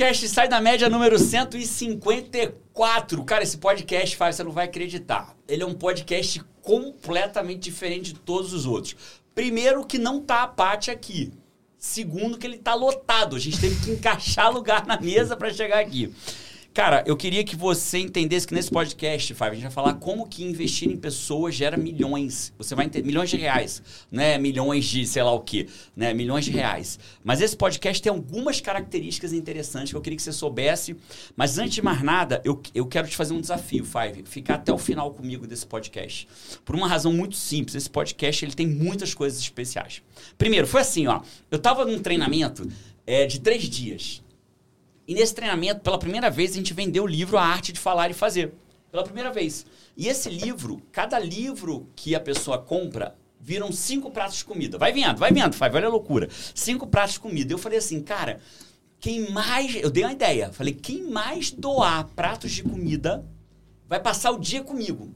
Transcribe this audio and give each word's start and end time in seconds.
Podcast 0.00 0.28
Sai 0.28 0.48
da 0.48 0.62
Média 0.62 0.88
número 0.88 1.18
154. 1.18 3.22
Cara, 3.22 3.42
esse 3.42 3.58
podcast, 3.58 4.16
Fábio, 4.16 4.32
você 4.32 4.42
não 4.42 4.50
vai 4.50 4.64
acreditar. 4.64 5.36
Ele 5.46 5.62
é 5.62 5.66
um 5.66 5.74
podcast 5.74 6.42
completamente 6.62 7.60
diferente 7.60 8.14
de 8.14 8.20
todos 8.20 8.54
os 8.54 8.64
outros. 8.64 8.96
Primeiro, 9.34 9.84
que 9.84 9.98
não 9.98 10.18
tá 10.18 10.44
a 10.44 10.46
Paty 10.46 10.90
aqui. 10.90 11.30
Segundo, 11.76 12.38
que 12.38 12.46
ele 12.46 12.56
tá 12.56 12.72
lotado. 12.72 13.36
A 13.36 13.38
gente 13.38 13.60
teve 13.60 13.78
que 13.84 13.90
encaixar 13.90 14.50
lugar 14.50 14.86
na 14.86 14.98
mesa 14.98 15.36
para 15.36 15.52
chegar 15.52 15.80
aqui. 15.80 16.10
Cara, 16.80 17.04
eu 17.06 17.14
queria 17.14 17.44
que 17.44 17.54
você 17.54 17.98
entendesse 17.98 18.46
que 18.46 18.54
nesse 18.54 18.70
podcast, 18.70 19.34
Fábio, 19.34 19.52
a 19.52 19.54
gente 19.56 19.64
vai 19.64 19.70
falar 19.70 19.94
como 19.96 20.26
que 20.26 20.42
investir 20.42 20.90
em 20.90 20.96
pessoas 20.96 21.54
gera 21.54 21.76
milhões. 21.76 22.54
Você 22.56 22.74
vai 22.74 22.86
entender 22.86 23.06
milhões 23.06 23.28
de 23.28 23.36
reais, 23.36 23.82
né? 24.10 24.38
Milhões 24.38 24.86
de 24.86 25.06
sei 25.06 25.22
lá 25.22 25.30
o 25.30 25.40
quê, 25.40 25.68
né? 25.94 26.14
Milhões 26.14 26.46
de 26.46 26.50
reais. 26.50 26.98
Mas 27.22 27.42
esse 27.42 27.54
podcast 27.54 28.02
tem 28.02 28.08
algumas 28.08 28.62
características 28.62 29.34
interessantes 29.34 29.90
que 29.90 29.96
eu 29.98 30.00
queria 30.00 30.16
que 30.16 30.22
você 30.22 30.32
soubesse. 30.32 30.96
Mas 31.36 31.58
antes 31.58 31.74
de 31.74 31.82
mais 31.82 32.02
nada, 32.02 32.40
eu, 32.46 32.58
eu 32.74 32.86
quero 32.86 33.06
te 33.06 33.14
fazer 33.14 33.34
um 33.34 33.42
desafio, 33.42 33.84
Five. 33.84 34.22
Ficar 34.24 34.54
até 34.54 34.72
o 34.72 34.78
final 34.78 35.12
comigo 35.12 35.46
desse 35.46 35.66
podcast. 35.66 36.26
Por 36.64 36.74
uma 36.74 36.88
razão 36.88 37.12
muito 37.12 37.36
simples. 37.36 37.74
Esse 37.74 37.90
podcast 37.90 38.42
ele 38.42 38.54
tem 38.54 38.66
muitas 38.66 39.12
coisas 39.12 39.38
especiais. 39.38 40.00
Primeiro, 40.38 40.66
foi 40.66 40.80
assim, 40.80 41.06
ó. 41.06 41.20
Eu 41.50 41.58
tava 41.58 41.84
num 41.84 41.98
treinamento 41.98 42.66
é, 43.06 43.26
de 43.26 43.38
três 43.38 43.64
dias. 43.64 44.22
E 45.10 45.14
nesse 45.14 45.34
treinamento, 45.34 45.80
pela 45.80 45.98
primeira 45.98 46.30
vez, 46.30 46.52
a 46.52 46.54
gente 46.54 46.72
vendeu 46.72 47.02
o 47.02 47.06
livro 47.08 47.36
A 47.36 47.42
Arte 47.42 47.72
de 47.72 47.80
Falar 47.80 48.12
e 48.12 48.14
Fazer. 48.14 48.54
Pela 48.92 49.02
primeira 49.02 49.32
vez. 49.32 49.66
E 49.96 50.06
esse 50.06 50.30
livro, 50.30 50.80
cada 50.92 51.18
livro 51.18 51.90
que 51.96 52.14
a 52.14 52.20
pessoa 52.20 52.58
compra, 52.58 53.16
viram 53.40 53.72
cinco 53.72 54.12
pratos 54.12 54.36
de 54.36 54.44
comida. 54.44 54.78
Vai 54.78 54.92
vendo, 54.92 55.18
vai 55.18 55.32
vendo, 55.32 55.56
vai, 55.56 55.68
olha 55.74 55.88
a 55.88 55.90
loucura. 55.90 56.28
Cinco 56.54 56.86
pratos 56.86 57.14
de 57.14 57.18
comida. 57.18 57.52
Eu 57.52 57.58
falei 57.58 57.78
assim, 57.78 58.00
cara, 58.00 58.38
quem 59.00 59.32
mais. 59.32 59.74
Eu 59.74 59.90
dei 59.90 60.04
uma 60.04 60.12
ideia. 60.12 60.52
Falei, 60.52 60.74
quem 60.74 61.02
mais 61.10 61.50
doar 61.50 62.06
pratos 62.14 62.52
de 62.52 62.62
comida 62.62 63.26
vai 63.88 63.98
passar 63.98 64.30
o 64.30 64.38
dia 64.38 64.62
comigo. 64.62 65.12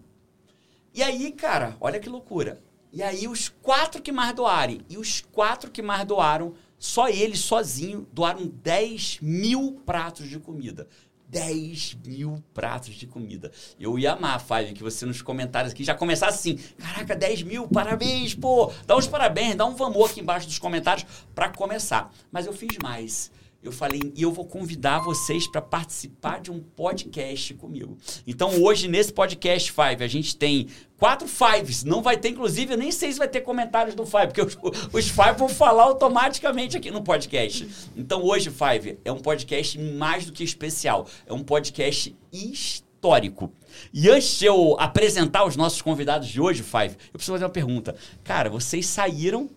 E 0.92 1.04
aí, 1.04 1.30
cara, 1.30 1.76
olha 1.80 2.00
que 2.00 2.08
loucura. 2.08 2.60
E 2.92 3.00
aí, 3.00 3.28
os 3.28 3.48
quatro 3.48 4.02
que 4.02 4.10
mais 4.10 4.34
doarem 4.34 4.80
e 4.88 4.98
os 4.98 5.20
quatro 5.20 5.70
que 5.70 5.82
mais 5.82 6.04
doaram 6.04 6.52
só 6.84 7.08
eles, 7.08 7.38
sozinho, 7.38 8.06
doaram 8.12 8.46
10 8.46 9.20
mil 9.22 9.80
pratos 9.86 10.28
de 10.28 10.38
comida. 10.38 10.86
10 11.30 11.96
mil 12.04 12.44
pratos 12.52 12.94
de 12.94 13.06
comida. 13.06 13.50
Eu 13.80 13.98
ia 13.98 14.12
amar, 14.12 14.38
Fábio, 14.38 14.74
que 14.74 14.82
você 14.82 15.06
nos 15.06 15.22
comentários 15.22 15.72
aqui 15.72 15.82
já 15.82 15.94
começasse 15.94 16.50
assim: 16.50 16.62
caraca, 16.76 17.16
10 17.16 17.42
mil, 17.44 17.66
parabéns, 17.66 18.34
pô! 18.34 18.70
Dá 18.86 18.98
uns 18.98 19.06
parabéns, 19.06 19.54
dá 19.54 19.64
um 19.64 19.74
vamos 19.74 20.10
aqui 20.10 20.20
embaixo 20.20 20.46
dos 20.46 20.58
comentários 20.58 21.06
para 21.34 21.48
começar. 21.48 22.12
Mas 22.30 22.44
eu 22.44 22.52
fiz 22.52 22.76
mais 22.82 23.32
eu 23.64 23.72
falei, 23.72 24.12
e 24.14 24.22
eu 24.22 24.30
vou 24.30 24.44
convidar 24.44 24.98
vocês 24.98 25.46
para 25.46 25.62
participar 25.62 26.38
de 26.38 26.50
um 26.50 26.60
podcast 26.60 27.54
comigo. 27.54 27.96
Então, 28.26 28.62
hoje, 28.62 28.86
nesse 28.86 29.10
podcast 29.10 29.72
Five, 29.72 30.04
a 30.04 30.06
gente 30.06 30.36
tem 30.36 30.68
quatro 30.98 31.26
Fives. 31.26 31.82
Não 31.82 32.02
vai 32.02 32.18
ter, 32.18 32.28
inclusive, 32.28 32.74
eu 32.74 32.78
nem 32.78 32.92
sei 32.92 33.10
se 33.10 33.18
vai 33.18 33.26
ter 33.26 33.40
comentários 33.40 33.94
do 33.94 34.04
Five, 34.04 34.26
porque 34.26 34.42
os, 34.42 34.58
os 34.92 35.08
Five 35.08 35.38
vão 35.38 35.48
falar 35.48 35.84
automaticamente 35.84 36.76
aqui 36.76 36.90
no 36.90 37.02
podcast. 37.02 37.66
Então, 37.96 38.22
hoje, 38.22 38.50
Five, 38.50 38.98
é 39.02 39.10
um 39.10 39.18
podcast 39.18 39.78
mais 39.78 40.26
do 40.26 40.32
que 40.32 40.44
especial. 40.44 41.06
É 41.26 41.32
um 41.32 41.42
podcast 41.42 42.14
histórico. 42.30 43.50
E 43.94 44.10
antes 44.10 44.38
de 44.38 44.44
eu 44.44 44.76
apresentar 44.78 45.46
os 45.46 45.56
nossos 45.56 45.80
convidados 45.80 46.28
de 46.28 46.38
hoje, 46.38 46.62
Five, 46.62 46.96
eu 47.06 47.12
preciso 47.14 47.32
fazer 47.32 47.44
uma 47.44 47.50
pergunta. 47.50 47.96
Cara, 48.22 48.50
vocês 48.50 48.86
saíram. 48.86 49.48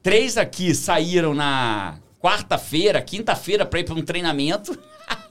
Três 0.00 0.36
aqui 0.36 0.74
saíram 0.74 1.32
na 1.34 1.98
quarta-feira, 2.22 3.02
quinta-feira 3.02 3.66
para 3.66 3.80
ir 3.80 3.84
para 3.84 3.94
um 3.94 4.02
treinamento. 4.02 4.78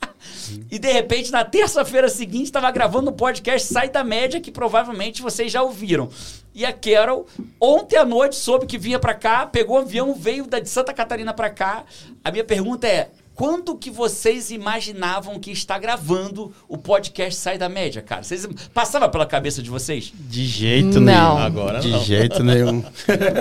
e 0.70 0.78
de 0.78 0.92
repente, 0.92 1.32
na 1.32 1.46
terça-feira 1.46 2.10
seguinte, 2.10 2.46
estava 2.46 2.70
gravando 2.70 3.10
um 3.10 3.14
podcast 3.14 3.72
Sai 3.72 3.90
da 3.90 4.04
Média, 4.04 4.42
que 4.42 4.52
provavelmente 4.52 5.22
vocês 5.22 5.50
já 5.50 5.64
ouviram. 5.64 6.10
E 6.54 6.66
a 6.66 6.74
Carol, 6.74 7.26
ontem 7.60 7.96
à 7.96 8.04
noite, 8.04 8.36
soube 8.36 8.66
que 8.66 8.78
vinha 8.78 9.00
para 9.00 9.14
cá, 9.14 9.46
pegou 9.46 9.78
o 9.78 9.80
avião, 9.80 10.14
veio 10.14 10.46
da 10.46 10.60
de 10.60 10.68
Santa 10.68 10.94
Catarina 10.94 11.34
para 11.34 11.50
cá. 11.50 11.86
A 12.22 12.30
minha 12.30 12.44
pergunta 12.44 12.86
é: 12.86 13.10
quando 13.42 13.76
que 13.76 13.90
vocês 13.90 14.52
imaginavam 14.52 15.40
que 15.40 15.50
está 15.50 15.80
gravando 15.80 16.54
o 16.70 16.78
podcast 16.78 17.40
Sai 17.40 17.58
da 17.58 17.68
Média, 17.68 18.00
cara? 18.00 18.22
Vocês 18.22 18.48
passava 18.72 19.10
pela 19.10 19.26
cabeça 19.26 19.64
de 19.64 19.70
vocês? 19.72 20.14
De 20.16 20.46
jeito 20.46 21.00
não. 21.00 21.34
nenhum. 21.34 21.38
Agora 21.40 21.80
de 21.80 21.90
não. 21.90 22.04
jeito 22.04 22.44
nenhum. 22.44 22.84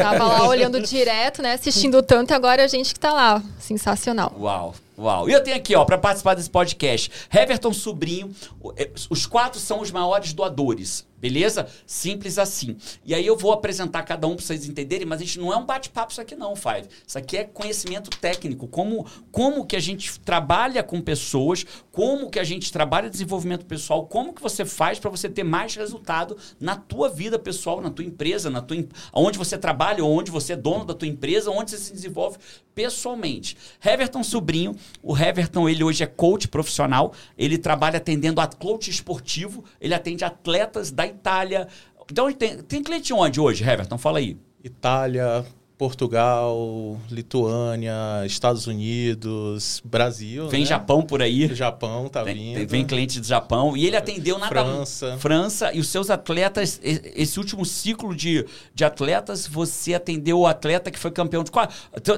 Tava 0.01 0.25
lá 0.25 0.49
olhando 0.49 0.81
direto, 0.81 1.43
né? 1.43 1.53
Assistindo 1.53 2.03
tanto, 2.03 2.31
e 2.31 2.35
agora 2.35 2.65
a 2.65 2.67
gente 2.67 2.95
que 2.95 2.99
tá 2.99 3.13
lá. 3.13 3.43
Sensacional. 3.59 4.35
Uau. 4.41 4.75
Uau. 4.99 5.29
E 5.29 5.35
eu 5.35 5.43
tenho 5.43 5.59
aqui, 5.59 5.77
ó, 5.77 5.85
para 5.85 5.99
participar 5.99 6.33
desse 6.33 6.49
podcast, 6.49 7.11
Heverton 7.31 7.75
Sobrinho. 7.75 8.35
É, 8.79 8.89
os 9.11 9.27
quatro 9.27 9.61
são 9.61 9.83
os 9.83 9.91
maiores 9.91 10.33
doadores. 10.33 11.07
Beleza? 11.21 11.69
Simples 11.87 12.39
assim. 12.39 12.77
E 13.05 13.15
aí 13.15 13.27
eu 13.27 13.37
vou 13.37 13.53
apresentar 13.53 14.03
cada 14.03 14.27
um 14.27 14.35
para 14.35 14.45
vocês 14.45 14.67
entenderem, 14.67 15.07
mas 15.07 15.21
a 15.21 15.25
gente 15.25 15.39
não 15.39 15.53
é 15.53 15.57
um 15.57 15.67
bate-papo 15.67 16.13
isso 16.13 16.21
aqui 16.21 16.35
não, 16.35 16.57
Five. 16.57 16.89
Isso 17.07 17.19
aqui 17.19 17.37
é 17.37 17.45
conhecimento 17.45 18.11
técnico, 18.11 18.67
como 18.67 19.07
como 19.31 19.67
que 19.67 19.77
a 19.77 19.81
gente 19.81 20.19
trabalha 20.21 20.83
com 20.83 21.01
pessoas, 21.01 21.65
como 21.93 22.31
que 22.31 22.39
a 22.39 22.45
gente 22.45 22.73
trabalha 22.73 23.11
desenvolvimento 23.11 23.67
pessoal, 23.67 24.07
como 24.07 24.33
que 24.33 24.41
você 24.41 24.65
faz 24.65 24.99
para 24.99 25.11
você 25.11 25.29
ter 25.29 25.45
mais 25.45 25.75
resultado 25.75 26.37
na 26.59 26.77
tua 26.77 27.09
vida 27.09 27.39
pessoal, 27.39 27.81
na 27.81 27.91
tua 27.91 28.05
empresa, 28.05 28.49
na 28.49 28.63
tua 28.63 28.77
onde 29.13 29.39
você 29.39 29.59
trabalha, 29.59 30.05
onde 30.05 30.31
você 30.31 30.55
é 30.55 30.57
dono 30.57 30.85
da 30.85 30.95
tua 30.95 31.09
empresa, 31.09 31.51
onde 31.51 31.71
você 31.71 31.79
se 31.79 31.93
desenvolve 31.93 32.39
pessoalmente. 32.75 33.57
Heverton 33.85 34.23
Sobrinho, 34.23 34.75
o 35.03 35.17
Heverton 35.17 35.69
ele 35.69 35.85
hoje 35.85 36.03
é 36.03 36.07
coach 36.07 36.49
profissional, 36.49 37.13
ele 37.37 37.59
trabalha 37.59 37.99
atendendo 37.99 38.41
a 38.41 38.47
coach 38.47 38.91
esportivo, 38.91 39.65
ele 39.81 39.93
atende 39.93 40.25
atletas 40.25 40.91
da 40.91 41.10
Itália. 41.11 41.69
Então, 42.11 42.33
tem, 42.33 42.59
tem 42.59 42.83
cliente 42.83 43.13
onde 43.13 43.41
hoje, 43.41 43.63
Heverton? 43.63 43.99
Fala 43.99 44.19
aí. 44.19 44.37
Itália, 44.63 45.45
Portugal, 45.81 47.01
Lituânia, 47.11 47.95
Estados 48.27 48.67
Unidos, 48.67 49.81
Brasil. 49.83 50.47
Vem 50.51 50.61
né? 50.61 50.67
Japão 50.67 51.01
por 51.01 51.23
aí. 51.23 51.55
Japão 51.55 52.07
tá 52.07 52.23
vem, 52.23 52.55
vindo. 52.55 52.69
Vem 52.69 52.85
cliente 52.85 53.19
do 53.19 53.27
Japão. 53.27 53.75
E 53.75 53.87
ele 53.87 53.97
atendeu 53.97 54.39
na 54.39 54.47
França. 54.49 55.17
França. 55.19 55.73
E 55.73 55.81
os 55.81 55.89
seus 55.89 56.11
atletas, 56.11 56.79
esse 56.83 57.39
último 57.39 57.65
ciclo 57.65 58.15
de, 58.15 58.45
de 58.75 58.85
atletas, 58.85 59.47
você 59.47 59.95
atendeu 59.95 60.41
o 60.41 60.47
atleta 60.47 60.91
que 60.91 60.99
foi 60.99 61.11
campeão 61.11 61.43
de 61.43 61.51
qual? 61.51 61.67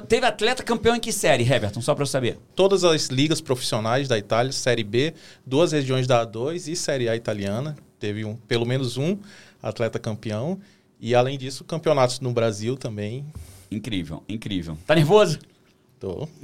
Teve 0.09 0.25
atleta 0.25 0.61
campeão 0.61 0.97
em 0.97 0.99
que 0.99 1.13
série, 1.13 1.49
Heverton? 1.49 1.79
Só 1.79 1.95
para 1.95 2.01
eu 2.01 2.07
saber. 2.07 2.37
Todas 2.53 2.83
as 2.83 3.07
ligas 3.07 3.39
profissionais 3.39 4.09
da 4.09 4.17
Itália, 4.17 4.51
Série 4.51 4.83
B, 4.83 5.13
duas 5.45 5.71
regiões 5.71 6.05
da 6.05 6.27
A2 6.27 6.67
e 6.67 6.75
Série 6.75 7.07
A 7.07 7.15
italiana. 7.15 7.77
Teve 8.03 8.25
um, 8.25 8.35
pelo 8.35 8.65
menos 8.65 8.97
um 8.97 9.17
atleta 9.61 9.97
campeão. 9.97 10.59
E 10.99 11.15
além 11.15 11.37
disso, 11.37 11.63
campeonatos 11.63 12.19
no 12.19 12.33
Brasil 12.33 12.75
também. 12.75 13.25
Incrível, 13.71 14.21
incrível. 14.27 14.77
Tá 14.85 14.93
nervoso? 14.93 15.39
Tô. 16.03 16.27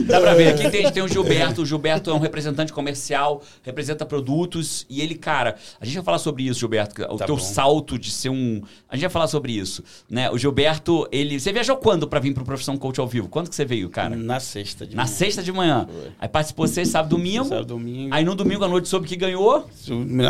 Dá 0.00 0.20
pra 0.20 0.34
ver. 0.34 0.54
Aqui 0.54 0.70
tem, 0.70 0.90
tem 0.90 1.02
o 1.02 1.08
Gilberto. 1.08 1.62
O 1.62 1.66
Gilberto 1.66 2.10
é 2.10 2.14
um 2.14 2.18
representante 2.18 2.72
comercial, 2.72 3.42
representa 3.64 4.06
produtos. 4.06 4.86
E 4.88 5.00
ele, 5.00 5.16
cara, 5.16 5.56
a 5.80 5.84
gente 5.84 5.96
vai 5.96 6.04
falar 6.04 6.18
sobre 6.18 6.44
isso, 6.44 6.60
Gilberto. 6.60 7.02
O 7.02 7.16
tá 7.16 7.26
teu 7.26 7.36
bom. 7.36 7.42
salto 7.42 7.98
de 7.98 8.10
ser 8.12 8.28
um. 8.28 8.62
A 8.88 8.94
gente 8.94 9.02
vai 9.02 9.10
falar 9.10 9.26
sobre 9.26 9.50
isso. 9.52 9.82
Né? 10.08 10.30
O 10.30 10.38
Gilberto, 10.38 11.08
ele. 11.10 11.40
Você 11.40 11.52
viajou 11.52 11.76
quando 11.76 12.06
pra 12.06 12.20
vir 12.20 12.32
pro 12.32 12.44
Profissão 12.44 12.76
Coach 12.76 13.00
ao 13.00 13.08
vivo? 13.08 13.28
Quando 13.28 13.48
que 13.50 13.56
você 13.56 13.64
veio, 13.64 13.90
cara? 13.90 14.14
Na 14.14 14.38
sexta 14.38 14.86
de 14.86 14.94
Na 14.94 15.02
manhã. 15.02 15.14
sexta 15.14 15.42
de 15.42 15.50
manhã. 15.52 15.88
Foi. 15.90 16.12
Aí 16.20 16.28
participou 16.28 16.68
você, 16.68 16.84
sábado 16.84 17.16
domingo. 17.16 17.46
Sábado 17.46 17.66
domingo. 17.66 18.14
Aí 18.14 18.24
no 18.24 18.36
domingo 18.36 18.64
à 18.64 18.68
noite 18.68 18.86
soube 18.88 19.08
que 19.08 19.16
ganhou. 19.16 19.68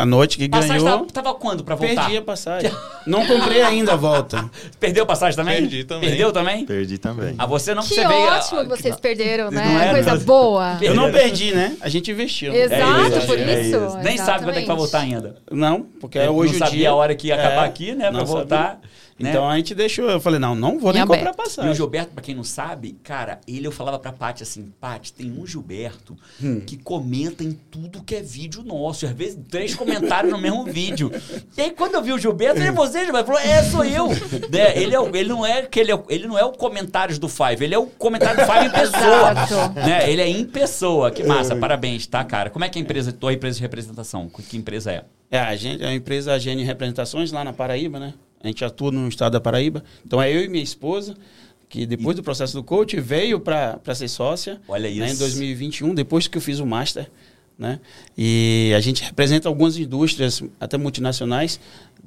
A 0.01 0.05
noite 0.05 0.37
que 0.37 0.49
passagem 0.49 0.83
ganhou. 0.83 1.05
Tava, 1.05 1.11
tava 1.11 1.33
quando 1.35 1.63
pra 1.63 1.75
voltar? 1.75 2.01
Perdi 2.05 2.17
a 2.17 2.21
passagem. 2.21 2.71
Não 3.05 3.25
comprei 3.25 3.61
ainda 3.61 3.93
a 3.93 3.95
volta. 3.95 4.49
Perdeu 4.87 5.03
a 5.03 5.05
passagem 5.07 5.35
também? 5.35 5.61
Perdi 5.61 5.83
também. 5.83 6.09
Perdeu 6.09 6.31
também? 6.31 6.65
Perdi 6.65 6.97
também. 6.97 7.35
A 7.37 7.45
você 7.45 7.73
não 7.73 7.83
que 7.83 7.89
você 7.93 8.07
veio. 8.07 8.27
ótimo 8.27 8.61
que 8.63 8.67
vocês 8.69 8.95
perderam, 8.99 9.45
Não 9.45 9.51
né? 9.51 9.87
é, 9.89 9.91
Coisa 9.93 10.15
não. 10.15 10.19
boa. 10.21 10.77
Eu 10.81 10.93
não 10.95 11.11
perdi, 11.11 11.53
né? 11.53 11.75
A 11.81 11.89
gente 11.89 12.11
investiu. 12.11 12.53
Exato, 12.53 12.73
É 12.83 13.17
isso, 13.17 13.27
por 13.27 13.39
é 13.39 13.61
isso. 13.61 13.77
isso. 13.85 13.97
Nem 13.99 14.17
sabe 14.17 14.43
quando 14.45 14.57
é 14.57 14.61
que 14.61 14.67
vai 14.67 14.75
voltar 14.75 14.99
ainda. 14.99 15.35
Não, 15.51 15.81
porque 15.99 16.17
Eu 16.17 16.35
hoje 16.35 16.53
não 16.53 16.57
o 16.57 16.59
sabia 16.59 16.77
dia... 16.79 16.89
a 16.89 16.95
hora 16.95 17.15
que 17.15 17.27
ia 17.27 17.35
acabar 17.35 17.63
É, 17.65 17.67
aqui, 17.67 17.93
né? 17.93 18.09
Pra 18.09 18.19
não 18.19 18.25
voltar. 18.25 18.57
sabia. 18.73 18.89
Né? 19.19 19.29
Então 19.29 19.49
a 19.49 19.55
gente 19.57 19.73
deixou. 19.73 20.09
Eu 20.09 20.19
falei, 20.19 20.39
não, 20.39 20.55
não 20.55 20.79
vou 20.79 20.93
nem 20.93 21.01
Em 21.01 21.05
comprar 21.05 21.21
aberto. 21.29 21.37
E 21.37 21.41
o 21.41 21.43
passagem. 21.43 21.73
Gilberto, 21.75 22.11
pra 22.13 22.23
quem 22.23 22.35
não 22.35 22.43
sabe, 22.43 22.95
cara, 23.03 23.39
ele 23.47 23.67
eu 23.67 23.71
falava 23.71 23.99
pra 23.99 24.11
Paty 24.11 24.43
assim, 24.43 24.71
Paty, 24.79 25.13
tem 25.13 25.31
um 25.31 25.45
Gilberto 25.45 26.15
Hum. 26.41 26.61
que 26.65 26.77
comenta 26.77 27.43
em 27.43 27.51
tudo 27.71 28.03
que 28.03 28.15
é 28.15 28.21
vídeo 28.21 28.63
nosso. 28.63 29.05
Às 29.05 29.11
vezes, 29.11 29.37
três 29.49 29.73
comentários 29.75 30.31
no 30.31 30.37
mesmo 30.39 30.63
vídeo. 30.65 31.11
E 31.57 31.61
aí, 31.61 31.71
quando 31.71 31.95
eu 31.95 32.01
vi 32.03 32.13
o 32.13 32.17
Gilberto, 32.17 32.59
ele 32.59 32.69
é 32.69 32.71
você, 32.71 33.05
Gilberto? 33.05 33.31
Ele 33.31 33.39
falou, 33.39 33.57
é, 33.57 33.63
sou 33.63 33.83
eu. 33.85 34.07
né? 34.49 34.77
ele, 34.81 34.95
é, 34.95 35.19
ele, 35.19 35.29
não 35.29 35.45
é, 35.45 35.63
que 35.63 35.79
ele, 35.79 35.91
é, 35.91 36.03
ele 36.09 36.27
não 36.27 36.37
é 36.37 36.45
o 36.45 36.51
comentários 36.51 37.17
do 37.19 37.27
Five, 37.27 37.63
ele 37.63 37.73
é 37.75 37.79
o 37.79 37.85
comentário 37.85 38.39
do 38.45 38.51
Five 38.51 38.65
em 38.65 38.71
pessoa. 38.71 39.33
Né? 39.73 40.11
Ele 40.11 40.21
é 40.21 40.27
em 40.27 40.45
pessoa. 40.45 41.11
Que 41.11 41.23
massa, 41.23 41.55
parabéns, 41.55 42.05
tá, 42.07 42.23
cara? 42.23 42.49
Como 42.49 42.63
é 42.65 42.69
que 42.69 42.77
é 42.77 42.81
a 42.81 42.83
empresa, 42.83 43.11
tua 43.11 43.33
empresa 43.33 43.55
de 43.57 43.61
representação? 43.61 44.29
Que 44.29 44.57
empresa 44.57 44.91
é? 44.91 45.03
É, 45.29 45.39
a, 45.39 45.55
gente, 45.55 45.83
a 45.83 45.93
empresa 45.93 46.33
AGN 46.33 46.63
Representações 46.63 47.31
lá 47.31 47.43
na 47.43 47.51
Paraíba, 47.51 47.99
né? 47.99 48.13
A 48.41 48.47
gente 48.47 48.63
atua 48.63 48.91
no 48.91 49.07
estado 49.07 49.33
da 49.33 49.41
Paraíba. 49.41 49.83
Então 50.05 50.21
é 50.21 50.31
eu 50.33 50.43
e 50.43 50.47
minha 50.47 50.63
esposa. 50.63 51.15
que 51.69 51.85
depois 51.85 52.15
do 52.15 52.23
processo 52.23 52.53
do 52.53 52.63
coach 52.63 52.99
veio 52.99 53.39
para 53.39 53.79
ser 53.93 54.07
sócia. 54.07 54.61
Olha 54.67 54.89
né, 54.89 55.05
isso. 55.05 55.15
em 55.15 55.17
2021, 55.17 55.93
depois 55.93 56.27
que 56.27 56.37
eu 56.37 56.41
fiz 56.41 56.59
o 56.59 56.65
Master. 56.65 57.09
Né? 57.57 57.79
E 58.15 58.71
a 58.77 58.79
gente 58.79 59.03
representa 59.03 59.49
algumas 59.49 59.77
indústrias, 59.77 60.43
até 60.59 60.77
multinacionais, 60.77 61.59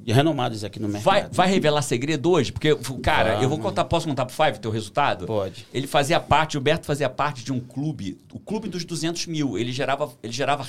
renomadas 0.07 0.63
aqui 0.63 0.79
no 0.79 0.87
mercado. 0.87 1.03
Vai, 1.03 1.27
vai 1.29 1.49
revelar 1.49 1.81
segredo 1.81 2.31
hoje? 2.31 2.51
Porque, 2.53 2.73
cara, 3.03 3.33
eu 3.33 3.41
vou 3.41 3.49
Vamos. 3.49 3.65
contar, 3.65 3.83
posso 3.85 4.07
contar 4.07 4.25
pro 4.25 4.33
Five 4.33 4.57
o 4.57 4.61
teu 4.61 4.71
resultado? 4.71 5.25
Pode. 5.25 5.67
Ele 5.73 5.85
fazia 5.87 6.19
parte, 6.21 6.51
o 6.51 6.53
Gilberto 6.53 6.85
fazia 6.87 7.09
parte 7.09 7.43
de 7.43 7.51
um 7.51 7.59
clube, 7.59 8.17
o 8.33 8.39
clube 8.39 8.69
dos 8.69 8.85
200 8.85 9.27
mil. 9.27 9.57
Ele 9.57 9.71
gerava, 9.73 10.09
ele 10.23 10.31
gerava, 10.33 10.65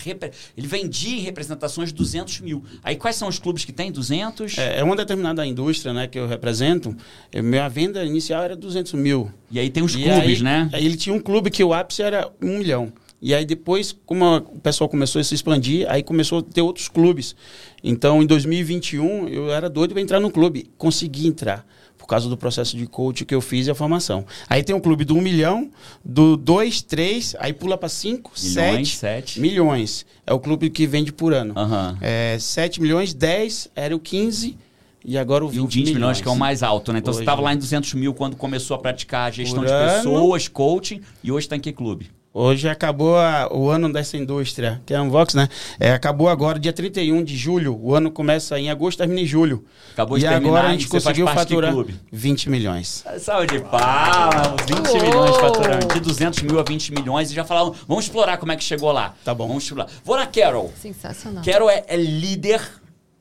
ele 0.56 0.66
vendia 0.66 1.16
em 1.16 1.20
representações 1.20 1.90
de 1.90 1.94
200 1.94 2.40
mil. 2.40 2.64
Aí 2.82 2.96
quais 2.96 3.14
são 3.16 3.28
os 3.28 3.38
clubes 3.38 3.64
que 3.64 3.72
tem 3.72 3.90
200? 3.92 4.58
É, 4.58 4.80
é 4.80 4.84
uma 4.84 4.96
determinada 4.96 5.46
indústria 5.46 5.92
né, 5.94 6.08
que 6.08 6.18
eu 6.18 6.26
represento. 6.26 6.94
Minha 7.32 7.68
venda 7.68 8.04
inicial 8.04 8.42
era 8.42 8.56
200 8.56 8.92
mil. 8.94 9.30
E 9.50 9.60
aí 9.60 9.70
tem 9.70 9.82
os 9.82 9.94
E 9.94 10.02
clubes, 10.02 10.38
aí- 10.38 10.42
né? 10.42 10.68
Aí 10.72 10.84
ele 10.84 10.96
tinha 10.96 11.14
um 11.14 11.20
clube 11.20 11.50
que 11.50 11.62
o 11.62 11.72
ápice 11.72 12.02
era 12.02 12.28
um 12.42 12.58
milhão. 12.58 12.92
E 13.24 13.32
aí 13.32 13.44
depois, 13.44 13.96
como 14.04 14.24
a- 14.24 14.38
o 14.38 14.58
pessoal 14.58 14.90
começou 14.90 15.20
a 15.20 15.24
se 15.24 15.32
expandir, 15.32 15.86
aí 15.88 16.02
começou 16.02 16.40
a 16.40 16.42
ter 16.42 16.60
outros 16.60 16.88
clubes. 16.88 17.36
Então, 17.82 18.20
em 18.20 18.26
2021, 18.26 19.28
eu 19.28 19.52
era 19.52 19.70
doido 19.70 19.92
para 19.92 20.00
entrar 20.02 20.18
no 20.18 20.28
clube. 20.28 20.68
Consegui 20.76 21.28
entrar, 21.28 21.64
por 21.96 22.08
causa 22.08 22.28
do 22.28 22.36
processo 22.36 22.76
de 22.76 22.84
coach 22.84 23.24
que 23.24 23.32
eu 23.32 23.40
fiz 23.40 23.68
e 23.68 23.70
a 23.70 23.76
formação. 23.76 24.24
Aí 24.48 24.64
tem 24.64 24.74
um 24.74 24.80
clube 24.80 25.04
do 25.04 25.14
1 25.14 25.20
milhão, 25.20 25.70
do 26.04 26.36
2, 26.36 26.82
3, 26.82 27.36
aí 27.38 27.52
pula 27.52 27.78
para 27.78 27.88
5, 27.88 28.32
Milhões, 28.42 28.88
7 28.88 28.96
sete. 28.96 29.40
milhões. 29.40 30.04
É 30.26 30.32
o 30.32 30.40
clube 30.40 30.68
que 30.68 30.84
vende 30.84 31.12
por 31.12 31.32
ano. 31.32 31.54
Aham. 31.56 31.96
É, 32.00 32.36
7 32.40 32.82
milhões, 32.82 33.14
10, 33.14 33.70
era 33.76 33.94
o 33.94 34.00
15 34.00 34.56
e 35.04 35.16
agora 35.16 35.44
o 35.44 35.48
20, 35.48 35.56
E 35.56 35.60
o 35.60 35.66
20 35.68 35.94
milhões, 35.94 36.20
que 36.20 36.26
é 36.26 36.30
o 36.30 36.36
mais 36.36 36.64
alto, 36.64 36.92
né? 36.92 36.98
Então 36.98 37.12
você 37.12 37.18
Hoje. 37.18 37.22
estava 37.24 37.40
lá 37.40 37.54
em 37.54 37.56
200 37.56 37.94
mil 37.94 38.12
quando 38.14 38.34
começou 38.36 38.74
a 38.74 38.78
praticar 38.80 39.28
a 39.28 39.30
gestão 39.30 39.64
de 39.64 39.70
pessoas, 39.70 40.48
coaching, 40.48 41.00
e 41.22 41.30
hoje 41.30 41.46
está 41.46 41.54
em 41.56 41.60
que 41.60 41.72
clube? 41.72 42.10
Hoje 42.34 42.66
acabou 42.66 43.18
a- 43.18 43.46
o 43.52 43.68
ano 43.68 43.92
dessa 43.92 44.16
indústria, 44.16 44.80
que 44.86 44.94
é 44.94 44.96
a 44.96 45.02
Unvox, 45.02 45.34
né? 45.34 45.50
É, 45.78 45.92
acabou 45.92 46.30
agora, 46.30 46.58
dia 46.58 46.72
31 46.72 47.22
de 47.22 47.36
julho. 47.36 47.78
O 47.78 47.94
ano 47.94 48.10
começa 48.10 48.58
em 48.58 48.70
agosto, 48.70 48.98
termina 48.98 49.20
em 49.20 49.26
julho. 49.26 49.66
Acabou 49.92 50.16
e 50.16 50.20
de 50.22 50.26
terminar 50.26 50.48
agora 50.48 50.68
a 50.68 50.74
e 50.74 50.78
gente 50.78 50.88
conseguiu 50.88 51.26
faturar 51.26 51.70
clube? 51.72 51.94
20 52.10 52.48
milhões. 52.48 53.04
Salve 53.20 53.48
de 53.48 53.60
palmas, 53.60 54.64
20 54.66 54.86
Uou! 54.88 55.02
milhões 55.02 55.32
de 55.34 55.40
faturamento, 55.40 55.94
de 55.94 56.00
200 56.00 56.42
mil 56.42 56.58
a 56.58 56.62
20 56.62 56.90
milhões, 56.94 57.30
e 57.30 57.34
já 57.34 57.44
falaram, 57.44 57.74
vamos 57.86 58.04
explorar 58.06 58.38
como 58.38 58.50
é 58.50 58.56
que 58.56 58.64
chegou 58.64 58.90
lá. 58.92 59.14
Tá 59.22 59.34
bom. 59.34 59.46
Vamos 59.48 59.64
explorar. 59.64 59.90
Vou 60.02 60.16
na 60.16 60.26
Carol. 60.26 60.72
Sensacional. 60.80 61.44
Carol 61.44 61.68
é, 61.68 61.84
é 61.86 61.96
líder, 61.98 62.62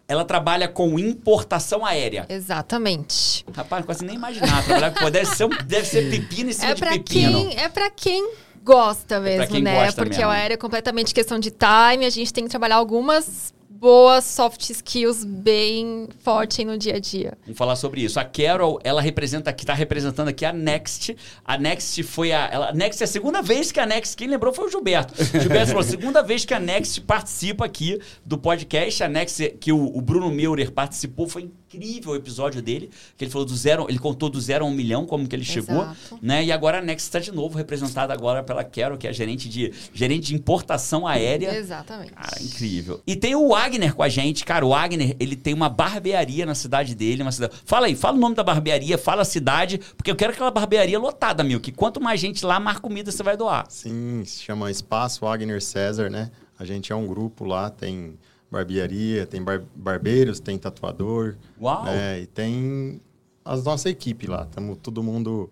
ela 0.07 0.23
trabalha 0.23 0.69
com 0.69 0.97
importação 0.97 1.85
aérea. 1.85 2.25
Exatamente. 2.29 3.45
Rapaz, 3.53 3.81
não 3.81 3.87
consigo 3.87 4.05
nem 4.05 4.15
imaginar. 4.15 4.63
Trabalhar 4.63 4.91
com 4.91 5.11
deve 5.11 5.25
ser, 5.25 5.43
um- 5.43 5.49
deve 5.65 5.85
ser 5.85 6.09
pepino 6.09 6.49
em 6.49 6.53
cima 6.53 6.71
É 6.71 6.73
de 6.75 6.79
pra, 6.79 6.91
pepino. 6.91 7.49
quem, 7.49 7.59
é 7.59 7.67
pra 7.67 7.89
quem 7.89 8.31
gosta 8.63 9.19
mesmo, 9.19 9.47
quem 9.47 9.61
né? 9.61 9.85
gosta 9.85 10.01
Porque 10.01 10.17
mesmo. 10.17 10.29
o 10.29 10.31
aéreo 10.31 10.53
é 10.53 10.57
completamente 10.57 11.13
questão 11.13 11.39
de 11.39 11.51
time. 11.51 12.05
A 12.05 12.09
gente 12.09 12.31
tem 12.31 12.43
que 12.43 12.49
trabalhar 12.49 12.75
algumas 12.75 13.53
boas 13.81 14.25
soft 14.25 14.69
skills 14.69 15.25
bem 15.25 16.07
forte 16.19 16.63
no 16.63 16.77
dia 16.77 16.97
a 16.97 16.99
dia. 16.99 17.35
Vamos 17.43 17.57
falar 17.57 17.75
sobre 17.75 18.01
isso. 18.01 18.19
A 18.19 18.23
Carol, 18.23 18.79
ela 18.83 19.01
representa 19.01 19.49
aqui, 19.49 19.65
tá 19.65 19.73
representando 19.73 20.27
aqui 20.27 20.45
a 20.45 20.53
Next. 20.53 21.17
A 21.43 21.57
Next 21.57 22.03
foi 22.03 22.31
a. 22.31 22.47
Ela, 22.51 22.69
a 22.69 22.73
Next 22.73 23.01
é 23.01 23.05
a 23.05 23.07
segunda 23.07 23.41
vez 23.41 23.71
que 23.71 23.79
a 23.79 23.85
Next. 23.87 24.15
Quem 24.15 24.27
lembrou 24.27 24.53
foi 24.53 24.65
o 24.65 24.69
Gilberto. 24.69 25.15
O 25.19 25.25
Gilberto 25.41 25.69
falou: 25.69 25.83
segunda 25.83 26.21
vez 26.21 26.45
que 26.45 26.53
a 26.53 26.59
Next 26.59 27.01
participa 27.01 27.65
aqui 27.65 27.99
do 28.23 28.37
podcast. 28.37 29.03
A 29.03 29.09
Next, 29.09 29.57
que 29.59 29.71
o, 29.71 29.97
o 29.97 29.99
Bruno 29.99 30.29
Meurer 30.29 30.71
participou, 30.71 31.27
foi 31.27 31.43
incrível 31.43 31.60
o 32.05 32.15
episódio 32.15 32.61
dele. 32.61 32.89
Que 33.17 33.25
ele 33.25 33.31
falou 33.31 33.45
do 33.45 33.55
zero, 33.55 33.85
ele 33.89 33.99
contou 33.99 34.29
do 34.29 34.39
zero 34.39 34.65
a 34.65 34.67
um 34.67 34.71
milhão, 34.71 35.05
como 35.05 35.27
que 35.27 35.35
ele 35.35 35.43
chegou. 35.43 35.83
Exato. 35.83 36.19
Né? 36.21 36.45
E 36.45 36.51
agora 36.51 36.79
a 36.79 36.81
Next 36.81 37.07
está 37.07 37.19
de 37.19 37.31
novo 37.31 37.57
representada 37.57 38.13
agora 38.13 38.43
pela 38.43 38.63
Carol, 38.63 38.97
que 38.97 39.07
é 39.07 39.09
a 39.09 39.13
gerente 39.13 39.47
de, 39.49 39.73
gerente 39.93 40.27
de 40.27 40.35
importação 40.35 41.07
aérea. 41.07 41.55
Exatamente. 41.55 42.13
Cara, 42.13 42.41
incrível. 42.41 43.01
E 43.05 43.15
tem 43.15 43.35
o 43.35 43.49
Wagner 43.49 43.93
com 43.93 44.03
a 44.03 44.09
gente. 44.09 44.43
Cara, 44.43 44.65
o 44.65 44.69
Wagner, 44.69 45.15
ele 45.19 45.35
tem 45.35 45.53
uma 45.53 45.69
barbearia 45.69 46.45
na 46.45 46.55
cidade 46.55 46.95
dele. 46.95 47.21
Uma 47.21 47.31
cidade... 47.31 47.53
Fala 47.65 47.87
aí, 47.87 47.95
fala 47.95 48.17
o 48.17 48.19
nome 48.19 48.35
da 48.35 48.43
barbearia, 48.43 48.97
fala 48.97 49.21
a 49.21 49.25
cidade, 49.25 49.79
porque 49.95 50.11
eu 50.11 50.15
quero 50.15 50.33
aquela 50.33 50.51
barbearia 50.51 50.99
lotada, 50.99 51.43
meu. 51.43 51.59
Que 51.59 51.71
quanto 51.71 52.01
mais 52.01 52.19
gente 52.19 52.45
lá, 52.45 52.59
mais 52.59 52.79
comida 52.79 53.11
você 53.11 53.23
vai 53.23 53.37
doar. 53.37 53.65
Sim, 53.69 54.23
se 54.25 54.43
chama 54.43 54.71
Espaço 54.71 55.21
Wagner 55.21 55.61
César, 55.61 56.09
né? 56.09 56.31
A 56.57 56.65
gente 56.65 56.91
é 56.91 56.95
um 56.95 57.07
grupo 57.07 57.43
lá, 57.43 57.69
tem 57.69 58.19
barbearia, 58.51 59.25
tem 59.25 59.41
bar- 59.41 59.63
barbeiros, 59.75 60.39
tem 60.39 60.57
tatuador, 60.57 61.35
Uau! 61.59 61.85
né? 61.85 62.21
E 62.21 62.27
tem 62.27 63.01
a 63.45 63.55
nossa 63.57 63.89
equipe 63.89 64.27
lá. 64.27 64.43
Estamos 64.43 64.77
todo 64.81 65.01
mundo 65.01 65.49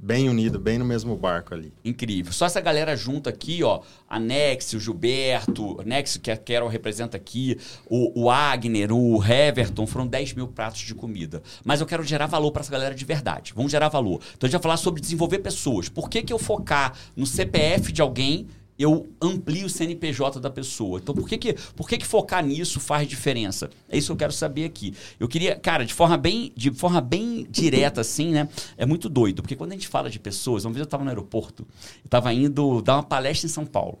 bem 0.00 0.28
unido, 0.28 0.60
bem 0.60 0.78
no 0.78 0.84
mesmo 0.84 1.16
barco 1.16 1.52
ali. 1.52 1.72
Incrível. 1.84 2.32
Só 2.32 2.46
essa 2.46 2.60
galera 2.60 2.94
junta 2.96 3.30
aqui, 3.30 3.64
ó. 3.64 3.80
A 4.08 4.20
Nex, 4.20 4.72
o 4.74 4.78
Gilberto, 4.78 5.82
Nex, 5.84 6.16
que 6.18 6.30
a 6.30 6.36
Carol 6.36 6.68
representa 6.68 7.16
aqui, 7.16 7.58
o, 7.90 8.22
o 8.22 8.30
Agner, 8.30 8.92
o 8.92 9.20
Heverton, 9.20 9.88
foram 9.88 10.06
10 10.06 10.34
mil 10.34 10.46
pratos 10.46 10.82
de 10.82 10.94
comida. 10.94 11.42
Mas 11.64 11.80
eu 11.80 11.86
quero 11.86 12.04
gerar 12.04 12.26
valor 12.26 12.52
para 12.52 12.60
essa 12.60 12.70
galera 12.70 12.94
de 12.94 13.04
verdade. 13.04 13.52
Vamos 13.56 13.72
gerar 13.72 13.88
valor. 13.88 14.20
Então 14.36 14.46
a 14.46 14.46
gente 14.46 14.52
vai 14.52 14.62
falar 14.62 14.76
sobre 14.76 15.00
desenvolver 15.00 15.40
pessoas. 15.40 15.88
Por 15.88 16.08
que, 16.08 16.22
que 16.22 16.32
eu 16.32 16.38
focar 16.38 16.94
no 17.16 17.26
CPF 17.26 17.90
de 17.90 18.00
alguém 18.00 18.46
eu 18.78 19.08
amplio 19.20 19.66
o 19.66 19.68
CNPJ 19.68 20.38
da 20.40 20.48
pessoa. 20.48 21.00
Então, 21.00 21.14
por 21.14 21.28
que 21.28 21.36
que, 21.36 21.54
por 21.74 21.88
que 21.88 21.98
que 21.98 22.06
focar 22.06 22.44
nisso 22.44 22.78
faz 22.78 23.08
diferença? 23.08 23.68
É 23.88 23.98
isso 23.98 24.08
que 24.08 24.12
eu 24.12 24.16
quero 24.16 24.32
saber 24.32 24.64
aqui. 24.64 24.94
Eu 25.18 25.26
queria, 25.26 25.56
cara, 25.56 25.84
de 25.84 25.92
forma 25.92 26.16
bem, 26.16 26.52
de 26.54 26.70
forma 26.70 27.00
bem 27.00 27.46
direta, 27.50 28.00
assim, 28.00 28.30
né? 28.30 28.48
É 28.76 28.86
muito 28.86 29.08
doido, 29.08 29.42
porque 29.42 29.56
quando 29.56 29.72
a 29.72 29.74
gente 29.74 29.88
fala 29.88 30.08
de 30.08 30.18
pessoas, 30.18 30.64
uma 30.64 30.72
vez 30.72 30.80
eu 30.80 30.84
estava 30.84 31.02
no 31.02 31.10
aeroporto, 31.10 31.66
estava 32.04 32.32
indo 32.32 32.80
dar 32.82 32.96
uma 32.96 33.02
palestra 33.02 33.46
em 33.46 33.50
São 33.50 33.66
Paulo. 33.66 33.98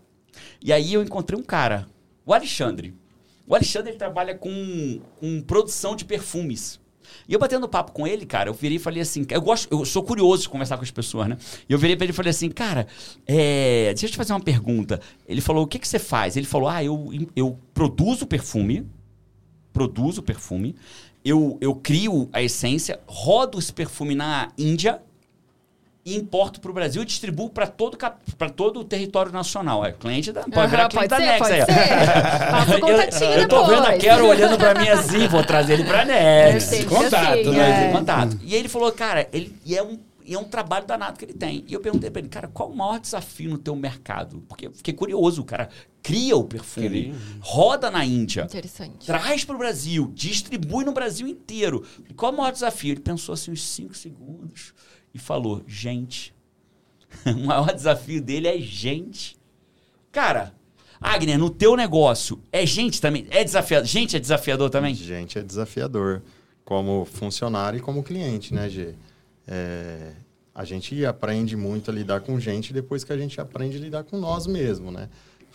E 0.62 0.72
aí 0.72 0.94
eu 0.94 1.02
encontrei 1.02 1.38
um 1.38 1.42
cara, 1.42 1.88
o 2.24 2.32
Alexandre. 2.32 2.94
O 3.46 3.54
Alexandre 3.54 3.94
trabalha 3.94 4.34
com, 4.34 5.00
com 5.18 5.40
produção 5.40 5.96
de 5.96 6.04
perfumes. 6.04 6.78
E 7.28 7.32
eu 7.32 7.38
batendo 7.38 7.68
papo 7.68 7.92
com 7.92 8.06
ele, 8.06 8.24
cara, 8.26 8.48
eu 8.48 8.54
virei 8.54 8.76
e 8.76 8.80
falei 8.80 9.02
assim, 9.02 9.26
eu 9.30 9.40
gosto, 9.40 9.68
eu 9.70 9.84
sou 9.84 10.02
curioso 10.02 10.42
de 10.42 10.48
conversar 10.48 10.76
com 10.76 10.82
as 10.82 10.90
pessoas, 10.90 11.28
né? 11.28 11.38
E 11.68 11.72
eu 11.72 11.78
virei 11.78 11.96
pra 11.96 12.04
ele 12.04 12.12
e 12.12 12.16
falei 12.16 12.30
assim, 12.30 12.48
cara, 12.50 12.86
é, 13.26 13.86
deixa 13.88 14.06
eu 14.06 14.10
te 14.10 14.16
fazer 14.16 14.32
uma 14.32 14.40
pergunta. 14.40 15.00
Ele 15.26 15.40
falou, 15.40 15.64
o 15.64 15.66
que, 15.66 15.78
que 15.78 15.88
você 15.88 15.98
faz? 15.98 16.36
Ele 16.36 16.46
falou, 16.46 16.68
ah, 16.68 16.82
eu, 16.82 17.10
eu 17.34 17.58
produzo 17.74 18.26
perfume, 18.26 18.86
produzo 19.72 20.22
perfume, 20.22 20.74
eu, 21.24 21.58
eu 21.60 21.74
crio 21.74 22.28
a 22.32 22.42
essência, 22.42 23.00
rodo 23.06 23.58
esse 23.58 23.72
perfume 23.72 24.14
na 24.14 24.50
Índia 24.56 25.02
e 26.08 26.16
importo 26.16 26.58
para 26.58 26.70
o 26.70 26.74
Brasil 26.74 27.02
e 27.02 27.04
distribuo 27.04 27.50
para 27.50 27.66
todo, 27.66 27.98
pra 28.38 28.48
todo 28.48 28.80
o 28.80 28.84
território 28.84 29.30
nacional. 29.30 29.84
É 29.84 29.92
cliente 29.92 30.32
da. 30.32 30.42
Pode 30.42 30.70
virar 30.70 30.84
Aham, 30.84 30.88
cliente 30.88 31.08
pode 31.08 31.08
da 31.08 31.16
ser, 31.16 31.26
Nex 31.26 31.38
pode 31.38 31.52
aí, 31.52 31.64
ser. 31.66 33.24
O 33.24 33.28
eu, 33.34 33.40
eu 33.40 33.48
tô 33.48 33.66
vendo 33.66 33.78
a 33.78 33.80
depois. 33.82 34.02
Quero 34.02 34.26
olhando 34.26 34.56
pra 34.56 34.74
mim 34.74 34.88
assim, 34.88 35.28
vou 35.28 35.44
trazer 35.44 35.74
ele 35.74 35.84
pra 35.84 36.06
Nex. 36.06 36.64
Sempre 36.64 36.86
Contato, 36.86 37.52
né? 37.52 37.88
é. 37.88 37.92
Contato. 37.92 38.38
E 38.42 38.54
aí 38.54 38.58
ele 38.58 38.68
falou, 38.68 38.90
cara, 38.90 39.28
ele, 39.32 39.54
e 39.66 39.76
é 39.76 39.82
um, 39.82 39.98
e 40.24 40.34
é 40.34 40.38
um 40.38 40.44
trabalho 40.44 40.86
danado 40.86 41.18
que 41.18 41.26
ele 41.26 41.34
tem. 41.34 41.62
E 41.68 41.74
eu 41.74 41.80
perguntei 41.80 42.10
pra 42.10 42.20
ele, 42.20 42.28
cara, 42.30 42.48
qual 42.48 42.70
o 42.70 42.76
maior 42.76 42.98
desafio 42.98 43.50
no 43.50 43.58
teu 43.58 43.76
mercado? 43.76 44.42
Porque 44.48 44.68
eu 44.68 44.72
fiquei 44.72 44.94
curioso, 44.94 45.42
o 45.42 45.44
cara 45.44 45.68
cria 46.02 46.36
o 46.36 46.44
perfume, 46.44 46.88
Cria. 46.88 47.14
roda 47.40 47.90
na 47.90 48.02
Índia, 48.02 48.44
Interessante. 48.44 49.04
traz 49.04 49.44
pro 49.44 49.58
Brasil, 49.58 50.10
distribui 50.14 50.86
no 50.86 50.92
Brasil 50.92 51.28
inteiro. 51.28 51.84
E 52.08 52.14
qual 52.14 52.32
o 52.32 52.36
maior 52.38 52.50
desafio? 52.50 52.92
Ele 52.92 53.00
pensou 53.00 53.34
assim 53.34 53.50
uns 53.50 53.62
5 53.62 53.94
segundos 53.94 54.72
e 55.12 55.18
falou, 55.18 55.62
gente. 55.66 56.34
o 57.26 57.46
maior 57.46 57.72
desafio 57.72 58.20
dele 58.20 58.48
é 58.48 58.58
gente. 58.58 59.36
Cara, 60.12 60.54
Agner, 61.00 61.38
no 61.38 61.50
teu 61.50 61.76
negócio, 61.76 62.40
é 62.50 62.66
gente 62.66 63.00
também? 63.00 63.26
É 63.30 63.44
desafiador? 63.44 63.86
Gente 63.86 64.16
é 64.16 64.20
desafiador 64.20 64.70
também? 64.70 64.94
Gente, 64.94 65.38
é 65.38 65.42
desafiador. 65.42 66.22
Como 66.64 67.06
funcionário 67.06 67.78
e 67.78 67.80
como 67.80 68.02
cliente, 68.02 68.52
né, 68.52 68.68
Gê? 68.68 68.94
É, 69.46 70.12
a 70.54 70.64
gente 70.64 71.06
aprende 71.06 71.56
muito 71.56 71.90
a 71.90 71.94
lidar 71.94 72.20
com 72.20 72.38
gente 72.38 72.72
depois 72.72 73.04
que 73.04 73.12
a 73.12 73.16
gente 73.16 73.40
aprende 73.40 73.78
a 73.78 73.80
lidar 73.80 74.04
com 74.04 74.18
nós 74.18 74.46
mesmos, 74.46 74.92
né? 74.92 75.08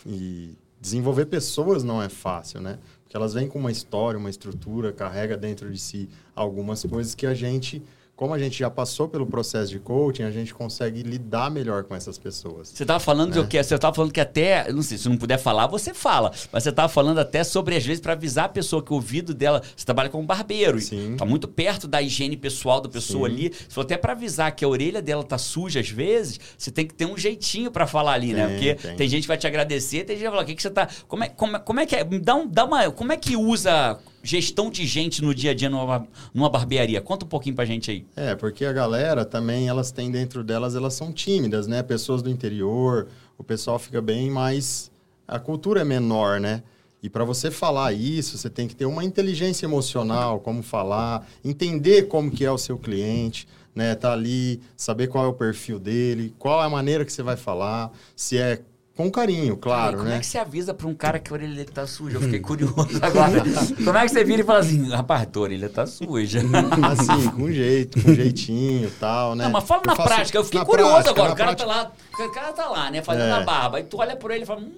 E 0.05 0.57
desenvolver 0.81 1.25
pessoas 1.25 1.83
não 1.83 2.01
é 2.01 2.09
fácil, 2.09 2.61
né? 2.61 2.79
Porque 3.03 3.15
elas 3.15 3.33
vêm 3.33 3.47
com 3.47 3.59
uma 3.59 3.71
história, 3.71 4.17
uma 4.17 4.29
estrutura, 4.29 4.91
carrega 4.91 5.37
dentro 5.37 5.71
de 5.71 5.77
si 5.77 6.09
algumas 6.35 6.83
coisas 6.83 7.13
que 7.13 7.27
a 7.27 7.33
gente, 7.33 7.83
como 8.23 8.33
a 8.33 8.39
gente 8.39 8.57
já 8.57 8.69
passou 8.69 9.09
pelo 9.09 9.25
processo 9.27 9.69
de 9.69 9.79
coaching, 9.79 10.23
a 10.23 10.31
gente 10.31 10.53
consegue 10.53 11.03
lidar 11.03 11.51
melhor 11.51 11.83
com 11.83 11.93
essas 11.93 12.17
pessoas. 12.17 12.69
Você 12.69 12.85
tava 12.85 12.97
falando 13.01 13.31
É. 13.31 13.33
de 13.33 13.39
o 13.41 13.45
quê? 13.45 13.61
Você 13.61 13.77
tava 13.77 13.93
falando 13.93 14.13
que 14.13 14.21
até, 14.21 14.71
não 14.71 14.81
sei, 14.81 14.97
se 14.97 15.09
não 15.09 15.17
puder 15.17 15.37
falar, 15.37 15.67
você 15.67 15.93
fala. 15.93 16.31
Mas 16.49 16.63
você 16.63 16.71
tava 16.71 16.87
falando 16.87 17.17
até 17.19 17.43
sobre, 17.43 17.75
às 17.75 17.85
vezes, 17.85 17.99
para 17.99 18.13
avisar 18.13 18.45
a 18.45 18.47
pessoa 18.47 18.81
que 18.81 18.93
o 18.93 18.95
ouvido 18.95 19.33
dela. 19.33 19.61
Você 19.75 19.83
trabalha 19.85 20.07
como 20.09 20.25
barbeiro. 20.25 20.79
Sim. 20.79 21.17
Tá 21.17 21.25
muito 21.25 21.49
perto 21.49 21.85
da 21.85 22.01
higiene 22.01 22.37
pessoal 22.37 22.79
da 22.79 22.87
pessoa 22.87 23.27
Sim. 23.27 23.35
ali. 23.35 23.49
Você 23.53 23.65
falou 23.71 23.85
até 23.85 23.97
para 23.97 24.13
avisar 24.13 24.55
que 24.55 24.63
a 24.63 24.69
orelha 24.69 25.01
dela 25.01 25.21
tá 25.25 25.37
suja 25.37 25.81
às 25.81 25.89
vezes, 25.89 26.39
você 26.57 26.71
tem 26.71 26.87
que 26.87 26.93
ter 26.93 27.05
um 27.05 27.17
jeitinho 27.17 27.69
para 27.71 27.85
falar 27.85 28.13
ali, 28.13 28.31
né? 28.31 28.47
Tem, 28.47 28.53
Porque 28.55 28.75
tem. 28.87 28.95
tem 28.95 29.09
gente 29.09 29.23
que 29.23 29.27
vai 29.27 29.37
te 29.37 29.47
agradecer, 29.47 30.05
tem 30.05 30.15
gente 30.15 30.19
que 30.19 30.23
vai 30.23 30.31
falar, 30.31 30.43
o 30.43 30.45
que, 30.45 30.55
que 30.55 30.61
você 30.61 30.69
tá. 30.69 30.87
Como 31.09 31.25
é, 31.25 31.27
como, 31.27 31.57
é- 31.57 31.59
como 31.59 31.79
é 31.81 31.85
que 31.85 31.95
é? 31.97 32.05
Dá, 32.05 32.35
um, 32.35 32.47
dá 32.47 32.63
uma. 32.63 32.89
Como 32.89 33.11
é 33.11 33.17
que 33.17 33.35
usa. 33.35 33.99
Gestão 34.23 34.69
de 34.69 34.85
gente 34.85 35.21
no 35.21 35.35
dia 35.35 35.51
a 35.51 35.53
dia 35.53 35.69
numa, 35.69 36.07
numa 36.33 36.49
barbearia? 36.49 37.01
Conta 37.01 37.25
um 37.25 37.27
pouquinho 37.27 37.55
pra 37.55 37.65
gente 37.65 37.91
aí. 37.91 38.05
É, 38.15 38.33
porque 38.33 38.65
a 38.65 38.71
galera 38.71 39.25
também, 39.25 39.67
elas 39.67 39.91
têm 39.91 40.09
dentro 40.09 40.43
delas, 40.43 40.75
elas 40.75 40.93
são 40.93 41.11
tímidas, 41.11 41.67
né? 41.67 41.83
Pessoas 41.83 42.21
do 42.21 42.29
interior, 42.29 43.07
o 43.37 43.43
pessoal 43.43 43.77
fica 43.77 44.01
bem 44.01 44.31
mais... 44.31 44.91
A 45.27 45.39
cultura 45.39 45.81
é 45.81 45.83
menor, 45.83 46.39
né? 46.39 46.63
E 47.01 47.09
para 47.09 47.25
você 47.25 47.51
falar 47.51 47.91
isso, 47.91 48.37
você 48.37 48.49
tem 48.49 48.65
que 48.65 48.75
ter 48.75 48.85
uma 48.85 49.03
inteligência 49.03 49.65
emocional, 49.65 50.39
como 50.39 50.63
falar, 50.63 51.27
entender 51.43 52.03
como 52.03 52.31
que 52.31 52.45
é 52.45 52.51
o 52.51 52.57
seu 52.57 52.77
cliente, 52.77 53.45
né? 53.75 53.93
Tá 53.93 54.13
ali, 54.13 54.61
saber 54.77 55.07
qual 55.07 55.25
é 55.25 55.27
o 55.27 55.33
perfil 55.33 55.79
dele, 55.79 56.33
qual 56.39 56.61
é 56.61 56.65
a 56.65 56.69
maneira 56.69 57.03
que 57.03 57.11
você 57.11 57.21
vai 57.21 57.35
falar, 57.35 57.91
se 58.15 58.37
é 58.37 58.61
com 58.95 59.09
carinho, 59.09 59.57
claro, 59.57 59.97
como 59.97 60.09
né? 60.09 60.17
é 60.17 60.19
que 60.19 60.25
você 60.27 60.37
avisa 60.37 60.71
pra 60.73 60.87
um 60.87 60.93
cara 60.93 61.17
que 61.17 61.31
a 61.31 61.33
orelha 61.33 61.55
dele 61.55 61.69
tá 61.73 61.87
suja? 61.87 62.17
Eu 62.17 62.21
fiquei 62.21 62.39
curioso 62.39 62.75
agora. 63.01 63.43
como 63.83 63.97
é 63.97 64.03
que 64.05 64.09
você 64.09 64.23
vira 64.23 64.41
e 64.41 64.45
fala 64.45 64.59
assim, 64.59 64.87
rapaz, 64.91 65.27
tua 65.31 65.41
orelha 65.43 65.67
tá 65.67 65.87
suja? 65.87 66.41
assim, 66.91 67.29
com 67.31 67.51
jeito, 67.51 67.99
com 68.01 68.13
jeitinho 68.13 68.87
e 68.87 68.91
tal, 68.91 69.33
né? 69.35 69.45
Não, 69.45 69.51
mas 69.51 69.63
fala 69.63 69.81
Eu 69.83 69.87
na 69.87 69.95
faço- 69.95 70.09
prática. 70.09 70.37
Eu 70.37 70.43
fiquei 70.43 70.63
curioso 70.63 70.91
prática, 70.91 71.11
agora. 71.11 71.33
O 71.33 71.35
cara, 71.35 71.55
prática. 71.55 71.69
tá 71.69 71.75
lá, 72.19 72.25
o 72.27 72.31
cara 72.31 72.53
tá 72.53 72.69
lá, 72.69 72.91
né, 72.91 73.01
fazendo 73.01 73.25
É. 73.25 73.31
a 73.31 73.39
barba. 73.41 73.77
Aí 73.77 73.83
tu 73.83 73.97
olha 73.97 74.15
por 74.15 74.29
ele 74.29 74.43
e 74.43 74.45
fala, 74.45 74.61
hum, 74.61 74.71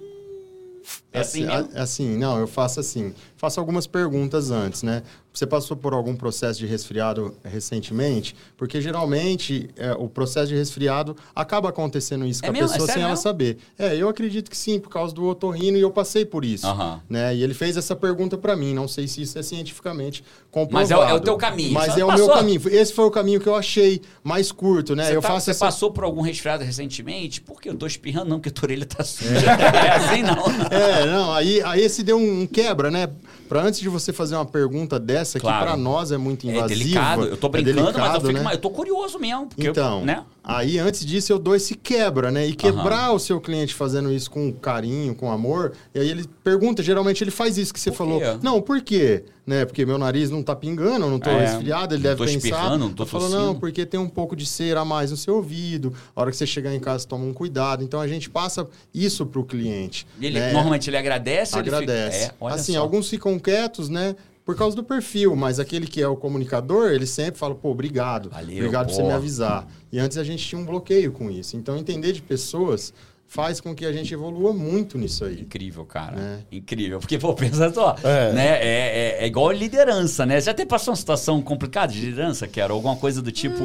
é 1.12 1.20
assim 1.20 1.44
mesmo? 1.46 1.68
a- 1.74 1.82
Assim, 1.82 2.16
não, 2.16 2.38
eu 2.38 2.46
faço 2.46 2.80
assim. 2.80 3.12
Faço 3.36 3.60
algumas 3.60 3.86
perguntas 3.86 4.50
antes, 4.50 4.82
né? 4.82 5.02
Você 5.36 5.46
passou 5.46 5.76
por 5.76 5.92
algum 5.92 6.16
processo 6.16 6.58
de 6.58 6.64
resfriado 6.64 7.34
recentemente? 7.44 8.34
Porque 8.56 8.80
geralmente 8.80 9.68
é, 9.76 9.92
o 9.92 10.08
processo 10.08 10.46
de 10.48 10.54
resfriado 10.56 11.14
acaba 11.34 11.68
acontecendo 11.68 12.24
isso 12.24 12.42
É 12.42 12.48
com 12.48 12.54
a? 12.54 12.56
É 12.56 12.60
pessoa 12.62 12.78
sem 12.78 12.86
sério 12.86 13.02
ela 13.02 13.16
saber. 13.16 13.58
É, 13.78 13.94
eu 13.94 14.08
acredito 14.08 14.50
que 14.50 14.56
sim, 14.56 14.78
por 14.80 14.88
causa 14.88 15.14
do 15.14 15.24
otorrino 15.26 15.76
e 15.76 15.80
eu 15.82 15.90
passei 15.90 16.24
por 16.24 16.42
isso. 16.42 16.66
Né? 17.06 17.36
E 17.36 17.42
ele 17.42 17.52
fez 17.52 17.76
essa 17.76 17.94
pergunta 17.94 18.38
para 18.38 18.56
mim. 18.56 18.72
Não 18.72 18.88
sei 18.88 19.06
se 19.06 19.20
isso 19.20 19.38
é 19.38 19.42
cientificamente 19.42 20.24
comprovado. 20.50 20.72
Mas 20.88 20.90
é 20.90 20.96
o- 21.14 21.16
é 21.18 21.20
teu 21.20 21.36
caminho. 21.36 21.72
Mas 21.74 21.92
Você 21.92 22.00
é 22.00 22.04
o 22.04 22.08
passou- 22.08 22.26
meu 22.28 22.34
caminho. 22.36 22.62
Esse 22.70 22.94
foi 22.94 23.04
o 23.04 23.10
caminho 23.10 23.38
que 23.38 23.46
eu 23.48 23.54
achei 23.56 24.00
mais 24.24 24.50
curto, 24.50 24.96
né? 24.96 25.04
Você, 25.04 25.16
eu 25.16 25.20
tá- 25.20 25.28
faço 25.28 25.44
você 25.44 25.50
essa 25.50 25.66
passou 25.66 25.90
por 25.90 26.04
algum 26.04 26.22
resfriado 26.22 26.64
recentemente? 26.64 27.42
Por 27.42 27.60
que 27.60 27.68
eu 27.68 27.74
tô 27.74 27.86
espirrando? 27.86 28.30
Não, 28.30 28.38
porque 28.38 28.48
a 28.48 28.52
tua 28.52 28.66
orelha 28.68 28.86
tá 28.86 29.04
suja. 29.04 29.50
É, 29.50 29.90
assim, 29.96 30.22
não. 30.22 30.46
É, 30.70 31.04
não, 31.04 31.32
aí, 31.34 31.60
aí 31.62 31.82
esse 31.82 32.02
deu 32.02 32.16
um, 32.16 32.42
um 32.42 32.46
quebra, 32.46 32.90
né? 32.90 33.10
Pra 33.48 33.62
antes 33.62 33.80
de 33.80 33.88
você 33.88 34.12
fazer 34.12 34.34
uma 34.34 34.44
pergunta 34.46 34.98
dessa, 34.98 35.25
Claro. 35.40 35.58
que 35.58 35.64
pra 35.72 35.76
nós 35.76 36.12
é 36.12 36.16
muito 36.16 36.46
invasiva. 36.46 36.66
É 36.66 36.68
delicado. 36.76 37.24
Eu 37.26 37.36
tô 37.36 37.46
é 37.46 37.50
brincando, 37.50 37.76
mas 37.76 37.86
eu, 37.86 37.92
delicado, 37.92 38.26
fico, 38.28 38.42
né? 38.44 38.54
eu 38.54 38.58
tô 38.58 38.70
curioso 38.70 39.18
mesmo. 39.18 39.46
Porque 39.46 39.68
Então, 39.68 40.00
eu, 40.00 40.06
né? 40.06 40.24
aí 40.44 40.78
antes 40.78 41.04
disso 41.04 41.32
eu 41.32 41.38
dou 41.38 41.54
esse 41.56 41.74
quebra, 41.74 42.30
né? 42.30 42.46
E 42.46 42.54
quebrar 42.54 43.12
o 43.12 43.18
seu 43.18 43.40
cliente 43.40 43.74
fazendo 43.74 44.12
isso 44.12 44.30
com 44.30 44.52
carinho, 44.52 45.14
com 45.14 45.30
amor, 45.30 45.72
e 45.94 45.98
aí 45.98 46.08
ele 46.08 46.24
pergunta, 46.44 46.82
geralmente 46.82 47.22
ele 47.24 47.30
faz 47.30 47.58
isso 47.58 47.72
que 47.74 47.80
você 47.80 47.90
falou. 47.92 48.20
Não, 48.42 48.60
por 48.62 48.80
quê? 48.80 49.24
Né? 49.46 49.64
Porque 49.64 49.86
meu 49.86 49.96
nariz 49.96 50.28
não 50.28 50.42
tá 50.42 50.56
pingando, 50.56 51.06
eu 51.06 51.10
não 51.10 51.20
tô 51.20 51.30
É, 51.30 51.46
resfriado, 51.46 51.94
ele 51.94 52.02
deve 52.02 52.16
tô 52.16 52.24
pensar. 52.24 52.36
espirrando, 52.38 52.78
não 52.78 52.92
tô 52.92 53.06
tossindo. 53.06 53.30
não, 53.36 53.54
porque 53.54 53.86
tem 53.86 54.00
um 54.00 54.08
pouco 54.08 54.34
de 54.34 54.44
cera 54.44 54.80
a 54.80 54.84
mais 54.84 55.12
no 55.12 55.16
seu 55.16 55.36
ouvido. 55.36 55.94
A 56.16 56.20
hora 56.20 56.32
que 56.32 56.36
você 56.36 56.44
chegar 56.44 56.74
em 56.74 56.80
casa, 56.80 57.06
toma 57.06 57.24
um 57.24 57.32
cuidado. 57.32 57.84
Então 57.84 58.00
a 58.00 58.08
gente 58.08 58.28
passa 58.28 58.66
isso 58.92 59.24
pro 59.24 59.44
cliente. 59.44 60.04
E 60.20 60.26
ele, 60.26 60.40
né? 60.40 60.52
normalmente 60.52 60.90
ele 60.90 60.96
agradece? 60.96 61.54
ou 61.54 61.60
ele 61.60 61.70
fica- 61.70 61.76
Agradece. 61.82 62.24
É, 62.24 62.30
olha 62.40 62.54
assim, 62.56 62.72
só. 62.72 62.80
alguns 62.80 63.08
ficam 63.08 63.38
quietos, 63.38 63.88
né? 63.88 64.16
Por 64.46 64.54
causa 64.56 64.76
do 64.76 64.84
perfil, 64.84 65.34
mas 65.34 65.58
aquele 65.58 65.88
que 65.88 66.00
é 66.00 66.06
o 66.06 66.14
comunicador, 66.16 66.92
ele 66.92 67.04
sempre 67.04 67.36
fala, 67.36 67.52
pô, 67.52 67.70
obrigado. 67.70 68.30
Valeu, 68.30 68.56
obrigado 68.58 68.86
por 68.86 68.94
você 68.94 69.02
me 69.02 69.10
avisar. 69.12 69.66
E 69.90 69.98
antes 69.98 70.16
a 70.16 70.22
gente 70.22 70.46
tinha 70.46 70.58
um 70.60 70.64
bloqueio 70.64 71.10
com 71.10 71.28
isso. 71.28 71.56
Então, 71.56 71.76
entender 71.76 72.12
de 72.12 72.22
pessoas 72.22 72.94
faz 73.26 73.60
com 73.60 73.74
que 73.74 73.84
a 73.84 73.92
gente 73.92 74.14
evolua 74.14 74.52
muito 74.52 74.96
nisso 74.96 75.24
aí. 75.24 75.40
Incrível, 75.40 75.84
cara. 75.84 76.16
É. 76.52 76.56
Incrível. 76.56 77.00
Porque, 77.00 77.18
pô, 77.18 77.34
pensa 77.36 77.74
só, 77.74 77.96
É. 78.04 78.32
né? 78.32 78.46
É, 78.46 78.62
é, 78.62 79.24
é 79.24 79.26
igual 79.26 79.50
liderança, 79.50 80.24
né? 80.24 80.40
Já 80.40 80.52
até 80.52 80.64
passou 80.64 80.92
uma 80.92 80.96
situação 80.96 81.42
complicada 81.42 81.92
de 81.92 82.00
liderança, 82.00 82.46
Quero? 82.46 82.72
Alguma 82.72 82.94
coisa 82.94 83.20
do 83.20 83.32
tipo... 83.32 83.64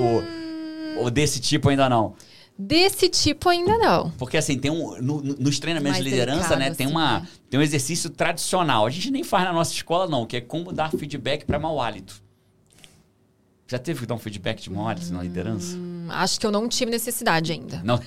Ou 0.98 1.12
desse 1.12 1.40
tipo 1.40 1.70
ainda 1.70 1.88
não? 1.88 2.16
Desse 2.64 3.10
tipo 3.10 3.50
ainda 3.50 3.76
não. 3.78 4.12
Porque 4.12 4.38
assim, 4.38 4.58
tem 4.60 4.70
um. 4.70 5.02
no- 5.02 5.22
no- 5.22 5.36
nos 5.40 5.60
treinamentos 5.60 5.98
Mais 5.98 6.04
de 6.04 6.10
liderança, 6.12 6.50
delicado, 6.56 6.60
né? 6.60 6.76
Tem, 6.76 6.86
assim, 6.86 6.94
uma, 6.96 7.20
né? 7.22 7.28
tem 7.50 7.60
um 7.60 7.64
exercício 7.64 8.10
tradicional. 8.10 8.86
A 8.86 8.90
gente 8.90 9.10
nem 9.10 9.24
faz 9.24 9.46
na 9.46 9.52
nossa 9.54 9.74
escola, 9.74 10.08
não, 10.08 10.26
que 10.28 10.38
é 10.38 10.42
como 10.42 10.72
dar 10.72 10.92
feedback 10.92 11.44
para 11.46 11.58
mau 11.58 11.82
hálito. 11.82 12.22
Já 13.68 13.80
teve 13.80 14.02
que 14.02 14.06
dar 14.06 14.16
um 14.16 14.20
feedback 14.20 14.62
de 14.62 14.70
mau 14.70 14.88
hálito 14.88 15.12
na 15.14 15.24
liderança? 15.24 15.76
Acho 16.14 16.40
que 16.40 16.46
eu 16.46 16.52
não 16.52 16.68
tive 16.68 16.92
necessidade 16.92 17.52
ainda. 17.52 17.82
Não. 17.84 18.00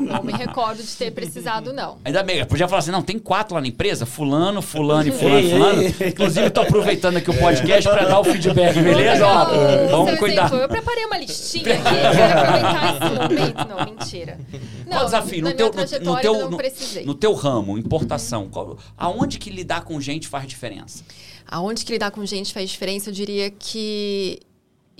Não 0.00 0.22
me 0.22 0.32
recordo 0.32 0.82
de 0.82 0.88
ter 0.96 1.10
precisado, 1.10 1.72
não. 1.72 1.98
Ainda 2.04 2.22
bem, 2.22 2.38
eu 2.38 2.46
podia 2.46 2.66
falar 2.68 2.78
assim: 2.80 2.90
não, 2.90 3.02
tem 3.02 3.18
quatro 3.18 3.54
lá 3.54 3.60
na 3.60 3.66
empresa, 3.68 4.06
fulano, 4.06 4.62
fulano 4.62 5.08
e 5.08 5.12
fulano, 5.12 5.48
fulano. 5.50 5.82
Inclusive, 6.06 6.50
tô 6.50 6.60
aproveitando 6.62 7.16
aqui 7.16 7.30
o 7.30 7.38
podcast 7.38 7.88
para 7.88 8.06
dar 8.06 8.20
o 8.20 8.24
feedback, 8.24 8.74
beleza? 8.80 9.26
Ó, 9.26 9.44
vamos 9.90 10.18
cuidar. 10.18 10.46
exemplo, 10.46 10.62
Eu 10.62 10.68
preparei 10.68 11.04
uma 11.04 11.18
listinha 11.18 11.74
aqui, 11.74 11.82
quero 11.82 12.38
aproveitar 12.38 12.96
esse 12.96 13.14
momento. 13.14 13.68
Não, 13.68 13.84
mentira. 13.84 14.38
Não, 14.86 14.92
Qual 14.92 15.02
o 15.02 15.04
desafio? 15.06 15.42
No 15.44 15.52
teu, 15.54 15.66
no, 16.00 16.20
teu, 16.20 16.34
eu 16.34 16.40
não 16.42 16.50
no- 16.50 16.56
precisei. 16.56 17.04
no 17.04 17.14
teu 17.14 17.32
ramo, 17.34 17.78
importação, 17.78 18.48
qual- 18.48 18.78
aonde 18.96 19.38
que 19.38 19.50
lidar 19.50 19.82
com 19.82 20.00
gente 20.00 20.28
faz 20.28 20.46
diferença? 20.46 21.04
Aonde 21.46 21.84
que 21.84 21.92
lidar 21.92 22.10
com 22.10 22.24
gente 22.24 22.52
faz 22.52 22.70
diferença, 22.70 23.10
eu 23.10 23.14
diria 23.14 23.50
que 23.50 24.38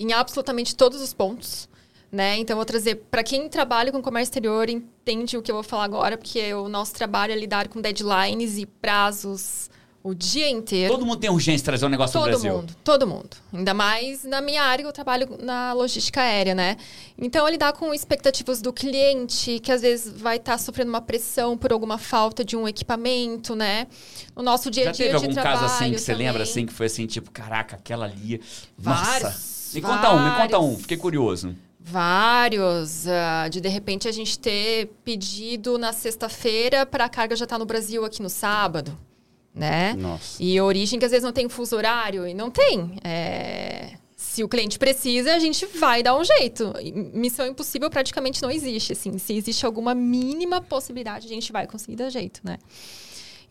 em 0.01 0.13
absolutamente 0.13 0.75
todos 0.75 1.01
os 1.01 1.13
pontos. 1.13 1.69
Né? 2.11 2.37
Então, 2.39 2.55
eu 2.55 2.57
vou 2.57 2.65
trazer 2.65 2.95
para 3.09 3.23
quem 3.23 3.47
trabalha 3.47 3.89
com 3.89 4.01
comércio 4.01 4.31
exterior, 4.31 4.69
entende 4.69 5.37
o 5.37 5.41
que 5.41 5.49
eu 5.49 5.55
vou 5.55 5.63
falar 5.63 5.85
agora, 5.85 6.17
porque 6.17 6.53
o 6.53 6.67
nosso 6.67 6.93
trabalho 6.93 7.31
é 7.31 7.35
lidar 7.37 7.69
com 7.69 7.79
deadlines 7.79 8.57
e 8.57 8.65
prazos 8.65 9.69
o 10.03 10.13
dia 10.13 10.49
inteiro. 10.49 10.91
Todo 10.93 11.05
mundo 11.05 11.19
tem 11.19 11.29
urgência 11.29 11.59
de 11.59 11.63
trazer 11.63 11.85
um 11.85 11.89
negócio 11.89 12.13
Todo 12.13 12.23
do 12.23 12.29
Brasil. 12.31 12.53
mundo, 12.53 12.75
todo 12.83 13.07
mundo. 13.07 13.29
Ainda 13.53 13.73
mais 13.73 14.23
na 14.23 14.41
minha 14.41 14.63
área, 14.63 14.83
que 14.83 14.87
eu 14.89 14.91
trabalho 14.91 15.37
na 15.39 15.73
logística 15.73 16.19
aérea, 16.21 16.55
né? 16.55 16.75
Então, 17.17 17.47
é 17.47 17.51
lidar 17.51 17.71
com 17.73 17.93
expectativas 17.93 18.61
do 18.61 18.73
cliente, 18.73 19.59
que 19.59 19.71
às 19.71 19.81
vezes 19.81 20.11
vai 20.11 20.37
estar 20.37 20.57
sofrendo 20.57 20.89
uma 20.89 21.01
pressão 21.01 21.55
por 21.55 21.71
alguma 21.71 21.97
falta 21.97 22.43
de 22.43 22.57
um 22.57 22.67
equipamento, 22.67 23.55
né? 23.55 23.87
No 24.35 24.41
nosso 24.41 24.71
dia 24.71 24.83
a 24.83 24.85
Já 24.87 24.91
dia 24.91 25.05
teve 25.11 25.19
de 25.19 25.25
algum 25.25 25.35
caso 25.35 25.65
assim 25.65 25.91
que 25.93 25.99
você 25.99 26.11
também. 26.13 26.27
lembra 26.27 26.43
assim 26.43 26.65
que 26.65 26.73
foi 26.73 26.87
assim, 26.87 27.05
tipo, 27.05 27.29
caraca, 27.31 27.75
aquela 27.75 28.05
ali. 28.05 28.41
Vários, 28.77 29.23
Nossa. 29.23 29.60
Me 29.73 29.81
conta 29.81 30.11
um, 30.13 30.23
me 30.23 30.35
conta 30.37 30.59
um, 30.59 30.61
vários. 30.67 30.81
fiquei 30.81 30.97
curioso. 30.97 31.55
Vários. 31.79 33.07
ah, 33.07 33.47
de 33.49 33.59
de 33.59 33.69
repente 33.69 34.07
a 34.07 34.11
gente 34.11 34.37
ter 34.37 34.87
pedido 35.03 35.77
na 35.77 35.91
sexta-feira 35.91 36.85
para 36.85 37.05
a 37.05 37.09
carga 37.09 37.35
já 37.35 37.45
estar 37.45 37.57
no 37.57 37.65
Brasil 37.65 38.05
aqui 38.05 38.21
no 38.21 38.29
sábado, 38.29 38.97
né? 39.53 39.93
Nossa. 39.95 40.41
E 40.41 40.59
origem 40.61 40.99
que 40.99 41.05
às 41.05 41.11
vezes 41.11 41.23
não 41.23 41.33
tem 41.33 41.49
fuso 41.49 41.75
horário 41.75 42.27
e 42.27 42.33
não 42.33 42.49
tem. 42.51 42.97
É, 43.03 43.93
Se 44.15 44.43
o 44.43 44.47
cliente 44.47 44.77
precisa, 44.77 45.33
a 45.33 45.39
gente 45.39 45.65
vai 45.65 46.03
dar 46.03 46.15
um 46.15 46.23
jeito. 46.23 46.71
Missão 47.13 47.47
impossível 47.47 47.89
praticamente 47.89 48.41
não 48.41 48.51
existe. 48.51 48.93
Assim, 48.93 49.17
se 49.17 49.33
existe 49.33 49.65
alguma 49.65 49.93
mínima 49.95 50.61
possibilidade, 50.61 51.25
a 51.25 51.29
gente 51.29 51.51
vai 51.51 51.65
conseguir 51.65 51.95
dar 51.97 52.09
jeito, 52.09 52.39
né? 52.43 52.57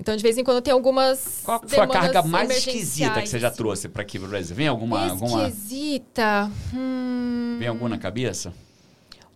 Então, 0.00 0.16
de 0.16 0.22
vez 0.22 0.38
em 0.38 0.42
quando 0.42 0.62
tem 0.62 0.72
algumas. 0.72 1.42
Qual 1.44 1.60
foi 1.66 1.78
a 1.78 1.86
carga 1.86 2.22
mais 2.22 2.50
esquisita 2.50 3.20
que 3.20 3.28
você 3.28 3.38
já 3.38 3.50
trouxe 3.50 3.86
para 3.86 4.00
aqui 4.00 4.18
pro 4.18 4.28
Brasil? 4.28 4.56
Vem 4.56 4.66
alguma, 4.66 5.10
alguma, 5.10 5.46
Esquisita. 5.46 6.50
Hum... 6.74 7.56
vem 7.58 7.68
alguma 7.68 7.90
na 7.90 7.98
cabeça? 7.98 8.50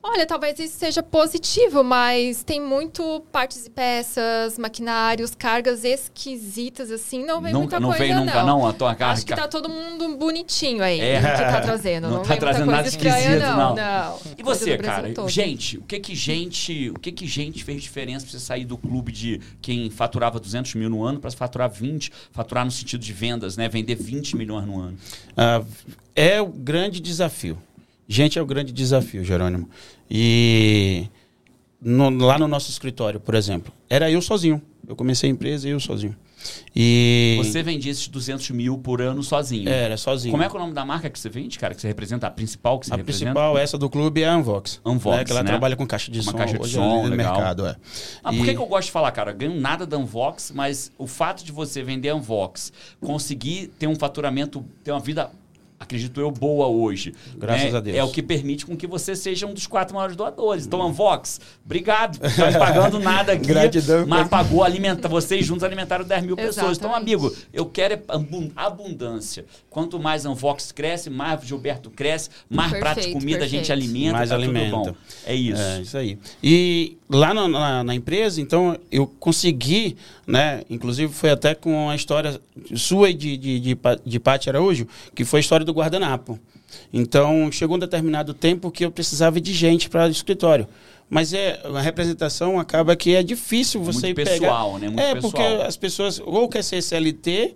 Olha, 0.06 0.26
talvez 0.26 0.58
isso 0.58 0.76
seja 0.78 1.02
positivo, 1.02 1.82
mas 1.82 2.44
tem 2.44 2.60
muito 2.60 3.24
partes 3.32 3.64
e 3.64 3.70
peças, 3.70 4.58
maquinários, 4.58 5.34
cargas 5.34 5.82
esquisitas, 5.82 6.90
assim. 6.90 7.24
Não 7.24 7.40
vem 7.40 7.54
Nunca, 7.54 7.78
muita 7.78 7.80
não 7.80 7.88
coisa, 7.88 8.04
veio 8.04 8.16
nunca 8.16 8.42
não 8.42 8.66
a 8.66 8.72
tua 8.74 8.94
carga. 8.94 9.14
Acho 9.14 9.24
que 9.24 9.34
tá 9.34 9.48
todo 9.48 9.66
mundo 9.66 10.14
bonitinho 10.18 10.82
aí 10.82 11.00
É. 11.00 11.16
que 11.16 11.26
tá 11.26 11.60
trazendo. 11.62 12.04
Não 12.10 12.16
Não, 12.18 12.22
tá 12.22 12.28
vem 12.28 12.28
muita 12.28 12.40
trazendo 12.40 12.64
coisa 12.66 12.76
nada 12.76 12.88
estranha, 12.88 13.18
esquisito, 13.18 13.40
não. 13.46 13.56
não. 13.56 13.74
não. 13.76 14.18
E 14.36 14.42
Coisa 14.42 14.60
você, 14.64 14.76
cara? 14.76 15.12
todo. 15.14 15.28
Gente, 15.30 15.78
o 15.78 15.82
que 15.82 15.98
que 15.98 16.14
gente, 16.14 16.90
o 16.90 16.98
que 17.00 17.10
que 17.10 17.26
gente 17.26 17.64
fez 17.64 17.82
diferença 17.82 18.26
pra 18.26 18.32
você 18.32 18.44
sair 18.44 18.66
do 18.66 18.76
clube 18.76 19.10
de 19.10 19.40
quem 19.62 19.88
faturava 19.88 20.38
200 20.38 20.74
mil 20.74 20.90
no 20.90 21.02
ano 21.02 21.18
para 21.18 21.30
faturar 21.30 21.70
20, 21.70 22.12
faturar 22.30 22.62
no 22.66 22.70
sentido 22.70 23.00
de 23.00 23.12
vendas, 23.14 23.56
né? 23.56 23.70
Vender 23.70 23.94
20 23.94 24.36
milhões 24.36 24.66
no 24.66 24.78
ano. 24.80 24.98
Ah, 25.34 25.62
é 26.14 26.42
o 26.42 26.46
grande 26.48 27.00
desafio. 27.00 27.56
Gente, 28.08 28.38
é 28.38 28.42
o 28.42 28.46
grande 28.46 28.72
desafio, 28.72 29.24
Jerônimo. 29.24 29.68
E 30.10 31.08
no- 31.80 32.10
lá 32.10 32.38
no 32.38 32.46
nosso 32.48 32.70
escritório, 32.70 33.18
por 33.20 33.34
exemplo, 33.34 33.72
era 33.88 34.10
eu 34.10 34.20
sozinho. 34.20 34.60
Eu 34.86 34.94
comecei 34.94 35.30
a 35.30 35.32
empresa 35.32 35.66
eu 35.68 35.80
sozinho. 35.80 36.14
E 36.76 37.36
Você 37.42 37.62
vendia 37.62 37.90
esses 37.90 38.06
200 38.06 38.50
mil 38.50 38.76
por 38.76 39.00
ano 39.00 39.22
sozinho. 39.22 39.66
era 39.66 39.96
sozinho. 39.96 40.30
Como 40.30 40.42
é 40.42 40.48
que 40.50 40.54
é 40.54 40.58
o 40.58 40.60
nome 40.60 40.74
da 40.74 40.84
marca 40.84 41.08
que 41.08 41.18
você 41.18 41.30
vende, 41.30 41.58
cara? 41.58 41.74
Que 41.74 41.80
você 41.80 41.86
representa? 41.88 42.26
A 42.26 42.30
principal 42.30 42.78
que 42.78 42.84
você 42.86 42.92
a 42.92 42.96
representa? 42.98 43.30
principal, 43.32 43.56
essa 43.56 43.78
do 43.78 43.88
clube, 43.88 44.22
é 44.22 44.28
a 44.28 44.36
Unvox. 44.36 44.78
Unvox, 44.84 45.16
né? 45.16 45.24
Que 45.24 45.30
ela 45.32 45.42
né? 45.42 45.46
trabalha 45.48 45.74
com 45.74 45.86
caixa 45.86 46.12
de 46.12 46.20
Uma 46.20 46.32
som. 46.32 46.36
caixa 46.36 46.58
de 46.58 46.68
som, 46.68 47.06
é 47.06 47.08
legal. 47.08 47.34
mercado, 47.34 47.66
é. 47.66 47.76
Ah, 48.22 48.30
por 48.30 48.44
que, 48.44 48.52
que 48.52 48.60
eu 48.60 48.66
gosto 48.66 48.86
de 48.88 48.92
falar, 48.92 49.10
cara? 49.12 49.30
Eu 49.30 49.36
ganho 49.36 49.58
nada 49.58 49.86
da 49.86 49.96
Unvox, 49.96 50.52
mas 50.54 50.92
o 50.98 51.06
fato 51.06 51.42
de 51.42 51.50
você 51.50 51.82
vender 51.82 52.10
a 52.10 52.14
Unvox, 52.14 52.70
conseguir 53.00 53.68
ter 53.78 53.86
um 53.86 53.94
faturamento, 53.96 54.62
ter 54.82 54.90
uma 54.90 55.00
vida 55.00 55.30
acredito 55.78 56.20
eu, 56.20 56.30
boa 56.30 56.66
hoje. 56.66 57.14
Graças 57.36 57.72
né? 57.72 57.78
a 57.78 57.80
Deus. 57.80 57.96
É 57.96 58.02
o 58.04 58.10
que 58.10 58.22
permite 58.22 58.64
com 58.64 58.76
que 58.76 58.86
você 58.86 59.14
seja 59.14 59.46
um 59.46 59.52
dos 59.52 59.66
quatro 59.66 59.94
maiores 59.94 60.16
doadores. 60.16 60.66
Então, 60.66 60.80
Anvox, 60.82 61.40
obrigado. 61.64 62.18
Não 62.22 62.30
tá 62.30 62.50
me 62.50 62.58
pagando 62.58 62.98
nada 62.98 63.32
aqui. 63.34 63.46
Gratidão. 63.46 64.06
Mas 64.06 64.28
pagou, 64.28 64.62
alimenta, 64.64 65.08
vocês 65.08 65.44
juntos 65.44 65.62
alimentaram 65.64 66.04
10 66.04 66.24
mil 66.24 66.36
pessoas. 66.36 66.78
Então, 66.78 66.90
Exatamente. 66.90 67.14
amigo, 67.14 67.36
eu 67.52 67.66
quero 67.66 67.94
é 67.94 68.02
abun- 68.08 68.50
abundância. 68.56 69.44
Quanto 69.70 69.98
mais 69.98 70.24
Anvox 70.24 70.72
cresce, 70.72 71.10
mais 71.10 71.42
Gilberto 71.44 71.90
cresce, 71.90 72.30
mais 72.48 72.70
prato 72.70 72.96
de 73.00 73.06
Perfeito, 73.06 73.18
comida 73.18 73.44
a 73.44 73.48
gente 73.48 73.66
perfeito. 73.66 73.72
alimenta. 73.72 74.12
Mais 74.12 74.28
tá 74.30 74.36
tudo 74.36 74.44
alimenta. 74.44 74.76
bom. 74.76 74.94
É 75.26 75.34
isso. 75.34 75.60
É, 75.62 75.80
isso 75.82 75.98
aí. 75.98 76.18
E 76.42 76.96
lá 77.10 77.34
na, 77.34 77.48
na- 77.48 77.84
na 77.84 77.94
empresa, 77.94 78.40
então, 78.40 78.78
eu 78.90 79.06
consegui, 79.06 79.96
né? 80.26 80.62
Inclusive 80.68 81.12
foi 81.12 81.30
até 81.30 81.54
com 81.54 81.88
a 81.88 81.96
história 81.96 82.40
sua 82.74 83.10
e 83.10 83.14
de, 83.14 83.36
de, 83.36 83.60
de, 83.60 83.78
de 84.04 84.48
Araújo, 84.48 84.86
que 85.14 85.24
foi 85.24 85.38
a 85.38 85.42
história 85.42 85.64
do 85.64 85.72
guardanapo. 85.72 86.38
Então, 86.92 87.50
chegou 87.52 87.76
um 87.76 87.78
determinado 87.78 88.34
tempo 88.34 88.70
que 88.70 88.84
eu 88.84 88.90
precisava 88.90 89.40
de 89.40 89.52
gente 89.52 89.88
para 89.88 90.06
o 90.06 90.10
escritório. 90.10 90.66
Mas 91.08 91.32
é, 91.32 91.60
a 91.62 91.80
representação 91.80 92.58
acaba 92.58 92.96
que 92.96 93.14
é 93.14 93.22
difícil 93.22 93.80
você 93.82 94.06
Muito 94.06 94.16
pegar... 94.16 94.30
pessoal, 94.30 94.78
né? 94.78 94.86
Muito 94.88 95.00
é, 95.00 95.14
pessoal. 95.14 95.32
porque 95.32 95.62
as 95.62 95.76
pessoas 95.76 96.20
ou 96.24 96.48
quer 96.48 96.64
ser 96.64 96.82
CLT, 96.82 97.54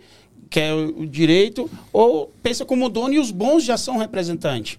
quer 0.51 0.73
o 0.75 1.01
o 1.01 1.07
direito, 1.07 1.71
ou 1.93 2.33
pensa 2.43 2.65
como 2.65 2.89
dono 2.89 3.15
e 3.15 3.19
os 3.19 3.31
bons 3.31 3.65
já 3.65 3.77
são 3.77 3.97
representantes. 3.97 4.79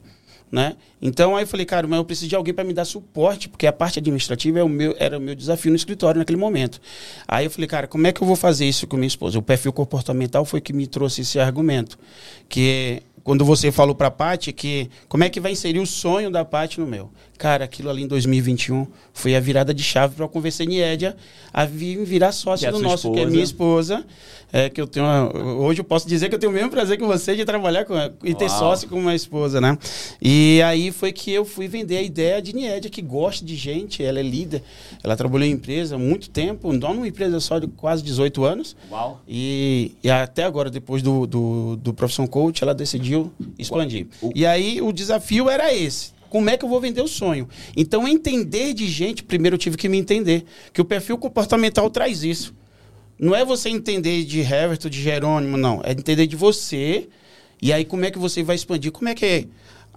Né? 0.51 0.75
Então 0.99 1.35
aí 1.35 1.43
eu 1.43 1.47
falei, 1.47 1.65
cara, 1.65 1.85
mas 1.87 1.97
eu 1.97 2.05
preciso 2.05 2.27
de 2.27 2.35
alguém 2.35 2.53
para 2.53 2.63
me 2.63 2.73
dar 2.73 2.83
suporte, 2.83 3.47
porque 3.47 3.67
a 3.67 3.73
parte 3.73 3.99
administrativa 3.99 4.59
é 4.59 4.63
o 4.63 4.69
meu, 4.69 4.95
era 4.97 5.19
o 5.19 5.21
meu 5.21 5.35
desafio 5.35 5.69
no 5.69 5.75
escritório 5.75 6.17
naquele 6.17 6.39
momento. 6.39 6.81
Aí 7.27 7.45
eu 7.45 7.51
falei, 7.51 7.67
cara, 7.67 7.87
como 7.87 8.07
é 8.07 8.11
que 8.11 8.21
eu 8.21 8.25
vou 8.25 8.35
fazer 8.35 8.65
isso 8.65 8.87
com 8.87 8.97
minha 8.97 9.07
esposa? 9.07 9.37
O 9.37 9.43
perfil 9.43 9.71
comportamental 9.71 10.43
foi 10.45 10.59
que 10.59 10.73
me 10.73 10.87
trouxe 10.87 11.21
esse 11.21 11.39
argumento, 11.39 11.99
que 12.47 13.03
quando 13.23 13.45
você 13.45 13.71
falou 13.71 13.93
para 13.93 14.07
a 14.07 14.11
Paty 14.11 14.51
que 14.51 14.89
como 15.07 15.23
é 15.23 15.29
que 15.29 15.39
vai 15.39 15.51
inserir 15.51 15.79
o 15.79 15.85
sonho 15.85 16.31
da 16.31 16.43
Paty 16.43 16.79
no 16.79 16.87
meu. 16.87 17.11
Cara, 17.39 17.63
aquilo 17.63 17.89
ali 17.89 18.03
em 18.03 18.07
2021 18.07 18.85
foi 19.13 19.33
a 19.33 19.39
virada 19.39 19.73
de 19.73 19.81
chave 19.81 20.13
para 20.13 20.25
eu 20.25 20.29
convencer 20.29 20.67
Niédia 20.67 21.15
a 21.53 21.65
vir 21.65 22.03
virar 22.03 22.33
sócio 22.33 22.67
é 22.67 22.71
do 22.71 22.79
nosso, 22.79 23.09
que 23.13 23.17
é 23.17 23.21
esposa. 23.21 23.31
minha 23.31 23.43
esposa. 23.43 24.05
É, 24.51 24.67
que 24.67 24.81
eu 24.81 24.87
tenho 24.87 25.05
uma- 25.05 25.31
hoje 25.59 25.79
eu 25.79 25.85
posso 25.85 26.07
dizer 26.07 26.27
que 26.27 26.33
eu 26.35 26.39
tenho 26.39 26.51
o 26.51 26.55
mesmo 26.55 26.69
prazer 26.71 26.97
que 26.97 27.03
você 27.05 27.35
de 27.35 27.45
trabalhar 27.45 27.85
com 27.85 27.93
e 28.23 28.33
ter 28.33 28.47
Uau. 28.49 28.59
sócio 28.59 28.89
com 28.89 28.99
uma 28.99 29.13
esposa, 29.15 29.61
né? 29.61 29.77
E 30.21 30.59
aí 30.65 30.91
foi 30.91 31.13
que 31.13 31.31
eu 31.31 31.45
fui 31.45 31.67
vender 31.67 31.97
a 31.97 32.01
ideia 32.01 32.41
de 32.41 32.53
Niédia, 32.53 32.89
que 32.89 33.01
gosta 33.01 33.45
de 33.45 33.55
gente, 33.55 34.03
ela 34.03 34.19
é 34.19 34.23
líder, 34.23 34.61
ela 35.03 35.15
trabalhou 35.15 35.47
em 35.47 35.51
empresa 35.51 35.95
há 35.95 35.99
muito 35.99 36.29
tempo, 36.31 36.73
não 36.73 36.93
numa 36.95 37.07
empresa 37.07 37.39
só 37.39 37.57
de 37.59 37.67
quase 37.67 38.03
18 38.03 38.43
anos. 38.43 38.75
Uau. 38.91 39.21
E, 39.27 39.91
e 40.03 40.09
até 40.09 40.43
agora, 40.43 40.69
depois 40.71 41.01
do, 41.03 41.25
do, 41.27 41.75
do 41.77 41.93
Profissão 41.93 42.25
Coach, 42.27 42.63
ela 42.63 42.73
decidiu 42.73 43.31
expandir. 43.57 44.07
O- 44.19 44.31
E 44.35 44.45
aí 44.47 44.81
o 44.81 44.91
desafio 44.91 45.47
era 45.47 45.71
esse. 45.73 46.17
Como 46.29 46.49
é 46.49 46.57
que 46.57 46.63
eu 46.63 46.69
vou 46.69 46.79
vender 46.79 47.01
o 47.01 47.07
sonho? 47.07 47.47
Então, 47.75 48.07
entender 48.07 48.73
de 48.73 48.87
gente, 48.87 49.23
primeiro 49.23 49.55
eu 49.55 49.59
tive 49.59 49.77
que 49.77 49.89
me 49.89 49.97
entender. 49.97 50.45
Que 50.71 50.81
o 50.81 50.85
perfil 50.85 51.17
comportamental 51.17 51.89
traz 51.89 52.23
isso. 52.23 52.53
Não 53.19 53.35
é 53.35 53.43
você 53.43 53.69
entender 53.69 54.23
de 54.23 54.39
Heverton, 54.39 54.89
de 54.89 55.01
Jerônimo, 55.01 55.57
não. 55.57 55.81
É 55.83 55.91
entender 55.91 56.27
de 56.27 56.35
você. 56.35 57.09
E 57.61 57.73
aí, 57.73 57.83
como 57.83 58.05
é 58.05 58.11
que 58.11 58.19
você 58.19 58.41
vai 58.43 58.55
expandir? 58.55 58.91
Como 58.91 59.09
é 59.09 59.15
que 59.15 59.47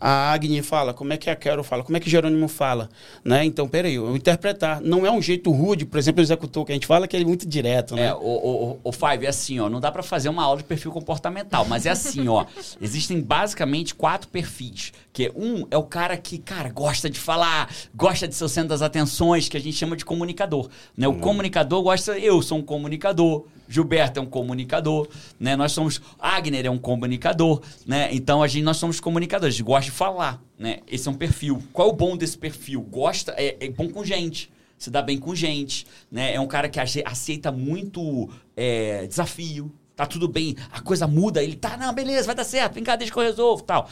a 0.05 0.33
Agni 0.33 0.61
fala? 0.63 0.93
Como 0.93 1.13
é 1.13 1.17
que 1.17 1.31
a 1.31 1.37
Carol 1.37 1.63
fala? 1.63 1.85
Como 1.85 1.97
é 1.97 2.01
que 2.01 2.11
Jerônimo 2.11 2.49
fala? 2.49 2.89
Né? 3.25 3.45
Então, 3.45 3.69
peraí, 3.69 3.95
eu 3.95 4.17
interpretar. 4.17 4.81
Não 4.81 5.07
é 5.07 5.13
um 5.13 5.23
jeito 5.23 5.53
rude, 5.53 5.87
por 5.87 5.97
exemplo, 5.97 6.19
o 6.21 6.25
executor 6.25 6.67
que 6.67 6.73
a 6.73 6.75
gente 6.75 6.89
fala, 6.89 7.07
que 7.07 7.17
é 7.17 7.25
muito 7.25 7.47
direto, 7.47 7.95
né? 7.95 8.07
É, 8.07 8.15
o, 8.15 8.19
o, 8.19 8.81
o 8.83 8.91
Five, 8.91 9.25
é 9.25 9.29
assim, 9.29 9.61
ó, 9.61 9.69
não 9.69 9.79
dá 9.79 9.93
pra 9.93 10.03
fazer 10.03 10.29
uma 10.29 10.43
aula 10.43 10.59
de 10.59 10.65
perfil 10.65 10.91
comportamental, 10.91 11.65
mas 11.67 11.87
é 11.87 11.91
assim, 11.91 12.27
ó, 12.27 12.45
existem 12.83 13.21
basicamente 13.21 13.95
quatro 13.95 14.29
perfis, 14.29 14.93
que 15.13 15.27
é, 15.27 15.33
um 15.37 15.69
é 15.71 15.79
o 15.79 15.85
cara 15.85 16.17
que, 16.17 16.37
cara, 16.37 16.69
gosta 16.71 17.09
de 17.09 17.21
falar, 17.21 17.73
gosta 17.95 18.27
de 18.27 18.35
ser 18.35 18.43
o 18.43 18.49
centro 18.49 18.71
das 18.71 18.83
atenções, 18.83 19.49
que 19.49 19.57
a 19.57 19.61
gente 19.61 19.77
chama 19.77 19.97
de 19.97 20.05
comunicador, 20.05 20.69
né? 20.97 21.07
O 21.07 21.15
comunicador 21.15 21.81
gosta, 21.81 22.19
eu 22.19 22.43
sou 22.43 22.59
um 22.59 22.63
comunicador, 22.63 23.47
Gilberto 23.73 24.19
é 24.21 24.23
um 24.23 24.27
comunicador, 24.27 25.09
né? 25.41 25.57
Nós 25.57 25.73
somos, 25.73 26.01
Agner 26.19 26.67
é 26.67 26.71
um 26.71 26.79
comunicador, 26.79 27.63
né? 27.87 28.09
Então 28.13 28.43
a 28.43 28.49
gente, 28.49 28.65
nós 28.65 28.77
somos 28.77 29.01
comunicadores, 29.01 29.55
a 29.55 29.57
gente 29.59 29.67
gosta 29.67 29.85
de 29.91 29.97
falar, 29.97 30.43
né? 30.59 30.81
Esse 30.87 31.09
é 31.09 31.11
um 31.11 31.15
perfil. 31.15 31.63
Qual 31.73 31.89
é 31.89 31.93
o 31.93 31.95
bom 31.97 32.17
desse 32.17 32.37
perfil? 32.37 32.81
Gosta, 32.83 33.35
é, 33.37 33.57
é 33.61 33.69
bom 33.71 33.89
com 33.89 34.05
gente 34.05 34.51
se 34.79 34.91
dá 34.91 35.01
bem 35.01 35.17
com 35.17 35.33
gente, 35.33 35.87
né? 36.11 36.35
É 36.35 36.41
um 36.41 36.47
cara 36.49 36.69
que 36.69 36.81
ace- 36.81 37.05
aceita 37.07 37.53
muito 37.53 38.29
é, 38.57 39.07
desafio. 39.07 39.73
Tá 39.95 40.07
tudo 40.07 40.27
bem, 40.27 40.57
a 40.73 40.81
coisa 40.81 41.07
muda, 41.07 41.41
ele 41.41 41.55
tá, 41.55 41.77
não, 41.77 41.93
beleza, 41.95 42.27
vai 42.27 42.35
dar 42.35 42.43
certo, 42.45 42.75
vem 42.75 42.83
cá, 42.83 42.97
deixa 42.97 43.13
que 43.13 43.19
eu 43.19 43.23
resolvo, 43.23 43.63
tal. 43.63 43.89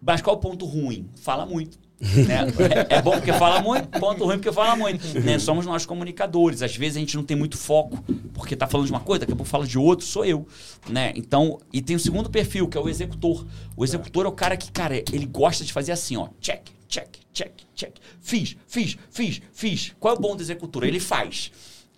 Mas 0.00 0.22
qual 0.22 0.34
é 0.36 0.38
o 0.38 0.40
ponto 0.40 0.64
ruim? 0.64 1.10
Fala 1.16 1.44
muito. 1.44 1.78
Né? 2.26 2.46
É 2.88 2.96
é 2.96 3.02
bom 3.02 3.12
porque 3.12 3.32
fala 3.32 3.62
muito, 3.62 3.88
ponto 4.00 4.24
ruim 4.24 4.36
porque 4.36 4.52
fala 4.52 4.76
muito. 4.76 5.06
né? 5.20 5.38
Somos 5.38 5.64
nós 5.64 5.86
comunicadores. 5.86 6.62
Às 6.62 6.76
vezes 6.76 6.96
a 6.96 7.00
gente 7.00 7.16
não 7.16 7.22
tem 7.22 7.36
muito 7.36 7.56
foco, 7.56 8.02
porque 8.34 8.56
tá 8.56 8.66
falando 8.66 8.86
de 8.86 8.92
uma 8.92 9.00
coisa, 9.00 9.20
daqui 9.20 9.32
a 9.32 9.36
pouco 9.36 9.48
fala 9.48 9.66
de 9.66 9.78
outro, 9.78 10.04
sou 10.04 10.24
eu. 10.24 10.46
Né? 10.88 11.12
Então, 11.14 11.58
e 11.72 11.80
tem 11.80 11.94
o 11.94 12.00
segundo 12.00 12.28
perfil, 12.28 12.68
que 12.68 12.76
é 12.76 12.80
o 12.80 12.88
executor. 12.88 13.46
O 13.76 13.84
executor 13.84 14.26
é 14.26 14.28
o 14.28 14.32
cara 14.32 14.56
que, 14.56 14.70
cara, 14.70 14.96
ele 14.96 15.26
gosta 15.26 15.64
de 15.64 15.72
fazer 15.72 15.92
assim, 15.92 16.16
ó, 16.16 16.28
check, 16.40 16.66
check, 16.88 17.08
check, 17.32 17.52
check. 17.74 17.92
Fiz, 18.20 18.56
fiz, 18.66 18.96
fiz, 19.10 19.42
fiz. 19.52 19.94
Qual 19.98 20.14
é 20.14 20.18
o 20.18 20.20
bom 20.20 20.36
do 20.36 20.42
executor? 20.42 20.84
Ele 20.84 21.00
faz. 21.00 21.52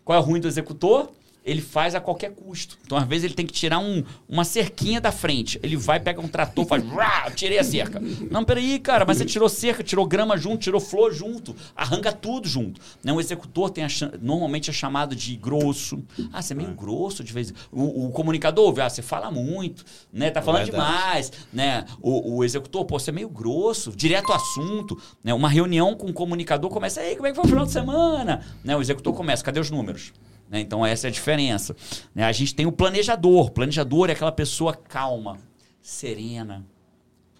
Qual 0.04 0.18
é 0.18 0.20
o 0.20 0.24
ruim 0.24 0.40
do 0.40 0.48
executor? 0.48 1.10
Ele 1.44 1.60
faz 1.60 1.94
a 1.94 2.00
qualquer 2.00 2.30
custo. 2.30 2.78
Então, 2.86 2.96
às 2.96 3.06
vezes, 3.06 3.24
ele 3.24 3.34
tem 3.34 3.44
que 3.44 3.52
tirar 3.52 3.78
um- 3.78 4.02
uma 4.26 4.44
cerquinha 4.44 4.98
da 5.00 5.12
frente. 5.12 5.60
Ele 5.62 5.76
vai, 5.76 6.00
pega 6.00 6.20
um 6.20 6.26
trator, 6.26 6.64
faz. 6.66 6.82
"Rá, 6.88 7.30
tirei 7.30 7.58
a 7.58 7.64
cerca. 7.64 8.00
Não, 8.30 8.42
peraí, 8.44 8.78
cara, 8.78 9.04
mas 9.04 9.18
você 9.18 9.26
tirou 9.26 9.48
cerca, 9.48 9.82
tirou 9.84 10.06
grama 10.06 10.38
junto, 10.38 10.58
tirou 10.62 10.80
flor 10.80 11.12
junto, 11.12 11.54
arranca 11.76 12.10
tudo 12.12 12.48
junto. 12.48 12.80
Né? 13.04 13.12
O 13.12 13.20
executor 13.20 13.68
tem 13.70 13.84
a 13.84 13.88
normalmente 14.22 14.70
é 14.70 14.72
chamado 14.72 15.14
de 15.14 15.36
grosso. 15.36 16.02
Ah, 16.32 16.40
você 16.40 16.54
é 16.54 16.56
meio 16.56 16.72
grosso 16.72 17.22
de 17.22 17.32
vez 17.32 17.50
em 17.50 17.54
o, 17.70 18.06
o 18.06 18.10
comunicador, 18.10 18.74
ah, 18.80 18.88
você 18.88 19.02
fala 19.02 19.30
muito, 19.30 19.84
né? 20.12 20.30
Tá 20.30 20.40
falando 20.40 20.64
Verdade. 20.64 20.92
demais, 20.94 21.32
né? 21.52 21.84
O, 22.00 22.36
o 22.36 22.44
executor, 22.44 22.84
pô, 22.86 22.98
você 22.98 23.10
é 23.10 23.12
meio 23.12 23.28
grosso, 23.28 23.92
direto 23.94 24.30
ao 24.32 24.36
assunto, 24.36 24.98
né? 25.22 25.34
Uma 25.34 25.48
reunião 25.50 25.94
com 25.94 26.06
o 26.06 26.12
comunicador 26.12 26.70
começa, 26.70 27.00
aí, 27.00 27.14
como 27.16 27.26
é 27.26 27.30
que 27.30 27.36
foi 27.36 27.44
o 27.44 27.48
final 27.48 27.66
de 27.66 27.72
semana? 27.72 28.40
Né? 28.64 28.74
O 28.76 28.80
executor 28.80 29.12
começa, 29.14 29.44
cadê 29.44 29.60
os 29.60 29.70
números? 29.70 30.12
Né? 30.48 30.60
Então 30.60 30.84
essa 30.84 31.06
é 31.06 31.08
a 31.08 31.12
diferença. 31.12 31.74
Né? 32.14 32.24
A 32.24 32.32
gente 32.32 32.54
tem 32.54 32.66
o 32.66 32.72
planejador. 32.72 33.50
Planejador 33.50 34.10
é 34.10 34.12
aquela 34.12 34.32
pessoa 34.32 34.74
calma, 34.74 35.38
serena, 35.82 36.64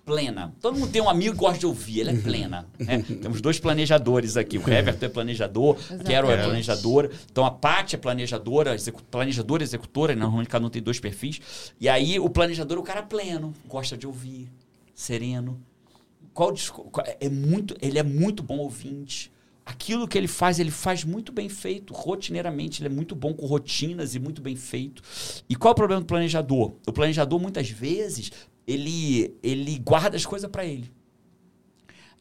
plena. 0.05 0.55
Todo 0.61 0.79
mundo 0.79 0.91
tem 0.93 1.01
um 1.01 1.09
amigo 1.09 1.33
que 1.33 1.39
gosta 1.39 1.59
de 1.59 1.67
ouvir, 1.67 2.03
ela 2.03 2.11
é 2.11 2.17
plena. 2.17 2.67
né? 2.79 3.03
Temos 3.23 3.41
dois 3.41 3.59
planejadores 3.59 4.37
aqui. 4.37 4.59
O 4.59 4.69
Everton 4.69 5.07
é 5.07 5.09
planejador, 5.09 5.77
a 5.77 5.79
Carol 5.79 6.31
é 6.31 6.35
Exatamente. 6.35 6.45
planejadora. 6.45 7.11
Então 7.31 7.45
a 7.45 7.51
Paty 7.51 7.95
é 7.95 7.99
planejadora, 7.99 8.75
execu 8.75 9.03
planejadora 9.05 9.63
e 9.63 9.65
executora. 9.65 10.15
Normalmente 10.15 10.49
cada 10.49 10.67
um 10.67 10.71
tem 10.71 10.83
dois 10.83 11.01
perfis. 11.01 11.41
E 11.81 11.89
aí 11.89 12.19
o 12.19 12.29
planejador 12.29 12.77
é 12.79 12.81
o 12.81 12.85
cara 12.85 13.03
pleno, 13.03 13.55
gosta 13.67 13.97
de 13.97 14.07
ouvir, 14.07 14.51
sereno. 14.95 15.61
Qual- 16.33 16.53
é 17.21 17.29
muito, 17.29 17.77
ele 17.81 17.99
é 17.99 18.03
muito 18.03 18.43
bom 18.43 18.59
ouvinte. 18.59 19.33
Aquilo 19.67 20.07
que 20.07 20.19
ele 20.19 20.29
faz, 20.29 20.59
ele 20.59 20.71
faz 20.71 21.05
muito 21.05 21.33
bem 21.33 21.49
feito, 21.49 21.95
rotineiramente. 21.95 22.83
Ele 22.83 22.93
é 22.93 22.95
muito 22.95 23.15
bom 23.15 23.33
com 23.33 23.47
rotinas 23.47 24.15
e 24.15 24.19
muito 24.19 24.43
bem 24.43 24.57
feito. 24.57 25.03
E 25.49 25.57
qual 25.57 25.71
é 25.71 25.73
o 25.73 25.77
problema 25.77 26.03
do 26.03 26.07
planejador? 26.07 26.75
O 26.87 26.93
planejador, 26.93 27.41
muitas 27.41 27.71
vezes, 27.71 28.31
ele, 28.67 29.35
ele 29.43 29.79
guarda 29.79 30.17
as 30.17 30.27
coisas 30.27 30.51
para 30.51 30.65
ele. 30.67 30.93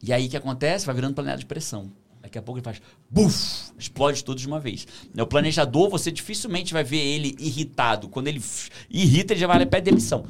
E 0.02 0.12
aí 0.12 0.26
o 0.26 0.30
que 0.30 0.36
acontece? 0.36 0.86
Vai 0.86 0.94
virando 0.94 1.14
panela 1.14 1.36
de 1.36 1.46
pressão. 1.46 1.92
Daqui 2.20 2.38
a 2.38 2.42
pouco 2.42 2.58
ele 2.58 2.64
faz, 2.64 2.80
buf, 3.10 3.70
explode 3.78 4.24
tudo 4.24 4.38
de 4.38 4.46
uma 4.46 4.58
vez. 4.58 4.86
Né, 5.14 5.22
O 5.22 5.26
planejador, 5.26 5.90
você 5.90 6.10
dificilmente 6.10 6.72
vai 6.72 6.82
ver 6.82 6.96
ele 6.96 7.36
irritado. 7.38 8.08
Quando 8.08 8.28
ele 8.28 8.42
irrita, 8.88 9.34
ele 9.34 9.40
já 9.40 9.46
vai 9.46 9.58
lá 9.58 9.62
e 9.62 9.66
pede 9.66 9.90
demissão. 9.90 10.24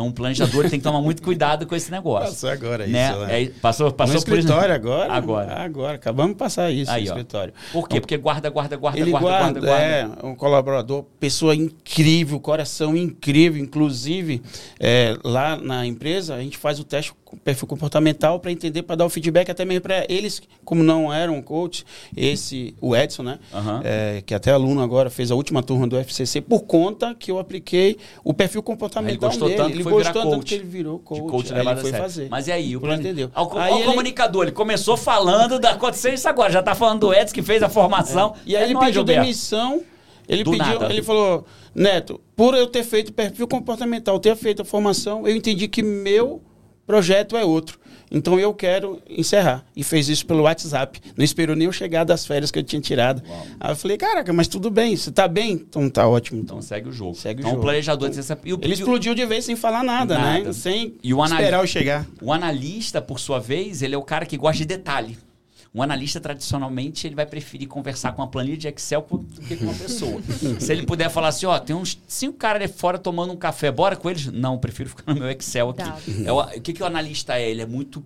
Então 0.00 0.08
o 0.08 0.12
planejador 0.12 0.62
tem 0.70 0.80
que 0.80 0.84
tomar 0.84 1.02
muito 1.02 1.22
cuidado 1.22 1.66
com 1.66 1.76
esse 1.76 1.90
negócio. 1.90 2.30
Passou 2.30 2.48
agora 2.48 2.84
isso, 2.84 2.92
né? 2.92 3.26
né? 3.26 3.42
É, 3.42 3.46
passou 3.60 3.92
passou 3.92 4.14
no 4.16 4.24
por 4.24 4.38
escritório 4.38 4.74
agora? 4.74 5.12
Agora. 5.12 5.62
Agora. 5.62 5.94
Acabamos 5.96 6.32
de 6.32 6.38
passar 6.38 6.70
isso 6.70 6.90
Aí, 6.90 7.04
no 7.04 7.10
ó. 7.10 7.12
escritório. 7.12 7.52
Por 7.70 7.86
quê? 7.86 8.00
Porque 8.00 8.16
guarda, 8.16 8.48
guarda, 8.48 8.76
guarda, 8.78 8.98
Ele 8.98 9.10
guarda, 9.10 9.28
guarda, 9.28 9.60
guarda, 9.60 9.84
é, 9.84 10.26
um 10.26 10.34
colaborador, 10.34 11.04
pessoa 11.18 11.54
incrível, 11.54 12.40
coração 12.40 12.96
incrível. 12.96 13.62
Inclusive, 13.62 14.40
é, 14.78 15.18
lá 15.22 15.56
na 15.56 15.84
empresa, 15.84 16.34
a 16.34 16.40
gente 16.40 16.56
faz 16.56 16.80
o 16.80 16.84
teste 16.84 17.12
com 17.12 17.18
perfil 17.36 17.66
comportamental 17.68 18.38
para 18.40 18.50
entender, 18.52 18.82
para 18.82 18.96
dar 18.96 19.06
o 19.06 19.08
feedback 19.10 19.50
até 19.50 19.64
mesmo 19.64 19.82
para 19.82 20.04
eles, 20.08 20.42
como 20.64 20.82
não 20.82 21.12
eram 21.12 21.40
coach, 21.42 21.84
esse, 22.16 22.74
o 22.80 22.94
Edson, 22.96 23.22
né? 23.22 23.38
Aham. 23.52 23.80
É, 23.84 24.22
que 24.24 24.34
até 24.34 24.50
aluno 24.50 24.80
agora 24.82 25.10
fez 25.10 25.30
a 25.30 25.34
última 25.34 25.62
turma 25.62 25.86
do 25.86 25.96
FCC, 25.96 26.40
por 26.40 26.62
conta 26.62 27.14
que 27.14 27.30
eu 27.30 27.38
apliquei 27.38 27.96
o 28.24 28.34
perfil 28.34 28.62
comportamental 28.62 29.10
Ele 29.12 29.18
gostou 29.20 29.48
dele. 29.48 29.56
tanto 29.58 29.70
que 29.72 29.76
ele 29.78 29.84
gostou 29.84 30.22
tanto 30.22 30.34
coach. 30.36 30.46
que 30.48 30.54
ele 30.54 30.64
virou 30.64 30.98
coach. 30.98 31.22
de 31.22 31.28
coach 31.28 31.54
aí 31.54 31.60
ele 31.66 31.74
foi 31.76 31.90
sério. 31.90 31.98
fazer. 31.98 32.28
Mas 32.30 32.46
e 32.48 32.52
aí? 32.52 32.76
O 32.76 32.92
entendeu. 32.92 33.30
Ao, 33.34 33.58
Aí 33.58 33.70
ao 33.72 33.78
ele- 33.78 33.86
comunicador, 33.86 34.42
ele 34.44 34.52
começou 34.52 34.96
falando, 34.96 35.58
da, 35.58 35.70
aconteceu 35.70 36.12
isso 36.12 36.28
agora, 36.28 36.50
já 36.52 36.62
tá 36.62 36.74
falando 36.74 37.00
do 37.00 37.14
Edson 37.14 37.34
que 37.34 37.42
fez 37.42 37.62
a 37.62 37.68
formação. 37.68 38.34
E 38.44 38.56
aí 38.56 38.62
É 38.62 38.64
ele 38.66 38.74
nóis, 38.74 38.86
pediu 38.86 39.00
Gilberto. 39.00 39.20
demissão. 39.22 39.82
Ele 40.28 40.44
Do 40.44 40.52
pediu, 40.52 40.78
nada. 40.80 40.92
ele 40.92 41.02
falou, 41.02 41.44
Neto, 41.74 42.20
por 42.36 42.54
eu 42.54 42.66
ter 42.66 42.84
feito 42.84 43.12
perfil 43.12 43.48
comportamental, 43.48 44.18
ter 44.20 44.36
feito 44.36 44.62
a 44.62 44.64
formação, 44.64 45.26
eu 45.26 45.34
entendi 45.34 45.66
que 45.66 45.82
meu 45.82 46.40
projeto 46.90 47.36
é 47.36 47.44
outro. 47.44 47.78
Então 48.12 48.40
eu 48.40 48.52
quero 48.52 49.00
encerrar. 49.08 49.64
E 49.76 49.84
fez 49.84 50.08
isso 50.08 50.26
pelo 50.26 50.42
WhatsApp. 50.42 51.00
Não 51.16 51.24
esperou 51.24 51.54
nem 51.54 51.66
eu 51.66 51.72
chegar 51.72 52.02
das 52.02 52.26
férias 52.26 52.50
que 52.50 52.58
eu 52.58 52.62
tinha 52.64 52.82
tirado. 52.82 53.22
Uau. 53.28 53.46
Aí 53.60 53.70
eu 53.70 53.76
falei, 53.76 53.96
caraca, 53.96 54.32
mas 54.32 54.48
tudo 54.48 54.68
bem, 54.68 54.96
você 54.96 55.12
tá 55.12 55.28
bem? 55.28 55.52
Então 55.52 55.88
tá 55.88 56.08
ótimo. 56.08 56.40
Então. 56.40 56.56
Então 56.56 56.62
segue 56.62 56.88
o 56.88 56.92
jogo. 56.92 57.14
Segue 57.14 57.38
o 57.38 57.42
então 57.42 57.50
jogo. 57.52 57.62
o 57.62 57.64
planejador... 57.64 58.12
você 58.12 58.22
sabe- 58.24 58.40
e 58.46 58.52
o- 58.52 58.58
Ele 58.60 58.74
explodiu 58.74 59.14
de 59.14 59.24
vez 59.26 59.44
sem 59.44 59.54
falar 59.54 59.84
nada, 59.84 60.18
Nada. 60.18 60.44
né? 60.46 60.52
Sem 60.52 60.94
E 61.04 61.14
o 61.14 61.22
anali- 61.22 61.40
esperar 61.42 61.62
eu 61.62 61.66
chegar. 61.68 62.04
O 62.20 62.32
analista, 62.32 63.00
por 63.00 63.20
sua 63.20 63.38
vez, 63.38 63.80
ele 63.80 63.94
é 63.94 63.98
o 63.98 64.02
cara 64.02 64.26
que 64.26 64.36
gosta 64.36 64.58
de 64.58 64.64
detalhe. 64.64 65.16
Um 65.72 65.82
analista, 65.82 66.20
tradicionalmente, 66.20 67.06
ele 67.06 67.14
vai 67.14 67.24
preferir 67.24 67.68
conversar 67.68 68.12
com 68.12 68.22
uma 68.22 68.28
planilha 68.28 68.56
de 68.56 68.66
Excel 68.66 69.06
do 69.08 69.40
que 69.40 69.56
com 69.56 69.64
uma 69.64 69.74
pessoa. 69.74 70.20
Se 70.58 70.72
ele 70.72 70.84
puder 70.84 71.08
falar 71.10 71.28
assim, 71.28 71.46
ó, 71.46 71.58
tem 71.60 71.76
uns 71.76 71.96
cinco 72.08 72.36
caras 72.36 72.62
ali 72.62 72.72
fora 72.72 72.98
tomando 72.98 73.32
um 73.32 73.36
café, 73.36 73.70
bora 73.70 73.94
com 73.94 74.10
eles? 74.10 74.26
Não, 74.26 74.58
prefiro 74.58 74.90
ficar 74.90 75.14
no 75.14 75.20
meu 75.20 75.30
Excel 75.30 75.70
aqui. 75.70 75.84
Dado. 75.84 76.26
É 76.26 76.32
o, 76.32 76.40
o 76.40 76.60
que, 76.60 76.72
que 76.72 76.82
o 76.82 76.86
analista 76.86 77.38
é? 77.38 77.48
Ele 77.48 77.62
é 77.62 77.66
muito 77.66 78.04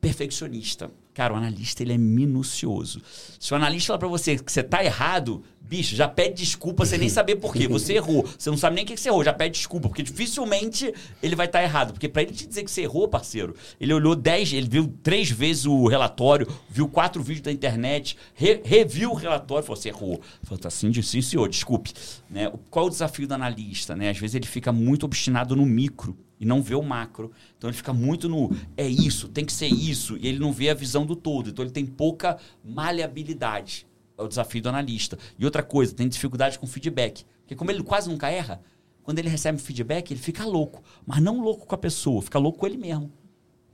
perfeccionista. 0.00 0.90
Cara, 1.14 1.34
o 1.34 1.36
analista, 1.36 1.82
ele 1.82 1.92
é 1.92 1.98
minucioso. 1.98 3.02
Se 3.40 3.52
o 3.52 3.56
analista 3.56 3.88
fala 3.88 3.98
pra 3.98 4.06
você 4.08 4.36
que 4.36 4.52
você 4.52 4.62
tá 4.62 4.84
errado, 4.84 5.42
bicho, 5.60 5.96
já 5.96 6.06
pede 6.06 6.36
desculpa 6.36 6.86
sem 6.86 6.96
nem 6.96 7.08
saber 7.08 7.34
por 7.36 7.52
quê. 7.52 7.66
Você 7.66 7.94
errou. 7.94 8.24
Você 8.38 8.48
não 8.50 8.56
sabe 8.56 8.76
nem 8.76 8.84
o 8.84 8.86
que 8.86 8.96
você 8.96 9.08
errou, 9.08 9.24
já 9.24 9.32
pede 9.32 9.58
desculpa, 9.58 9.88
porque 9.88 10.04
dificilmente 10.04 10.94
ele 11.20 11.34
vai 11.34 11.46
estar 11.46 11.60
errado. 11.60 11.92
Porque 11.92 12.08
pra 12.08 12.22
ele 12.22 12.30
te 12.30 12.46
dizer 12.46 12.62
que 12.62 12.70
você 12.70 12.82
errou, 12.82 13.08
parceiro, 13.08 13.56
ele 13.80 13.92
olhou 13.92 14.14
dez, 14.14 14.52
ele 14.52 14.68
viu 14.68 14.94
três 15.02 15.28
vezes 15.28 15.66
o 15.66 15.88
relatório, 15.88 16.46
viu 16.70 16.86
quatro 16.86 17.20
vídeos 17.20 17.42
da 17.42 17.50
internet, 17.50 18.16
re- 18.32 18.60
reviu 18.64 19.10
o 19.10 19.14
relatório 19.14 19.64
e 19.64 19.66
falou, 19.66 19.80
você 19.82 19.88
errou. 19.88 20.20
Falou, 20.44 20.58
tá 20.60 20.70
sim, 20.70 20.92
sim, 21.02 21.20
senhor, 21.20 21.48
desculpe. 21.48 21.92
Né? 22.30 22.48
Qual 22.70 22.84
é 22.84 22.88
o 22.88 22.90
desafio 22.92 23.26
do 23.26 23.34
analista? 23.34 23.96
Né? 23.96 24.10
Às 24.10 24.18
vezes 24.18 24.36
ele 24.36 24.46
fica 24.46 24.70
muito 24.70 25.02
obstinado 25.02 25.56
no 25.56 25.66
micro 25.66 26.16
e 26.40 26.46
não 26.46 26.62
vê 26.62 26.74
o 26.74 26.82
macro. 26.82 27.32
Então 27.56 27.68
ele 27.68 27.76
fica 27.76 27.92
muito 27.92 28.28
no 28.28 28.50
é 28.76 28.86
isso, 28.86 29.28
tem 29.28 29.44
que 29.44 29.52
ser 29.52 29.66
isso, 29.66 30.16
e 30.16 30.26
ele 30.26 30.38
não 30.38 30.52
vê 30.52 30.70
a 30.70 30.74
visão 30.74 31.04
do 31.04 31.16
todo. 31.16 31.50
Então 31.50 31.64
ele 31.64 31.72
tem 31.72 31.86
pouca 31.86 32.38
maleabilidade. 32.64 33.86
É 34.16 34.22
o 34.22 34.28
desafio 34.28 34.62
do 34.62 34.68
analista. 34.68 35.16
E 35.38 35.44
outra 35.44 35.62
coisa, 35.62 35.94
tem 35.94 36.08
dificuldade 36.08 36.58
com 36.58 36.66
feedback. 36.66 37.24
Porque 37.40 37.54
como 37.54 37.70
ele 37.70 37.82
quase 37.82 38.08
nunca 38.10 38.28
erra, 38.28 38.60
quando 39.02 39.20
ele 39.20 39.28
recebe 39.28 39.58
feedback, 39.58 40.10
ele 40.10 40.20
fica 40.20 40.44
louco. 40.44 40.82
Mas 41.06 41.22
não 41.22 41.40
louco 41.40 41.66
com 41.66 41.74
a 41.74 41.78
pessoa, 41.78 42.20
fica 42.20 42.38
louco 42.38 42.58
com 42.58 42.66
ele 42.66 42.76
mesmo. 42.76 43.12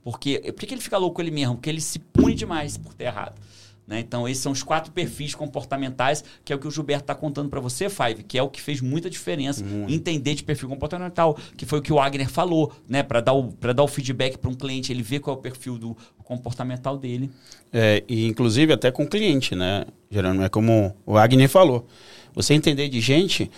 Porque, 0.03 0.39
por 0.53 0.65
que 0.65 0.73
ele 0.73 0.81
fica 0.81 0.97
louco 0.97 1.15
com 1.15 1.21
ele 1.23 1.31
mesmo? 1.31 1.55
Porque 1.55 1.69
ele 1.69 1.81
se 1.81 1.97
pune 1.97 2.35
demais 2.35 2.77
por 2.77 2.93
ter 2.93 3.05
errado. 3.05 3.41
Né? 3.87 3.99
Então, 3.99 4.27
esses 4.27 4.41
são 4.41 4.51
os 4.51 4.63
quatro 4.63 4.91
perfis 4.91 5.35
comportamentais, 5.35 6.23
que 6.43 6.51
é 6.51 6.55
o 6.55 6.59
que 6.59 6.67
o 6.67 6.71
Gilberto 6.71 7.03
está 7.03 7.13
contando 7.13 7.49
para 7.49 7.59
você, 7.59 7.87
Five, 7.87 8.23
que 8.23 8.35
é 8.37 8.41
o 8.41 8.49
que 8.49 8.59
fez 8.59 8.81
muita 8.81 9.09
diferença. 9.11 9.63
Entender 9.87 10.33
de 10.33 10.43
perfil 10.43 10.67
comportamental, 10.69 11.37
que 11.55 11.65
foi 11.67 11.79
o 11.79 11.81
que 11.83 11.93
o 11.93 11.97
Wagner 11.97 12.27
falou, 12.27 12.71
né? 12.89 13.03
Para 13.03 13.21
dar, 13.21 13.33
o- 13.33 13.53
dar 13.75 13.83
o 13.83 13.87
feedback 13.87 14.37
para 14.39 14.49
um 14.49 14.55
cliente, 14.55 14.91
ele 14.91 15.03
vê 15.03 15.19
qual 15.19 15.35
é 15.35 15.39
o 15.39 15.41
perfil 15.41 15.77
do 15.77 15.95
comportamental 16.23 16.97
dele. 16.97 17.29
É, 17.71 18.03
e 18.09 18.25
inclusive 18.25 18.73
até 18.73 18.89
com 18.89 19.03
o 19.03 19.07
cliente, 19.07 19.53
né, 19.53 19.85
Gerônimo? 20.09 20.43
É 20.43 20.49
como 20.49 20.95
o 21.05 21.15
Agner 21.17 21.47
falou. 21.47 21.87
Você 22.33 22.53
entender 22.55 22.89
de 22.89 22.99
gente, 22.99 23.49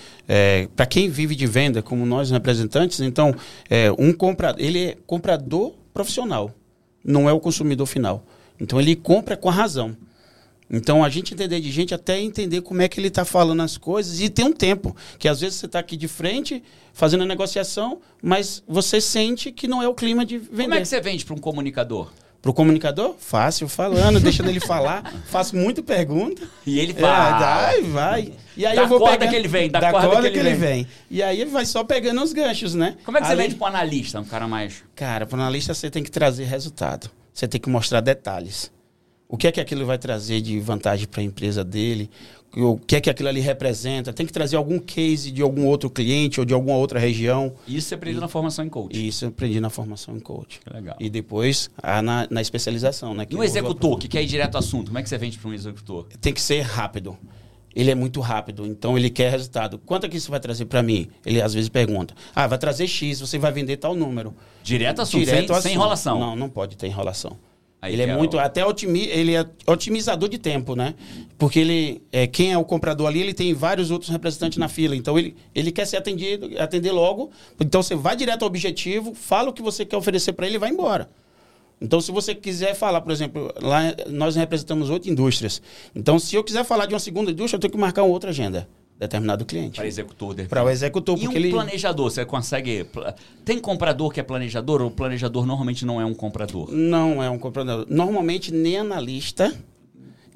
para 0.76 0.86
quem 0.86 1.10
vive 1.10 1.36
de 1.36 1.48
venda, 1.48 1.82
como 1.82 2.06
nós 2.06 2.30
representantes, 2.30 3.00
então, 3.00 3.34
é, 3.70 3.90
um 3.98 4.12
compra, 4.14 4.54
ele 4.60 4.90
é 4.90 4.98
comprador 5.08 5.74
profissional, 5.94 6.52
não 7.04 7.28
é 7.30 7.34
o 7.34 7.40
consumidor 7.40 7.88
final. 7.88 8.24
Então, 8.60 8.80
ele 8.80 8.96
compra 8.96 9.36
com 9.38 9.50
a 9.50 9.52
razão. 9.52 9.96
Então, 10.70 11.04
a 11.04 11.10
gente 11.10 11.34
entender 11.34 11.60
de 11.62 11.72
gente 11.72 11.94
até 11.94 12.20
entender 12.20 12.62
como 12.62 12.82
é 12.82 12.88
que 12.90 13.00
ele 13.00 13.08
está 13.08 13.24
falando 13.24 13.62
as 13.62 13.78
coisas 13.78 14.20
e 14.20 14.30
tem 14.30 14.46
um 14.46 14.52
tempo. 14.54 14.96
Que 15.18 15.28
às 15.30 15.40
vezes 15.40 15.58
você 15.60 15.66
está 15.66 15.80
aqui 15.80 15.96
de 15.96 16.08
frente, 16.08 16.62
fazendo 16.94 17.24
a 17.24 17.26
negociação, 17.26 18.00
mas 18.22 18.62
você 18.68 19.00
sente 19.00 19.52
que 19.52 19.68
não 19.68 19.82
é 19.82 19.88
o 19.88 19.94
clima 19.94 20.26
de 20.26 20.38
vender. 20.38 20.64
Como 20.64 20.74
é 20.76 20.80
que 20.82 20.86
você 20.88 21.00
vende 21.00 21.24
para 21.26 21.36
um 21.36 21.38
comunicador? 21.38 22.12
Pro 22.42 22.54
comunicador, 22.54 23.16
fácil, 23.18 23.68
falando, 23.68 24.20
deixando 24.20 24.50
ele 24.50 24.60
falar, 24.60 25.12
faço 25.28 25.56
muita 25.56 25.82
pergunta. 25.82 26.48
E 26.66 26.80
ele 26.80 26.92
É, 26.92 27.02
vai. 27.02 27.40
vai, 27.40 27.82
vai. 27.84 28.34
E 28.56 28.66
aí 28.66 28.76
Da 28.76 28.84
eu 28.84 28.88
vou 28.88 29.00
corda 29.00 29.18
pegando- 29.18 29.30
que 29.32 29.36
ele 29.38 29.48
vem, 29.48 29.70
da 29.72 29.80
da 29.80 29.92
corda 29.92 30.08
corda, 30.08 30.24
que 30.28 30.34
que, 30.34 30.40
ele 30.40 30.50
ele 30.50 30.58
vem. 30.58 30.88
E 31.10 31.24
aí 31.24 31.44
vai 31.46 31.66
só 31.66 31.84
pegando 31.84 32.22
os 32.22 32.34
ganchos, 32.34 32.76
né? 32.76 32.96
Como 33.04 33.18
é 33.18 33.22
que 33.22 33.28
você 33.28 33.34
Além- 33.34 33.48
vende 33.48 33.58
para 33.58 33.66
um 33.66 33.70
analista, 33.70 34.20
um 34.20 34.26
cara 34.26 34.48
mais. 34.48 34.84
Cara, 34.96 35.26
para 35.26 35.38
analista 35.40 35.74
você 35.74 35.90
tem 35.90 36.04
que 36.04 36.12
trazer 36.12 36.44
resultado. 36.46 37.10
Você 37.34 37.48
tem 37.48 37.60
que 37.60 37.70
mostrar 37.70 38.02
detalhes. 38.02 38.72
O 39.30 39.36
que 39.38 39.48
é 39.48 39.52
que 39.52 39.60
aquilo 39.60 39.86
vai 39.86 39.98
trazer 39.98 40.40
de 40.42 40.58
vantagem 40.60 41.06
para 41.08 41.20
a 41.20 41.24
empresa 41.24 41.64
dele? 41.64 42.10
O 42.56 42.78
que 42.78 42.96
é 42.96 43.02
que 43.02 43.10
aquilo 43.10 43.28
ali 43.28 43.42
representa? 43.42 44.14
Tem 44.14 44.26
que 44.26 44.32
trazer 44.32 44.56
algum 44.56 44.80
case 44.80 45.32
de 45.32 45.42
algum 45.42 45.66
outro 45.66 45.90
cliente 45.90 46.40
ou 46.40 46.46
de 46.46 46.54
alguma 46.54 46.78
outra 46.78 46.98
região. 46.98 47.54
Isso 47.68 47.90
você 47.90 47.96
aprendeu 47.96 48.22
na 48.22 48.30
formação 48.30 48.64
em 48.64 48.70
coach. 48.70 49.06
Isso 49.08 49.26
eu 49.26 49.30
aprendi 49.30 49.60
na 49.60 49.70
formação 49.70 50.16
em 50.16 50.20
coach. 50.22 50.62
Que 50.66 50.74
legal. 50.74 50.96
E 50.98 51.10
depois 51.10 51.70
a- 51.84 52.02
na, 52.02 52.26
na 52.32 52.40
especialização, 52.42 53.14
né? 53.14 53.26
que 53.26 53.36
E 53.36 53.38
um 53.38 53.44
executor, 53.44 54.00
que 54.00 54.08
quer 54.08 54.24
ir 54.24 54.28
direto 54.28 54.56
ao 54.56 54.60
assunto, 54.60 54.88
como 54.88 54.98
é 54.98 55.04
que 55.04 55.10
você 55.10 55.18
vende 55.18 55.38
para 55.38 55.50
um 55.50 55.54
executor? 55.54 56.08
tem 56.22 56.34
que 56.34 56.42
ser 56.42 56.62
rápido. 56.62 57.18
Ele 57.76 57.92
é 57.92 57.96
muito 57.96 58.22
rápido, 58.22 58.66
então 58.66 58.98
ele 58.98 59.10
quer 59.10 59.30
resultado. 59.30 59.78
Quanto 59.86 60.06
é 60.06 60.10
que 60.10 60.18
isso 60.18 60.32
vai 60.32 60.40
trazer 60.40 60.66
para 60.66 60.82
mim? 60.82 61.10
Ele 61.24 61.40
às 61.42 61.54
vezes 61.54 61.70
pergunta: 61.70 62.16
Ah, 62.34 62.48
vai 62.48 62.58
trazer 62.58 62.88
X, 62.88 63.20
você 63.20 63.38
vai 63.38 63.52
vender 63.52 63.78
tal 63.78 63.94
número. 63.94 64.34
Direto 64.64 65.00
ao 65.00 65.04
assunto, 65.04 65.20
Direto 65.26 65.48
sem, 65.48 65.56
ao 65.56 65.62
sem 65.62 65.72
assunto. 65.72 65.76
enrolação. 65.76 66.20
Não, 66.20 66.36
não 66.36 66.50
pode 66.50 66.76
ter 66.76 66.88
enrolação. 66.88 67.38
Aí 67.88 67.94
ele 67.94 68.02
é 68.04 68.10
é 68.10 68.16
muito, 68.18 68.38
o- 68.38 68.40
até 68.40 68.66
otimi, 68.66 69.06
ele 69.08 69.36
é 69.36 69.46
otimizador 69.66 70.30
de 70.30 70.38
tempo, 70.38 70.76
né? 70.76 70.94
Porque 71.38 71.60
ele, 71.60 72.02
é, 72.12 72.26
quem 72.28 72.52
é 72.52 72.58
o 72.58 72.64
comprador 72.64 73.08
ali, 73.08 73.20
ele 73.22 73.34
tem 73.34 73.54
vários 73.54 73.92
outros 73.92 74.10
representantes 74.12 74.58
na 74.58 74.68
fila. 74.68 74.96
Então 74.96 75.18
ele, 75.18 75.36
ele 75.54 75.72
quer 75.72 75.86
ser 75.86 75.98
atendido, 75.98 76.50
atender 76.60 76.92
logo. 76.92 77.32
Então 77.60 77.82
você 77.84 77.96
vai 77.96 78.16
direto 78.16 78.42
ao 78.44 78.48
objetivo, 78.48 79.14
fala 79.14 79.50
o 79.50 79.54
que 79.54 79.62
você 79.62 79.86
quer 79.86 79.98
oferecer 79.98 80.34
para 80.34 80.46
ele 80.48 80.56
e 80.56 80.60
vai 80.60 80.70
embora. 80.70 81.10
Então, 81.80 82.02
se 82.02 82.12
você 82.12 82.34
quiser 82.34 82.74
falar, 82.74 83.02
por 83.02 83.12
exemplo, 83.12 83.54
lá 83.62 83.82
nós 84.10 84.36
representamos 84.36 84.90
oito 84.90 85.08
indústrias. 85.12 85.62
Então, 85.96 86.18
se 86.18 86.36
eu 86.36 86.44
quiser 86.44 86.66
falar 86.66 86.88
de 86.88 86.94
uma 86.96 87.00
segunda 87.00 87.30
indústria, 87.30 87.58
eu 87.58 87.62
tenho 87.62 87.72
que 87.72 87.78
marcar 87.78 88.02
uma 88.02 88.12
outra 88.12 88.32
agenda, 88.32 88.68
determinado 89.00 89.46
cliente. 89.46 89.76
Para 89.78 89.88
executor. 89.88 90.36
Para 90.48 90.64
o 90.64 90.70
executor, 90.70 91.18
E 91.22 91.28
um 91.28 91.32
ele. 91.32 91.52
planejador, 91.52 92.10
você 92.10 92.26
consegue. 92.26 92.86
Tem 93.46 93.60
comprador 93.60 94.12
que 94.12 94.20
é 94.20 94.24
planejador 94.24 94.82
ou 94.82 94.88
o 94.88 94.92
planejador 94.92 95.46
normalmente 95.46 95.86
não 95.86 96.02
é 96.02 96.06
um 96.06 96.14
comprador? 96.14 96.72
Não 96.72 97.22
é 97.22 97.30
um 97.30 97.38
comprador. 97.38 97.86
Normalmente, 97.90 98.52
nem 98.54 98.78
analista, 98.78 99.54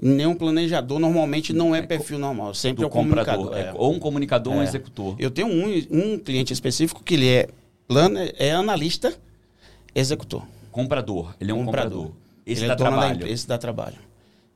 nem 0.02 0.26
um 0.26 0.36
planejador, 0.36 1.00
normalmente 1.00 1.54
não 1.54 1.76
é 1.76 1.82
perfil 1.82 2.19
normal. 2.19 2.54
Sempre 2.54 2.82
Do 2.82 2.84
é 2.84 2.88
o 2.88 2.89
comprador. 2.89 3.56
É, 3.56 3.62
é. 3.62 3.74
Ou 3.76 3.91
um 3.93 4.00
comunicador 4.00 4.54
ou 4.54 4.60
um 4.60 4.62
É. 4.62 4.65
executor. 4.65 5.15
Eu 5.19 5.32
tenho 5.32 5.47
um, 5.47 6.13
um 6.13 6.17
cliente 6.19 6.54
específico 6.54 7.04
que 7.04 7.15
ele 7.15 7.28
é, 7.30 7.47
plane, 7.88 8.32
é 8.38 8.52
analista, 8.52 9.13
executor. 9.93 10.43
Comprador. 10.71 11.34
Ele 11.39 11.52
é 11.52 11.54
um 11.54 11.65
comprador. 11.65 12.12
Esse 12.45 12.62
ele 12.62 12.67
dá 12.69 12.74
é 12.74 12.78
da 12.78 12.86
trabalho. 12.86 13.13
empresa, 13.15 13.34
Esse 13.34 13.47
dá 13.47 13.58
trabalho. 13.58 13.95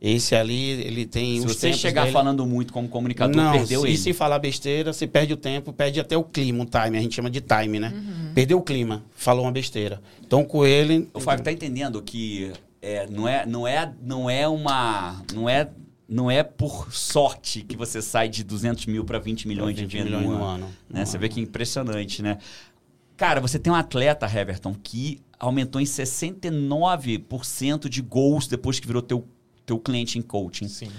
Esse 0.08 0.36
ali, 0.36 0.70
ele 0.70 1.04
tem 1.06 1.42
Se 1.42 1.48
você 1.48 1.74
chegar 1.74 2.04
dele. 2.04 2.14
falando 2.14 2.46
muito 2.46 2.72
como 2.72 2.88
comunicador, 2.88 3.36
não, 3.36 3.54
perdeu 3.54 3.82
se, 3.82 3.88
ele. 3.88 3.98
se 3.98 4.14
falar 4.14 4.38
besteira, 4.38 4.94
você 4.94 5.08
perde 5.08 5.34
o 5.34 5.38
tempo, 5.38 5.74
perde 5.74 6.00
até 6.00 6.16
o 6.16 6.24
clima, 6.24 6.64
o 6.64 6.68
time, 6.68 6.96
a 6.98 7.02
gente 7.02 7.16
chama 7.16 7.30
de 7.30 7.42
time, 7.42 7.80
né? 7.80 7.92
Uhum. 7.96 8.32
Perdeu 8.36 8.60
o 8.60 8.62
clima, 8.62 9.04
falou 9.16 9.44
uma 9.46 9.52
besteira. 9.52 10.00
Então, 10.24 10.46
com 10.46 10.64
ele... 10.64 11.10
O 11.12 11.20
Fábio 11.20 11.44
tá 11.44 11.52
entendendo 11.52 12.00
que 12.04 12.52
é, 12.82 13.08
não, 13.10 13.28
é, 13.28 13.46
não, 13.48 13.68
é, 13.68 13.92
não 14.00 14.30
é 14.30 14.48
uma. 14.48 15.24
Não 15.34 15.50
é, 15.50 15.68
não 16.08 16.30
é 16.30 16.44
por 16.44 16.94
sorte 16.94 17.64
que 17.64 17.76
você 17.76 18.00
sai 18.00 18.30
de 18.30 18.44
200 18.44 18.86
mil 18.86 19.04
para 19.04 19.18
20 19.18 19.48
milhões 19.48 19.76
de 19.76 19.82
20 19.88 19.92
vendas 19.92 20.06
milhões 20.12 20.28
no 20.28 20.38
no 20.38 20.44
ano. 20.46 20.66
ano. 20.66 20.74
né? 20.88 21.00
No 21.00 21.06
Você 21.08 21.18
ano. 21.18 21.22
vê 21.22 21.30
que 21.30 21.40
é 21.40 21.44
impressionante, 21.44 22.22
né? 22.22 22.38
Cara, 23.18 23.42
você 23.42 23.58
tem 23.58 23.74
um 23.74 23.76
atleta, 23.76 24.28
Heverton, 24.28 24.76
que 24.84 25.20
aumentou 25.40 25.82
em 25.82 25.86
69% 25.86 27.90
de 27.90 28.04
gols 28.04 28.46
depois 28.48 28.80
que 28.80 28.86
virou 28.86 29.02
teu, 29.02 29.26
teu 29.66 29.80
cliente 29.80 30.20
em 30.20 30.22
coaching. 30.22 30.68
Sim. 30.68 30.92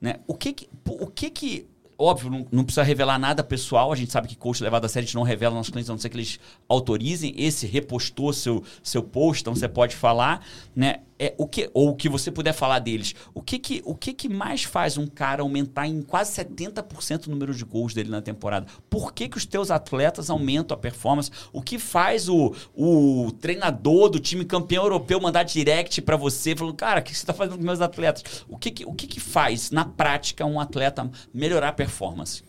Né? 0.00 0.16
O 0.26 0.34
que 0.34 0.52
que, 0.52 0.68
o 0.86 1.06
que 1.06 1.30
que 1.30 1.66
óbvio, 1.98 2.30
não, 2.30 2.46
não 2.50 2.64
precisa 2.64 2.82
revelar 2.82 3.18
nada 3.18 3.42
pessoal, 3.42 3.92
a 3.92 3.96
gente 3.96 4.12
sabe 4.12 4.28
que 4.28 4.36
coach 4.36 4.62
levado 4.62 4.84
a 4.84 4.88
sério, 4.88 5.04
a 5.04 5.06
gente 5.06 5.14
não 5.14 5.22
revela 5.22 5.54
nossos 5.54 5.70
clientes, 5.70 5.88
a 5.88 5.92
não 5.92 5.98
ser 5.98 6.08
que 6.08 6.16
eles 6.16 6.38
autorizem, 6.68 7.34
esse 7.36 7.66
repostou 7.66 8.32
seu, 8.32 8.62
seu 8.82 9.02
post, 9.02 9.42
então 9.42 9.54
você 9.54 9.68
pode 9.68 9.94
falar, 9.94 10.44
né? 10.74 11.00
É, 11.24 11.34
o 11.38 11.46
que, 11.46 11.70
ou 11.72 11.88
o 11.88 11.96
que 11.96 12.06
você 12.06 12.30
puder 12.30 12.52
falar 12.52 12.80
deles. 12.80 13.14
O 13.32 13.40
que 13.40 13.58
que, 13.58 13.80
o 13.86 13.94
que 13.94 14.12
que 14.12 14.28
mais 14.28 14.62
faz 14.62 14.98
um 14.98 15.06
cara 15.06 15.40
aumentar 15.40 15.86
em 15.86 16.02
quase 16.02 16.38
70% 16.38 17.26
o 17.26 17.30
número 17.30 17.54
de 17.54 17.64
gols 17.64 17.94
dele 17.94 18.10
na 18.10 18.20
temporada? 18.20 18.66
Por 18.90 19.14
que 19.14 19.26
que 19.26 19.38
os 19.38 19.46
teus 19.46 19.70
atletas 19.70 20.28
aumentam 20.28 20.74
a 20.74 20.78
performance? 20.78 21.30
O 21.50 21.62
que 21.62 21.78
faz 21.78 22.28
o, 22.28 22.54
o 22.76 23.32
treinador 23.40 24.10
do 24.10 24.20
time 24.20 24.44
campeão 24.44 24.84
europeu 24.84 25.18
mandar 25.18 25.44
direct 25.44 26.02
para 26.02 26.18
você, 26.18 26.54
falando, 26.54 26.74
cara, 26.74 27.00
o 27.00 27.02
que 27.02 27.16
você 27.16 27.24
tá 27.24 27.32
fazendo 27.32 27.56
com 27.56 27.64
meus 27.64 27.80
atletas? 27.80 28.44
O 28.46 28.58
que 28.58 28.70
que, 28.70 28.84
o 28.84 28.92
que 28.92 29.06
que 29.06 29.18
faz, 29.18 29.70
na 29.70 29.86
prática, 29.86 30.44
um 30.44 30.60
atleta 30.60 31.10
melhorar 31.32 31.68
a 31.68 31.72
performance? 31.72 32.42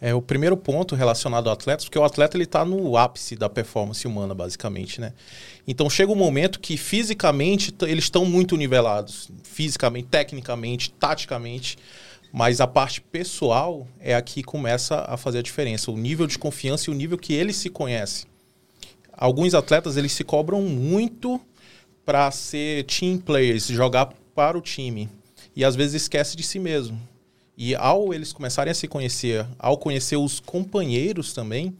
É 0.00 0.14
o 0.14 0.22
primeiro 0.22 0.56
ponto 0.56 0.94
relacionado 0.94 1.48
ao 1.48 1.52
atleta, 1.52 1.84
porque 1.84 1.98
o 1.98 2.04
atleta 2.04 2.36
ele 2.36 2.44
está 2.44 2.64
no 2.64 2.96
ápice 2.96 3.36
da 3.36 3.50
performance 3.50 4.06
humana, 4.06 4.34
basicamente, 4.34 4.98
né? 4.98 5.12
Então 5.66 5.90
chega 5.90 6.10
um 6.10 6.16
momento 6.16 6.58
que 6.58 6.78
fisicamente 6.78 7.74
eles 7.82 8.04
estão 8.04 8.24
muito 8.24 8.56
nivelados, 8.56 9.30
fisicamente, 9.42 10.08
tecnicamente, 10.08 10.90
taticamente, 10.92 11.76
mas 12.32 12.62
a 12.62 12.66
parte 12.66 13.02
pessoal 13.02 13.86
é 13.98 14.14
a 14.14 14.22
que 14.22 14.42
começa 14.42 15.04
a 15.06 15.18
fazer 15.18 15.40
a 15.40 15.42
diferença, 15.42 15.90
o 15.90 15.96
nível 15.96 16.26
de 16.26 16.38
confiança 16.38 16.88
e 16.88 16.94
o 16.94 16.96
nível 16.96 17.18
que 17.18 17.34
ele 17.34 17.52
se 17.52 17.68
conhece. 17.68 18.24
Alguns 19.12 19.52
atletas 19.52 19.98
eles 19.98 20.12
se 20.12 20.24
cobram 20.24 20.62
muito 20.62 21.38
para 22.06 22.30
ser 22.30 22.84
team 22.84 23.18
players, 23.18 23.66
jogar 23.66 24.14
para 24.34 24.56
o 24.56 24.62
time. 24.62 25.10
E 25.54 25.62
às 25.62 25.76
vezes 25.76 26.02
esquece 26.02 26.36
de 26.36 26.42
si 26.42 26.58
mesmo. 26.58 26.98
E 27.62 27.74
ao 27.74 28.14
eles 28.14 28.32
começarem 28.32 28.70
a 28.70 28.74
se 28.74 28.88
conhecer, 28.88 29.46
ao 29.58 29.76
conhecer 29.76 30.16
os 30.16 30.40
companheiros 30.40 31.34
também, 31.34 31.76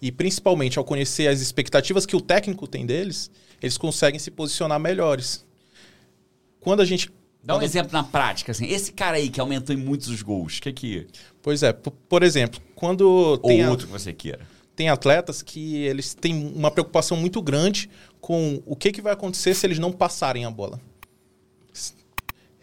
e 0.00 0.12
principalmente 0.12 0.78
ao 0.78 0.84
conhecer 0.84 1.26
as 1.26 1.40
expectativas 1.40 2.06
que 2.06 2.14
o 2.14 2.20
técnico 2.20 2.68
tem 2.68 2.86
deles, 2.86 3.28
eles 3.60 3.76
conseguem 3.76 4.20
se 4.20 4.30
posicionar 4.30 4.78
melhores. 4.78 5.44
Quando 6.60 6.80
a 6.80 6.84
gente. 6.84 7.10
Dá 7.42 7.54
um 7.54 7.56
quando- 7.58 7.64
exemplo 7.64 7.92
na 7.92 8.04
prática, 8.04 8.52
assim. 8.52 8.66
Esse 8.66 8.92
cara 8.92 9.16
aí 9.16 9.28
que 9.28 9.40
aumentou 9.40 9.74
em 9.74 9.78
muitos 9.78 10.06
os 10.08 10.22
gols, 10.22 10.58
o 10.58 10.62
que 10.62 10.72
que... 10.72 11.06
Pois 11.42 11.60
é, 11.64 11.72
por 11.72 12.22
exemplo, 12.22 12.60
quando 12.76 13.02
Ou 13.08 13.38
tem, 13.38 13.64
a- 13.64 13.70
outro 13.70 13.86
que 13.86 13.92
você 13.92 14.12
queira. 14.12 14.46
tem 14.76 14.88
atletas 14.88 15.42
que 15.42 15.76
eles 15.76 16.14
têm 16.14 16.52
uma 16.54 16.70
preocupação 16.70 17.16
muito 17.16 17.42
grande 17.42 17.90
com 18.20 18.62
o 18.64 18.76
que, 18.76 18.92
que 18.92 19.02
vai 19.02 19.12
acontecer 19.12 19.54
se 19.54 19.66
eles 19.66 19.78
não 19.80 19.90
passarem 19.90 20.44
a 20.44 20.50
bola. 20.52 20.80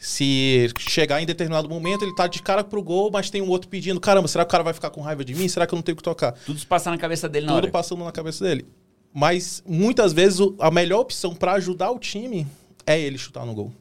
Se 0.05 0.69
chegar 0.79 1.21
em 1.21 1.25
determinado 1.25 1.69
momento, 1.69 2.03
ele 2.03 2.13
tá 2.13 2.27
de 2.27 2.41
cara 2.41 2.61
pro 2.61 2.83
gol, 2.83 3.09
mas 3.09 3.29
tem 3.29 3.41
um 3.41 3.47
outro 3.47 3.69
pedindo: 3.69 4.01
caramba, 4.01 4.27
será 4.27 4.43
que 4.43 4.49
o 4.49 4.51
cara 4.51 4.61
vai 4.61 4.73
ficar 4.73 4.89
com 4.89 4.99
raiva 4.99 5.23
de 5.23 5.33
mim? 5.33 5.47
Será 5.47 5.65
que 5.65 5.73
eu 5.73 5.77
não 5.77 5.81
tenho 5.81 5.95
que 5.95 6.03
tocar? 6.03 6.33
Tudo 6.45 6.59
se 6.59 6.65
passa 6.65 6.91
na 6.91 6.97
cabeça 6.97 7.29
dele 7.29 7.45
na 7.45 7.53
Tudo 7.53 7.63
hora. 7.63 7.71
passando 7.71 8.03
na 8.03 8.11
cabeça 8.11 8.43
dele. 8.43 8.65
Mas 9.13 9.63
muitas 9.65 10.11
vezes 10.11 10.39
a 10.59 10.69
melhor 10.69 10.99
opção 10.99 11.33
para 11.33 11.53
ajudar 11.53 11.89
o 11.91 11.97
time 11.99 12.45
é 12.85 12.99
ele 12.99 13.17
chutar 13.17 13.45
no 13.45 13.53
gol. 13.53 13.71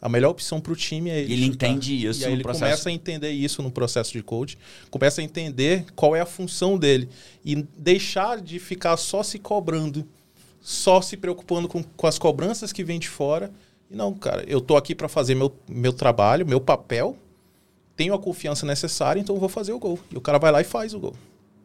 A 0.00 0.08
melhor 0.08 0.30
opção 0.30 0.60
para 0.60 0.72
o 0.72 0.76
time 0.76 1.10
é 1.10 1.18
ele. 1.18 1.30
E 1.30 1.32
ele 1.32 1.46
chutar. 1.46 1.66
entende 1.66 2.06
isso 2.06 2.20
E 2.22 2.26
aí 2.26 2.32
ele 2.32 2.44
processo. 2.44 2.64
começa 2.66 2.88
a 2.88 2.92
entender 2.92 3.30
isso 3.32 3.60
no 3.60 3.72
processo 3.72 4.12
de 4.12 4.22
coach, 4.22 4.56
começa 4.88 5.20
a 5.20 5.24
entender 5.24 5.84
qual 5.96 6.14
é 6.14 6.20
a 6.20 6.26
função 6.26 6.78
dele 6.78 7.08
e 7.44 7.56
deixar 7.76 8.40
de 8.40 8.60
ficar 8.60 8.96
só 8.96 9.24
se 9.24 9.36
cobrando, 9.36 10.06
só 10.60 11.02
se 11.02 11.16
preocupando 11.16 11.66
com, 11.66 11.82
com 11.82 12.06
as 12.06 12.20
cobranças 12.20 12.72
que 12.72 12.84
vêm 12.84 13.00
de 13.00 13.08
fora. 13.08 13.50
E 13.90 13.96
não, 13.96 14.14
cara, 14.14 14.44
eu 14.46 14.60
tô 14.60 14.76
aqui 14.76 14.94
para 14.94 15.08
fazer 15.08 15.34
meu, 15.34 15.54
meu 15.68 15.92
trabalho, 15.92 16.46
meu 16.46 16.60
papel, 16.60 17.16
tenho 17.96 18.14
a 18.14 18.18
confiança 18.18 18.64
necessária, 18.64 19.20
então 19.20 19.36
vou 19.36 19.48
fazer 19.48 19.72
o 19.72 19.78
gol. 19.78 19.98
E 20.10 20.16
o 20.16 20.20
cara 20.20 20.38
vai 20.38 20.52
lá 20.52 20.60
e 20.60 20.64
faz 20.64 20.94
o 20.94 21.00
gol. 21.00 21.14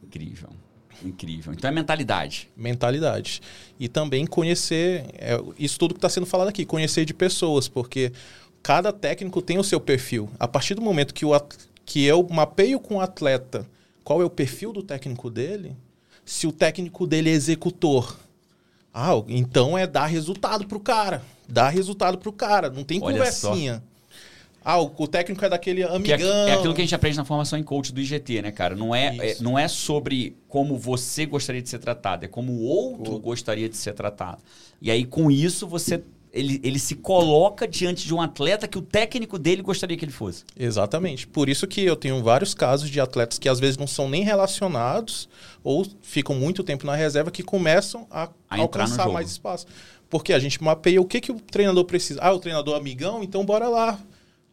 Incrível. 0.04 0.50
Incrível. 1.04 1.54
Então 1.54 1.70
é 1.70 1.74
mentalidade. 1.74 2.50
mentalidade. 2.56 3.42
E 3.80 3.88
também 3.88 4.26
conhecer, 4.26 5.06
é, 5.14 5.40
isso 5.60 5.78
tudo 5.78 5.94
que 5.94 6.00
está 6.00 6.10
sendo 6.10 6.26
falado 6.26 6.48
aqui, 6.48 6.66
conhecer 6.66 7.06
de 7.06 7.14
pessoas, 7.14 7.68
porque 7.68 8.12
cada 8.64 8.92
técnico 8.92 9.42
tem 9.42 9.60
o 9.60 9.64
seu 9.64 9.80
perfil. 9.80 10.30
A 10.40 10.48
partir 10.48 10.74
do 10.74 10.82
momento 10.82 11.14
que, 11.14 11.26
o, 11.26 11.40
que 11.86 12.04
eu 12.04 12.28
mapeio 12.30 12.80
com 12.80 12.96
o 12.96 13.02
atleta 13.02 13.68
qual 14.06 14.22
é 14.22 14.26
o 14.26 14.30
perfil 14.30 14.72
do 14.72 14.84
técnico 14.84 15.32
dele, 15.32 15.76
se 16.24 16.46
o 16.46 16.52
técnico 16.52 17.08
dele 17.08 17.32
é 17.32 17.34
executor, 17.34 18.16
ah, 18.98 19.12
então 19.28 19.78
é 19.78 19.86
dar 19.86 20.06
resultado 20.06 20.66
pro 20.66 20.80
cara. 20.80 21.22
Dar 21.50 21.68
resultado 21.68 22.18
pro 22.18 22.32
cara. 22.32 22.70
Não 22.70 22.86
tem 22.86 23.02
Olha 23.04 23.18
conversinha. 23.18 23.84
Ah, 24.64 24.82
o, 24.82 24.92
o 24.98 25.06
técnico 25.06 25.44
é 25.44 25.50
daquele 25.50 25.84
Que 25.84 25.92
é, 25.92 25.96
amigão. 25.96 26.48
é 26.48 26.54
aquilo 26.54 26.74
que 26.74 26.80
a 26.82 26.84
gente 26.86 26.96
aprende 26.96 27.18
na 27.18 27.26
formação 27.26 27.60
em 27.60 27.64
coach 27.64 27.94
do 27.94 28.00
IGT, 28.00 28.42
né, 28.42 28.52
cara? 28.52 28.74
Não 28.74 28.96
é, 28.96 29.16
é- 29.18 29.38
não 29.42 29.60
é 29.60 29.68
sobre 29.68 30.38
como 30.48 30.78
você 30.78 31.26
gostaria 31.26 31.62
de 31.62 31.68
ser 31.70 31.78
tratado, 31.80 32.24
é 32.24 32.28
como 32.30 32.54
o 32.54 32.64
outro 32.64 33.20
gostaria 33.20 33.68
de 33.68 33.76
ser 33.76 33.94
tratado. 33.94 34.42
E 34.82 34.90
aí, 34.90 35.04
com 35.06 35.30
isso, 35.30 35.68
você. 35.68 36.02
Ele, 36.36 36.60
ele 36.64 36.78
se 36.78 36.96
coloca 36.96 37.66
diante 37.66 38.06
de 38.06 38.14
um 38.14 38.20
atleta 38.22 38.68
que 38.68 38.78
o 38.78 38.82
técnico 38.82 39.40
dele 39.40 39.62
gostaria 39.62 39.96
que 39.96 40.04
ele 40.04 40.12
fosse. 40.12 40.44
Exatamente. 40.60 41.26
Por 41.26 41.48
isso 41.48 41.66
que 41.66 41.80
eu 41.82 41.96
tenho 41.96 42.22
vários 42.22 42.54
casos 42.54 42.90
de 42.90 43.00
atletas 43.00 43.40
que 43.40 43.48
às 43.48 43.58
vezes 43.58 43.78
não 43.78 43.88
são 43.88 44.10
nem 44.10 44.22
relacionados 44.22 45.30
ou 45.64 45.88
ficam 46.02 46.36
muito 46.36 46.62
tempo 46.62 46.86
na 46.86 46.94
reserva 46.94 47.32
que 47.32 47.42
começam 47.42 48.06
a, 48.12 48.30
A 48.50 48.58
alcançar 48.58 49.08
mais 49.10 49.32
espaço. 49.32 49.66
Porque 50.10 50.34
a 50.34 50.40
gente 50.40 50.62
mapeia 50.62 51.02
o 51.02 51.06
que, 51.06 51.22
que 51.22 51.32
o 51.32 51.40
treinador 51.40 51.86
precisa. 51.86 52.20
Ah, 52.22 52.34
o 52.34 52.40
treinador 52.40 52.76
amigão, 52.76 53.24
então 53.24 53.46
bora 53.46 53.70
lá. 53.70 53.98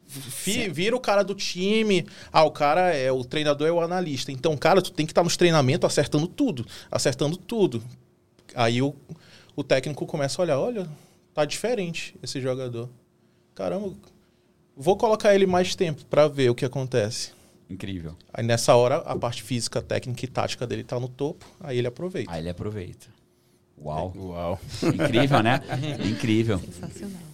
Fi- 0.07 0.69
vira 0.69 0.95
o 0.95 1.01
cara 1.01 1.23
do 1.25 1.35
time. 1.35 2.07
Ah, 2.33 2.45
o 2.45 2.51
cara 2.51 2.95
é 2.95 3.11
o 3.11 3.25
treinador 3.25 3.67
é 3.67 3.73
o 3.73 3.81
analista. 3.81 4.31
Então, 4.31 4.57
cara, 4.57 4.81
tu 4.81 4.93
tem 4.93 5.05
que 5.05 5.13
estar 5.13 5.23
nos 5.25 5.37
treinamentos 5.37 5.87
acertando 5.87 6.27
tudo, 6.29 6.65
acertando 6.91 7.37
tudo. 7.37 7.83
Aí 8.55 8.81
o, 8.83 8.95
o 9.57 9.65
técnico 9.65 10.07
começa 10.07 10.41
a 10.41 10.43
olhar, 10.45 10.59
olha, 10.59 10.87
tá 11.35 11.45
diferente 11.45 12.15
esse 12.23 12.41
jogador. 12.41 12.89
Caramba, 13.55 13.95
vou 14.77 14.97
colocar 14.97 15.35
ele 15.35 15.47
mais 15.47 15.75
tempo 15.75 16.05
pra 16.07 16.29
ver 16.29 16.51
o 16.51 16.55
que 16.55 16.65
acontece. 16.65 17.33
Incrível. 17.69 18.15
Aí 18.33 18.45
nessa 18.45 18.75
hora 18.75 18.97
a 18.97 19.17
parte 19.17 19.43
física, 19.43 19.81
técnica 19.81 20.25
e 20.25 20.29
tática 20.29 20.67
dele 20.67 20.85
tá 20.85 20.99
no 21.01 21.09
topo, 21.09 21.47
aí 21.61 21.79
ele 21.79 21.87
aproveita. 21.87 22.31
Aí 22.31 22.41
ele 22.41 22.51
aproveita. 22.51 23.07
Uau. 23.83 24.13
Uau. 24.17 24.61
Incrível, 24.83 25.43
né? 25.43 25.61
Incrível. 26.05 26.59
Sensacional. 26.59 27.33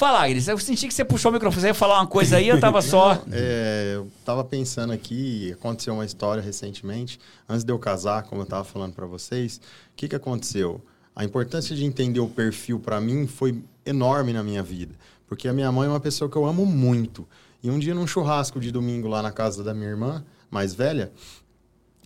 Fala, 0.00 0.24
Agnes. 0.24 0.48
Eu 0.48 0.56
senti 0.56 0.88
que 0.88 0.94
você 0.94 1.04
puxou 1.04 1.30
o 1.30 1.34
microfone. 1.34 1.60
Você 1.60 1.66
ia 1.66 1.74
falar 1.74 1.98
uma 1.98 2.06
coisa 2.06 2.38
aí, 2.38 2.48
eu 2.48 2.58
tava 2.58 2.80
só. 2.80 3.22
É, 3.30 3.92
eu 3.96 4.10
tava 4.24 4.42
pensando 4.42 4.94
aqui, 4.94 5.52
aconteceu 5.52 5.92
uma 5.92 6.06
história 6.06 6.42
recentemente, 6.42 7.20
antes 7.46 7.64
de 7.64 7.70
eu 7.70 7.78
casar, 7.78 8.22
como 8.22 8.40
eu 8.40 8.46
tava 8.46 8.64
falando 8.64 8.94
para 8.94 9.04
vocês, 9.04 9.58
o 9.58 9.96
que 9.96 10.08
que 10.08 10.16
aconteceu? 10.16 10.80
A 11.14 11.24
importância 11.24 11.74
de 11.74 11.84
entender 11.84 12.20
o 12.20 12.28
perfil 12.28 12.78
para 12.78 13.00
mim 13.00 13.26
foi 13.26 13.62
enorme 13.84 14.32
na 14.32 14.42
minha 14.42 14.62
vida, 14.62 14.94
porque 15.26 15.48
a 15.48 15.52
minha 15.52 15.70
mãe 15.70 15.86
é 15.86 15.90
uma 15.90 16.00
pessoa 16.00 16.30
que 16.30 16.36
eu 16.36 16.46
amo 16.46 16.64
muito. 16.64 17.26
E 17.62 17.70
um 17.70 17.78
dia 17.78 17.94
num 17.94 18.06
churrasco 18.06 18.58
de 18.58 18.70
domingo 18.72 19.08
lá 19.08 19.20
na 19.20 19.30
casa 19.30 19.62
da 19.62 19.74
minha 19.74 19.88
irmã, 19.88 20.24
mais 20.50 20.74
velha, 20.74 21.12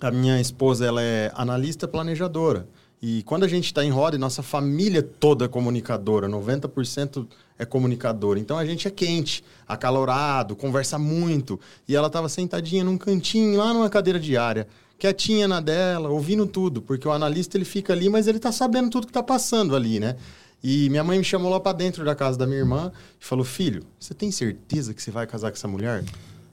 a 0.00 0.10
minha 0.10 0.40
esposa 0.40 0.84
ela 0.84 1.00
é 1.00 1.30
analista 1.34 1.86
planejadora. 1.86 2.68
E 3.00 3.22
quando 3.24 3.44
a 3.44 3.48
gente 3.48 3.66
está 3.66 3.84
em 3.84 3.90
roda, 3.90 4.16
nossa 4.16 4.42
família 4.42 5.02
toda 5.02 5.44
é 5.44 5.48
comunicadora, 5.48 6.26
90% 6.26 7.26
é 7.58 7.64
comunicadora. 7.64 8.40
Então 8.40 8.56
a 8.56 8.64
gente 8.64 8.88
é 8.88 8.90
quente, 8.90 9.44
acalorado, 9.68 10.56
conversa 10.56 10.98
muito. 10.98 11.60
E 11.86 11.94
ela 11.94 12.06
estava 12.06 12.28
sentadinha 12.28 12.82
num 12.82 12.96
cantinho, 12.96 13.58
lá 13.58 13.74
numa 13.74 13.90
cadeira 13.90 14.18
de 14.18 14.36
área, 14.36 14.66
quietinha 14.98 15.46
na 15.46 15.60
dela, 15.60 16.08
ouvindo 16.08 16.46
tudo, 16.46 16.80
porque 16.80 17.06
o 17.06 17.12
analista 17.12 17.56
ele 17.56 17.64
fica 17.64 17.92
ali, 17.92 18.08
mas 18.08 18.26
ele 18.26 18.38
está 18.38 18.52
sabendo 18.52 18.90
tudo 18.90 19.06
que 19.06 19.10
está 19.10 19.22
passando 19.22 19.74
ali, 19.76 20.00
né? 20.00 20.16
E 20.62 20.88
minha 20.88 21.04
mãe 21.04 21.18
me 21.18 21.24
chamou 21.24 21.50
lá 21.50 21.60
para 21.60 21.76
dentro 21.76 22.04
da 22.04 22.14
casa 22.14 22.38
da 22.38 22.46
minha 22.46 22.60
irmã 22.60 22.90
e 23.20 23.24
falou: 23.24 23.44
Filho, 23.44 23.84
você 24.00 24.14
tem 24.14 24.30
certeza 24.30 24.94
que 24.94 25.02
você 25.02 25.10
vai 25.10 25.26
casar 25.26 25.50
com 25.50 25.56
essa 25.56 25.68
mulher? 25.68 26.02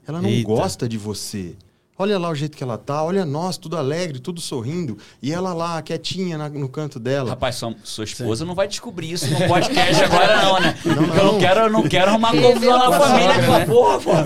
Ela 0.06 0.20
não 0.20 0.28
Eita. 0.28 0.46
gosta 0.46 0.88
de 0.88 0.98
você. 0.98 1.54
Olha 1.98 2.18
lá 2.18 2.30
o 2.30 2.34
jeito 2.34 2.56
que 2.56 2.64
ela 2.64 2.78
tá, 2.78 3.04
olha 3.04 3.24
nós, 3.24 3.58
tudo 3.58 3.76
alegre, 3.76 4.18
tudo 4.18 4.40
sorrindo. 4.40 4.96
E 5.22 5.30
ela 5.30 5.52
lá, 5.52 5.80
quietinha 5.82 6.38
na- 6.38 6.48
no 6.48 6.68
canto 6.68 6.98
dela. 6.98 7.30
Rapaz, 7.30 7.56
sua, 7.56 7.74
sua 7.84 8.04
esposa 8.04 8.44
não 8.46 8.54
vai 8.54 8.66
descobrir 8.66 9.12
isso 9.12 9.30
no 9.30 9.46
podcast 9.46 10.02
agora, 10.02 10.42
não, 10.42 10.58
né? 10.60 10.76
Não, 10.84 10.94
Porque 10.96 11.18
Eu 11.20 11.24
não 11.24 11.32
não. 11.34 11.38
quero, 11.38 11.60
eu 11.60 11.70
não 11.70 11.82
quero 11.88 12.10
arrumar 12.10 12.32
confusão 12.32 12.78
na 12.90 12.98
família. 12.98 13.36
né? 13.58 13.66
Porra, 13.66 14.00
porra. 14.00 14.24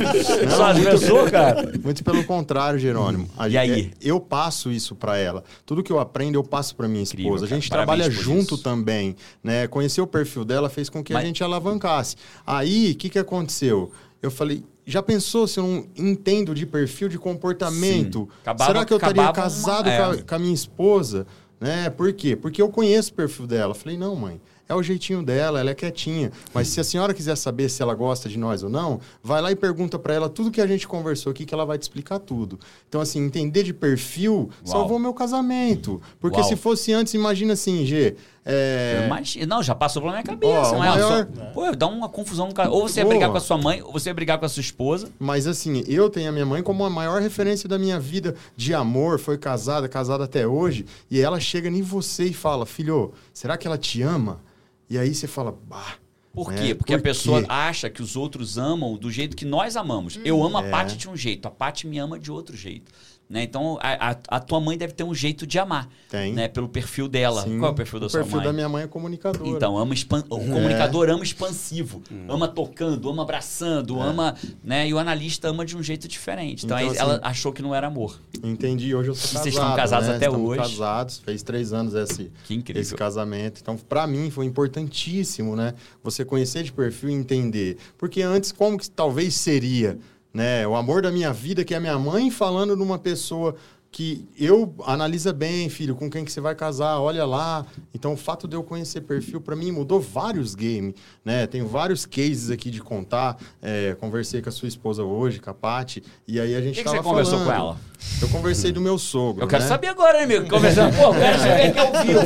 Só 1.01 1.31
cara. 1.31 1.73
Muito 1.83 2.05
pelo 2.05 2.25
contrário, 2.25 2.79
Jerônimo. 2.79 3.29
A 3.37 3.49
E 3.49 3.53
gente- 3.53 3.59
aí? 3.73 3.93
Eu 4.01 4.21
passo 4.21 4.71
isso 4.71 4.95
pra 4.95 5.19
ela. 5.19 5.43
Tudo 5.67 5.83
que 5.83 5.93
eu 5.93 5.99
aprendo, 5.99 6.37
eu 6.37 6.45
passo 6.45 6.75
pra 6.77 6.87
minha 6.89 7.03
Incrível, 7.03 7.27
esposa. 7.35 7.47
cara. 7.47 7.57
a 7.57 7.61
gente 7.61 7.69
Parabéns 7.69 7.99
trabalha 7.99 8.11
junto 8.23 8.55
isso. 8.55 8.63
também, 8.63 9.17
né? 9.43 9.67
Conhecer 9.67 10.01
o 10.01 10.07
perfil 10.07 10.45
dela 10.45 10.71
fez 10.71 10.89
com 10.89 11.03
que 11.03 11.13
Mas- 11.13 11.25
a 11.25 11.27
gente 11.27 11.43
alavancasse. 11.43 12.17
Aí, 12.47 12.93
o 12.93 12.95
que 12.97 13.09
que 13.11 13.19
aconteceu? 13.19 13.91
Eu 14.23 14.31
falei, 14.31 14.65
já 14.87 15.03
pensou 15.03 15.47
se 15.49 15.59
eu 15.59 15.67
não 15.67 15.87
entendo 15.97 16.55
de 16.55 16.65
perfil, 16.65 17.09
de 17.09 17.19
comportamento? 17.19 18.29
Acabava- 18.43 18.71
Será 18.73 18.85
que 18.85 18.93
eu 18.93 18.97
estaria 18.97 19.23
acabava 19.23 19.39
uma- 19.39 19.51
casado 19.51 19.89
é. 19.89 20.23
com, 20.23 20.35
a, 20.35 20.39
minha 20.39 20.55
esposa? 20.55 21.27
Né? 21.61 21.91
Por 21.91 22.13
quê? 22.13 22.37
Porque 22.37 22.61
eu 22.63 22.69
conheço 22.69 23.11
o 23.11 23.15
perfil 23.15 23.47
dela. 23.47 23.75
Falei, 23.75 23.97
não, 23.99 24.15
mãe, 24.15 24.41
é 24.69 24.75
o 24.75 24.83
jeitinho 24.83 25.23
dela, 25.23 25.59
ela 25.59 25.71
é 25.71 25.75
quietinha. 25.75 26.31
Mas 26.53 26.69
se 26.69 26.79
a 26.81 26.85
senhora 26.85 27.15
quiser 27.15 27.35
saber 27.37 27.69
se 27.69 27.83
ela 27.83 27.95
gosta 27.95 28.29
de 28.29 28.39
nós 28.39 28.63
ou 28.63 28.69
não, 28.69 29.01
vai 29.23 29.41
lá 29.41 29.51
e 29.51 29.57
pergunta 29.57 29.99
pra 29.99 30.13
ela 30.15 30.29
tudo 30.29 30.51
que 30.51 30.61
a 30.61 30.67
gente 30.67 30.87
conversou 30.87 31.31
aqui, 31.31 31.45
que 31.47 31.55
ela 31.55 31.65
vai 31.65 31.79
te 31.79 31.83
explicar 31.83 32.19
tudo. 32.19 32.59
Então, 32.89 33.01
assim, 33.01 33.25
entender 33.25 33.63
de 33.63 33.73
perfil 33.73 34.51
salvou 34.65 34.99
meu 34.99 35.15
casamento. 35.15 36.01
Porque 36.21 36.39
Uau. 36.41 36.49
se 36.49 36.57
fosse 36.57 36.93
antes, 36.93 37.15
imagina 37.15 37.55
assim, 37.55 37.85
G. 37.87 38.17
é, 38.49 39.07
Mas, 39.11 39.35
não, 39.47 39.63
já 39.63 39.75
passou 39.75 40.01
pela 40.01 40.13
minha 40.15 40.23
cabeça. 40.25 40.53
Ó, 40.53 40.73
não 40.73 40.79
o 40.81 40.85
é? 40.85 40.89
maior- 40.89 41.27
Só- 41.35 41.45
pô, 41.53 41.73
dá 41.75 41.87
uma 41.89 42.09
confusão 42.09 42.47
no 42.47 42.55
cara. 42.55 42.71
Ou 42.71 42.89
você 42.89 43.01
ia 43.01 43.07
brigar 43.07 43.29
com 43.31 43.37
a 43.37 43.41
sua 43.41 43.59
mãe, 43.59 43.83
ou 43.83 43.93
você 43.93 44.09
ia 44.11 44.15
brigar 44.15 44.39
com 44.39 44.47
a 44.47 44.49
sua 44.49 44.61
esposa. 44.61 45.09
Mas 45.19 45.47
assim, 45.47 45.83
eu 45.89 46.09
tenho 46.09 46.29
a 46.29 46.33
minha 46.33 46.47
mãe 46.47 46.63
como 46.63 46.85
a 46.85 46.91
maior 46.91 47.21
referência 47.21 47.69
da 47.69 47.79
minha 47.79 47.99
vida 47.99 48.37
de 48.57 48.73
amor, 48.73 49.19
foi 49.19 49.37
casada, 49.37 49.89
casada 49.89 50.25
até 50.25 50.47
hoje, 50.47 50.87
e 51.11 51.21
ela 51.21 51.41
chega 51.41 51.69
em 51.69 51.83
você 51.83 52.27
e 52.27 52.33
fala: 52.33 52.65
"Filho, 52.65 53.13
será 53.35 53.57
que 53.57 53.67
ela 53.67 53.77
te 53.77 54.01
ama?" 54.03 54.41
E 54.89 54.97
aí 54.97 55.13
você 55.15 55.27
fala: 55.27 55.53
"Bah, 55.69 55.95
Por 56.33 56.53
É, 56.53 56.57
quê? 56.57 56.75
Porque 56.75 56.93
por 56.93 56.99
a 57.01 57.03
pessoa 57.03 57.41
quê? 57.41 57.47
acha 57.49 57.89
que 57.89 58.03
os 58.03 58.15
outros 58.15 58.59
amam 58.59 58.95
do 58.99 59.11
jeito 59.11 59.35
que 59.35 59.47
nós 59.47 59.75
amamos. 59.75 60.21
Eu 60.23 60.45
amo 60.45 60.59
a 60.59 60.63
É. 60.67 60.71
Paty 60.71 60.95
de 60.95 61.09
um 61.09 61.17
jeito, 61.17 61.49
a 61.49 61.51
Paty 61.51 61.87
me 61.87 61.99
ama 61.99 62.19
de 62.19 62.31
outro 62.31 62.55
jeito. 62.55 62.93
Né? 63.29 63.43
Então, 63.43 63.77
a, 63.83 64.11
a, 64.13 64.17
a 64.37 64.41
tua 64.41 64.61
mãe 64.61 64.79
deve 64.79 64.93
ter 64.93 65.03
um 65.03 65.13
jeito 65.13 65.45
de 65.47 65.59
amar. 65.59 65.89
Tem. 66.09 66.33
Né? 66.33 66.47
Pelo 66.47 66.69
perfil 66.69 67.09
dela. 67.09 67.43
Sim. 67.43 67.59
Qual 67.59 67.71
é 67.71 67.73
o 67.73 67.75
perfil 67.75 67.99
da 67.99 68.07
o 68.07 68.09
sua 68.09 68.21
perfil 68.21 68.37
mãe? 68.37 68.47
da 68.47 68.53
minha 68.53 68.69
mãe 68.69 68.85
é 68.85 68.87
comunicadora. 68.87 69.49
Então, 69.49 69.77
ama 69.77 69.93
expan... 69.95 70.23
o 70.31 70.39
comunicador 70.39 71.09
ama 71.11 71.25
expansivo, 71.25 72.03
ama 72.29 72.47
tocando, 72.47 73.09
ama 73.11 73.25
abraçando, 73.25 74.01
ama, 74.01 74.37
né? 74.63 74.89
E 74.89 74.95
o 74.95 74.99
analista 74.99 75.49
ama 75.49 75.65
de 75.67 75.77
um 75.77 75.83
jeito 75.83 76.07
diferente. 76.07 76.65
Então, 76.65 76.79
Então, 76.79 76.89
aí 76.91 76.97
assim, 76.97 77.03
ela 77.03 77.21
achou 77.23 77.53
que 77.53 77.61
não 77.63 77.75
era 77.75 77.89
amor. 77.89 78.21
Entendi. 78.45 78.95
Hoje 78.95 79.11
eu 79.11 79.15
sou 79.17 79.25
E 79.25 79.33
casado. 79.33 79.43
vocês 79.43 79.55
estão 79.57 79.75
casados 79.77 80.09
né? 80.09 80.15
até 80.17 80.27
Estamos 80.27 80.49
hoje. 80.49 80.61
casados. 80.61 81.19
Fez 81.19 81.43
três 81.43 81.73
anos 81.73 81.95
esse, 81.95 82.31
Que 82.45 82.55
incrível. 82.55 82.81
esse 82.81 82.95
casamento. 82.95 83.61
Então, 83.61 83.77
para 83.77 84.07
mim, 84.07 84.31
foi 84.31 84.47
importantíssimo, 84.47 85.57
né? 85.57 85.75
Você 86.05 86.25
conhecer 86.25 86.63
de 86.63 86.73
perfil 86.73 87.11
e 87.11 87.15
entender. 87.15 87.77
Porque 87.99 88.23
antes, 88.23 88.53
como 88.53 88.79
que 88.79 88.89
talvez 88.89 89.35
seria, 89.35 89.99
né? 90.37 90.69
O 90.69 90.77
amor 90.77 91.01
da 91.01 91.11
minha 91.11 91.33
vida, 91.33 91.65
que 91.65 91.75
é 91.75 91.81
minha 91.81 91.99
mãe 91.99 92.31
falando 92.31 92.77
numa 92.77 92.99
pessoa 92.99 93.57
que 93.91 94.27
eu 94.39 94.75
analisa 94.85 95.33
bem, 95.33 95.69
filho, 95.71 95.95
com 95.95 96.11
quem 96.11 96.25
que 96.25 96.31
você 96.31 96.41
vai 96.41 96.55
casar, 96.55 96.99
olha 97.01 97.25
lá. 97.25 97.65
Então, 97.95 98.13
o 98.13 98.17
fato 98.17 98.47
de 98.47 98.55
eu 98.55 98.63
conhecer 98.63 99.01
perfil, 99.01 99.41
para 99.41 99.57
mim, 99.57 99.71
mudou 99.73 100.01
vários 100.01 100.55
games, 100.55 100.95
né? 101.25 101.47
Tenho 101.47 101.67
vários 101.67 102.05
cases 102.05 102.51
aqui 102.51 102.71
de 102.71 102.81
contar. 102.83 103.39
É, 103.63 103.97
conversei 103.99 104.43
com 104.43 104.49
a 104.51 104.53
sua 104.53 104.69
esposa 104.69 105.03
hoje, 105.03 105.41
com 105.41 105.49
a 105.51 105.55
Paty, 105.55 106.03
e 106.29 106.39
aí 106.39 106.55
a 106.55 106.61
gente 106.61 106.75
que, 106.75 106.81
que 106.81 106.85
tava 106.85 106.99
você 106.99 107.03
conversou 107.03 107.39
falando. 107.39 107.47
com 107.47 107.53
ela? 107.55 107.77
Eu 108.21 108.29
conversei 108.29 108.71
do 108.71 108.81
meu 108.81 108.99
sogro, 108.99 109.43
Eu 109.43 109.49
quero 109.49 109.63
né? 109.63 109.69
saber 109.69 109.89
agora, 109.89 110.19
né, 110.19 110.25
amigo? 110.25 110.49
Conversando, 110.49 110.95
pô, 110.95 111.11
o 111.11 111.15
cara 111.15 111.39
chega 111.39 111.65
aqui 111.69 111.79
ao 111.79 112.05
vivo 112.05 112.21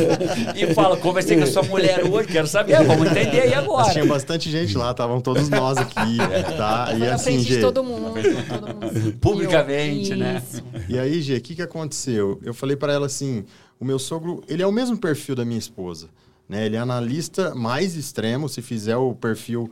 e 0.56 0.74
fala, 0.74 0.96
conversei 0.96 1.36
com 1.38 1.44
a 1.44 1.46
sua 1.46 1.62
mulher 1.62 2.04
hoje, 2.04 2.26
quero 2.28 2.46
saber, 2.48 2.84
vamos 2.84 3.08
entender 3.08 3.40
aí 3.42 3.50
Mas 3.50 3.58
agora. 3.58 3.92
tinha 3.92 4.04
bastante 4.04 4.50
gente 4.50 4.76
lá, 4.76 4.90
estavam 4.90 5.20
todos 5.20 5.48
nós 5.48 5.78
aqui, 5.78 5.94
tá? 6.58 6.88
Foi 6.90 6.98
E 6.98 7.06
assim, 7.08 7.38
Gê, 7.38 7.60
todo 7.60 7.84
mundo. 7.84 8.12
todo 8.48 8.68
mundo. 8.68 9.16
Publicamente, 9.20 10.14
né? 10.16 10.42
Isso. 10.44 10.62
e 10.88 10.98
aí, 10.98 11.22
Gê, 11.22 11.36
o 11.36 11.40
que 11.50 11.56
que 11.56 11.62
aconteceu? 11.62 12.38
Eu 12.42 12.54
falei 12.54 12.76
pra 12.76 12.92
ela 12.92 13.06
assim, 13.06 13.44
o 13.78 13.84
meu 13.84 13.98
sogro, 13.98 14.42
ele 14.46 14.62
é 14.62 14.66
o 14.66 14.72
mesmo 14.72 14.96
perfil 14.96 15.34
da 15.34 15.44
minha 15.44 15.58
esposa, 15.58 16.08
né? 16.48 16.64
Ele 16.64 16.76
é 16.76 16.78
analista 16.78 17.54
mais 17.54 17.96
extremo, 17.96 18.48
se 18.48 18.62
fizer 18.62 18.96
o 18.96 19.14
perfil 19.14 19.70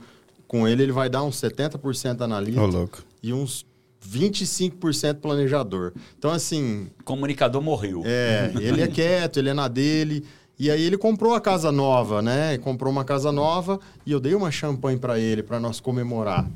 com 0.48 0.66
ele, 0.66 0.82
ele 0.82 0.92
vai 0.92 1.08
dar 1.08 1.22
uns 1.22 1.36
70% 1.36 2.20
analista 2.22 2.60
louco. 2.60 3.04
e 3.22 3.32
uns 3.32 3.64
25% 4.04 5.16
planejador. 5.20 5.92
Então, 6.18 6.30
assim, 6.30 6.88
Comunicador 7.04 7.62
morreu. 7.62 8.02
É, 8.04 8.50
ele 8.56 8.80
é 8.80 8.88
quieto, 8.88 9.38
ele 9.38 9.50
é 9.50 9.54
na 9.54 9.68
dele. 9.68 10.24
E 10.58 10.70
aí 10.72 10.82
ele 10.82 10.98
comprou 10.98 11.34
a 11.34 11.40
casa 11.40 11.70
nova, 11.70 12.20
né? 12.20 12.58
Comprou 12.58 12.90
uma 12.90 13.04
casa 13.04 13.30
nova 13.30 13.78
e 14.04 14.10
eu 14.10 14.18
dei 14.18 14.34
uma 14.34 14.50
champanhe 14.50 14.98
para 14.98 15.18
ele 15.18 15.42
para 15.42 15.60
nós 15.60 15.78
comemorar. 15.78 16.50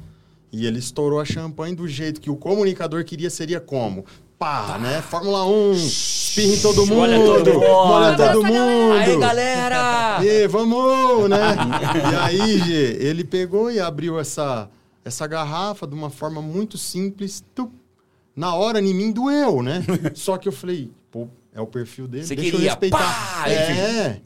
E 0.51 0.67
ele 0.67 0.81
estourou 0.81 1.21
a 1.21 1.25
champanhe 1.25 1.75
do 1.75 1.87
jeito 1.87 2.21
que 2.21 2.29
o 2.29 2.37
comunicador 2.37 3.05
queria 3.05 3.31
seria 3.31 3.61
como? 3.61 4.05
Pá, 4.43 4.77
né? 4.77 5.01
Fórmula 5.01 5.47
1, 5.47 5.73
espirra 5.75 6.55
em 6.55 6.61
todo 6.61 6.85
mundo, 6.85 6.97
Molha 6.97 7.17
todo 7.25 7.53
mundo. 7.53 7.87
molha 7.87 8.17
todo 8.17 8.45
mundo. 8.45 8.93
Aí, 8.95 9.17
galera! 9.17 10.19
E 10.21 10.49
vamos, 10.49 11.31
né? 11.31 11.39
e 12.11 12.17
aí, 12.17 12.59
Gê, 12.59 12.97
ele 12.99 13.23
pegou 13.23 13.71
e 13.71 13.79
abriu 13.79 14.19
essa, 14.19 14.69
essa 15.05 15.29
garrafa 15.29 15.87
de 15.87 15.95
uma 15.95 16.11
forma 16.11 16.43
muito 16.43 16.77
simples. 16.77 17.45
tup. 17.55 17.71
Na 18.35 18.53
hora, 18.57 18.81
em 18.81 18.93
mim 18.93 19.13
doeu, 19.13 19.63
né? 19.63 19.81
Só 20.13 20.37
que 20.37 20.49
eu 20.49 20.53
falei, 20.53 20.91
pô, 21.09 21.29
é 21.55 21.61
o 21.61 21.67
perfil 21.69 22.09
dele, 22.09 22.25
Você 22.27 22.35
deixa 22.35 22.49
eu 22.51 22.55
queria, 22.55 22.71
respeitar. 22.71 22.99
pá, 22.99 23.49
é. 23.49 24.21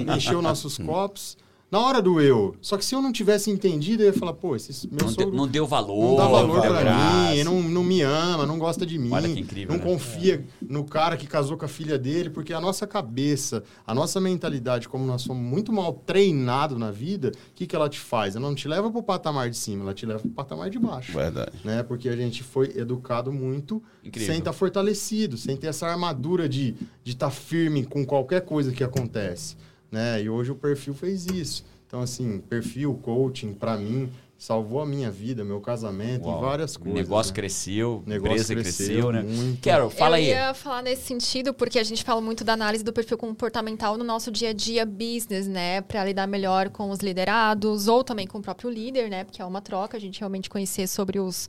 Encheu 0.16 0.40
nossos 0.40 0.78
copos. 0.78 1.36
Na 1.70 1.80
hora 1.80 2.00
doeu. 2.00 2.54
Só 2.62 2.78
que 2.78 2.84
se 2.84 2.94
eu 2.94 3.02
não 3.02 3.12
tivesse 3.12 3.50
entendido, 3.50 4.02
eu 4.02 4.06
ia 4.06 4.12
falar, 4.14 4.32
pô, 4.32 4.56
esse 4.56 4.88
meu 4.90 5.04
Não, 5.26 5.30
não 5.32 5.46
deu 5.46 5.66
valor. 5.66 6.08
não 6.12 6.16
dá 6.16 6.26
valor 6.26 6.60
pra 6.62 6.80
graça. 6.82 7.34
mim, 7.34 7.44
não, 7.44 7.62
não 7.62 7.84
me 7.84 8.00
ama, 8.00 8.46
não 8.46 8.58
gosta 8.58 8.86
de 8.86 8.98
mim. 8.98 9.10
Olha 9.12 9.28
que 9.28 9.38
incrível, 9.40 9.76
Não 9.76 9.84
né? 9.84 9.90
confia 9.92 10.46
no 10.62 10.82
cara 10.84 11.14
que 11.18 11.26
casou 11.26 11.58
com 11.58 11.66
a 11.66 11.68
filha 11.68 11.98
dele, 11.98 12.30
porque 12.30 12.54
a 12.54 12.60
nossa 12.60 12.86
cabeça, 12.86 13.62
a 13.86 13.94
nossa 13.94 14.18
mentalidade, 14.18 14.88
como 14.88 15.04
nós 15.04 15.20
somos 15.20 15.42
muito 15.42 15.70
mal 15.70 15.92
treinados 15.92 16.78
na 16.78 16.90
vida, 16.90 17.32
o 17.50 17.54
que, 17.54 17.66
que 17.66 17.76
ela 17.76 17.88
te 17.90 17.98
faz? 18.00 18.34
Ela 18.34 18.48
não 18.48 18.54
te 18.54 18.66
leva 18.66 18.90
pro 18.90 19.02
patamar 19.02 19.50
de 19.50 19.56
cima, 19.58 19.82
ela 19.82 19.92
te 19.92 20.06
leva 20.06 20.20
pro 20.20 20.30
patamar 20.30 20.70
de 20.70 20.78
baixo. 20.78 21.12
Verdade. 21.12 21.52
Né? 21.64 21.82
Porque 21.82 22.08
a 22.08 22.16
gente 22.16 22.42
foi 22.42 22.72
educado 22.76 23.30
muito 23.30 23.82
Incrível. 24.02 24.26
sem 24.32 24.38
estar 24.38 24.54
fortalecido, 24.54 25.36
sem 25.36 25.54
ter 25.54 25.66
essa 25.66 25.86
armadura 25.86 26.48
de 26.48 26.74
estar 27.04 27.28
firme 27.30 27.84
com 27.84 28.06
qualquer 28.06 28.40
coisa 28.40 28.72
que 28.72 28.82
acontece. 28.82 29.54
Né? 29.90 30.22
E 30.22 30.28
hoje 30.30 30.50
o 30.52 30.54
perfil 30.54 30.94
fez 30.94 31.26
isso. 31.26 31.64
Então, 31.86 32.00
assim, 32.02 32.38
perfil, 32.38 32.94
coaching, 33.02 33.54
pra 33.54 33.76
mim, 33.78 34.10
salvou 34.36 34.80
a 34.82 34.86
minha 34.86 35.10
vida, 35.10 35.42
meu 35.42 35.58
casamento 35.58 36.26
Uau. 36.28 36.38
e 36.38 36.40
várias 36.44 36.76
O 36.76 36.80
coisas. 36.80 36.94
negócio 37.00 37.30
né? 37.32 37.36
cresceu, 37.36 38.02
a 38.06 38.10
negócio 38.10 38.34
empresa 38.34 38.54
cresceu 38.54 38.86
cresceu, 38.86 39.12
né? 39.12 39.22
muito. 39.22 39.60
Quero, 39.62 39.88
fala 39.90 40.20
eu 40.20 40.24
aí. 40.24 40.28
ia 40.28 40.52
falar 40.54 40.82
nesse 40.82 41.02
sentido, 41.02 41.54
porque 41.54 41.78
a 41.78 41.82
gente 41.82 42.04
fala 42.04 42.20
muito 42.20 42.44
da 42.44 42.52
análise 42.52 42.84
do 42.84 42.92
perfil 42.92 43.16
comportamental 43.16 43.96
no 43.96 44.04
nosso 44.04 44.30
dia 44.30 44.50
a 44.50 44.52
dia 44.52 44.84
business, 44.84 45.48
né? 45.48 45.80
Para 45.80 46.04
lidar 46.04 46.26
melhor 46.28 46.68
com 46.68 46.90
os 46.90 46.98
liderados 47.00 47.88
ou 47.88 48.04
também 48.04 48.26
com 48.26 48.38
o 48.38 48.42
próprio 48.42 48.68
líder, 48.70 49.08
né? 49.08 49.24
Porque 49.24 49.40
é 49.40 49.44
uma 49.44 49.62
troca, 49.62 49.96
a 49.96 50.00
gente 50.00 50.20
realmente 50.20 50.50
conhecer 50.50 50.86
sobre 50.86 51.18
os 51.18 51.48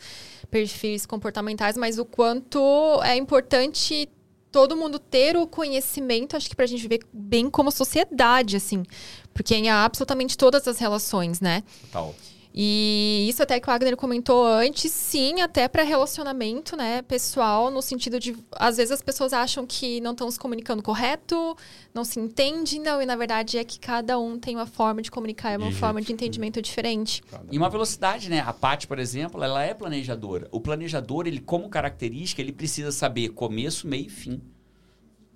perfis 0.50 1.06
comportamentais, 1.06 1.76
mas 1.76 2.00
o 2.00 2.06
quanto 2.06 2.60
é 3.04 3.16
importante 3.18 4.10
todo 4.52 4.76
mundo 4.76 5.00
ter 5.00 5.38
o 5.38 5.48
conhecimento, 5.48 6.36
acho 6.36 6.50
que 6.50 6.56
pra 6.56 6.66
gente 6.66 6.82
viver 6.82 7.00
bem 7.12 7.50
como 7.50 7.72
sociedade, 7.72 8.56
assim. 8.58 8.84
Porque 9.34 9.56
em 9.56 9.70
absolutamente 9.70 10.38
todas 10.38 10.68
as 10.68 10.80
relações, 10.80 11.40
né? 11.40 11.64
Tal. 11.92 12.16
E 12.54 13.28
isso 13.30 13.44
até 13.44 13.60
que 13.60 13.70
o 13.70 13.72
Wagner 13.72 13.96
comentou 13.96 14.46
antes, 14.46 14.92
sim, 14.92 15.40
até 15.42 15.68
para 15.68 15.84
relacionamento, 15.84 16.76
né, 16.76 17.02
pessoal, 17.04 17.70
no 17.70 17.82
sentido 17.82 18.20
de 18.20 18.36
às 18.54 18.78
vezes 18.78 18.92
as 18.92 19.02
pessoas 19.02 19.34
acham 19.34 19.68
que 19.68 20.02
não 20.02 20.12
estão 20.12 20.30
se 20.32 20.40
comunicando 20.40 20.82
correto, 20.82 21.56
não 21.94 22.04
se 22.04 22.20
entende, 22.20 22.80
não, 22.80 23.02
e 23.02 23.06
na 23.06 23.16
verdade 23.16 23.58
é 23.58 23.64
que 23.64 23.80
cada 23.80 24.18
um 24.18 24.40
tem 24.40 24.56
uma 24.56 24.66
forma 24.66 25.02
de 25.02 25.12
comunicar, 25.12 25.52
é 25.52 25.58
uma 25.58 25.70
De 25.70 25.76
forma 25.76 26.02
de 26.02 26.12
entendimento 26.12 26.62
diferente. 26.62 27.22
E 27.52 27.58
uma 27.58 27.70
velocidade, 27.70 28.30
né? 28.30 28.40
A 28.40 28.52
Paty, 28.52 28.88
por 28.88 28.98
exemplo, 28.98 29.44
ela 29.44 29.64
é 29.64 29.74
planejadora. 29.74 30.48
O 30.52 30.60
planejador, 30.60 31.28
ele 31.28 31.40
como 31.40 31.70
característica, 31.70 32.42
ele 32.42 32.52
precisa 32.52 32.92
saber 32.92 33.30
começo, 33.30 33.88
meio 33.88 34.08
e 34.08 34.10
fim. 34.10 34.42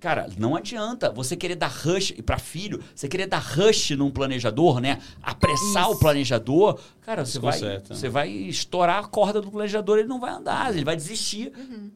Cara, 0.04 0.28
não 0.36 0.54
adianta 0.54 1.10
você 1.10 1.34
querer 1.34 1.54
dar 1.54 1.68
rush 1.68 2.10
e 2.10 2.20
para 2.20 2.38
filho, 2.38 2.78
você 2.94 3.08
querer 3.08 3.26
dar 3.26 3.38
rush 3.38 3.92
num 3.92 4.10
planejador, 4.10 4.78
né? 4.78 5.00
Apressar 5.22 5.88
o 5.88 5.92
Isso. 5.92 6.00
planejador, 6.00 6.78
cara, 7.00 7.24
você 7.24 7.38
vai, 7.38 7.58
você 7.88 8.08
vai 8.10 8.28
estourar 8.28 9.02
a 9.02 9.08
corda 9.08 9.40
do 9.40 9.50
planejador, 9.50 9.98
ele 9.98 10.06
não 10.06 10.20
vai 10.20 10.32
andar, 10.32 10.74
ele 10.74 10.84
vai 10.84 10.94
desistir. 10.94 11.50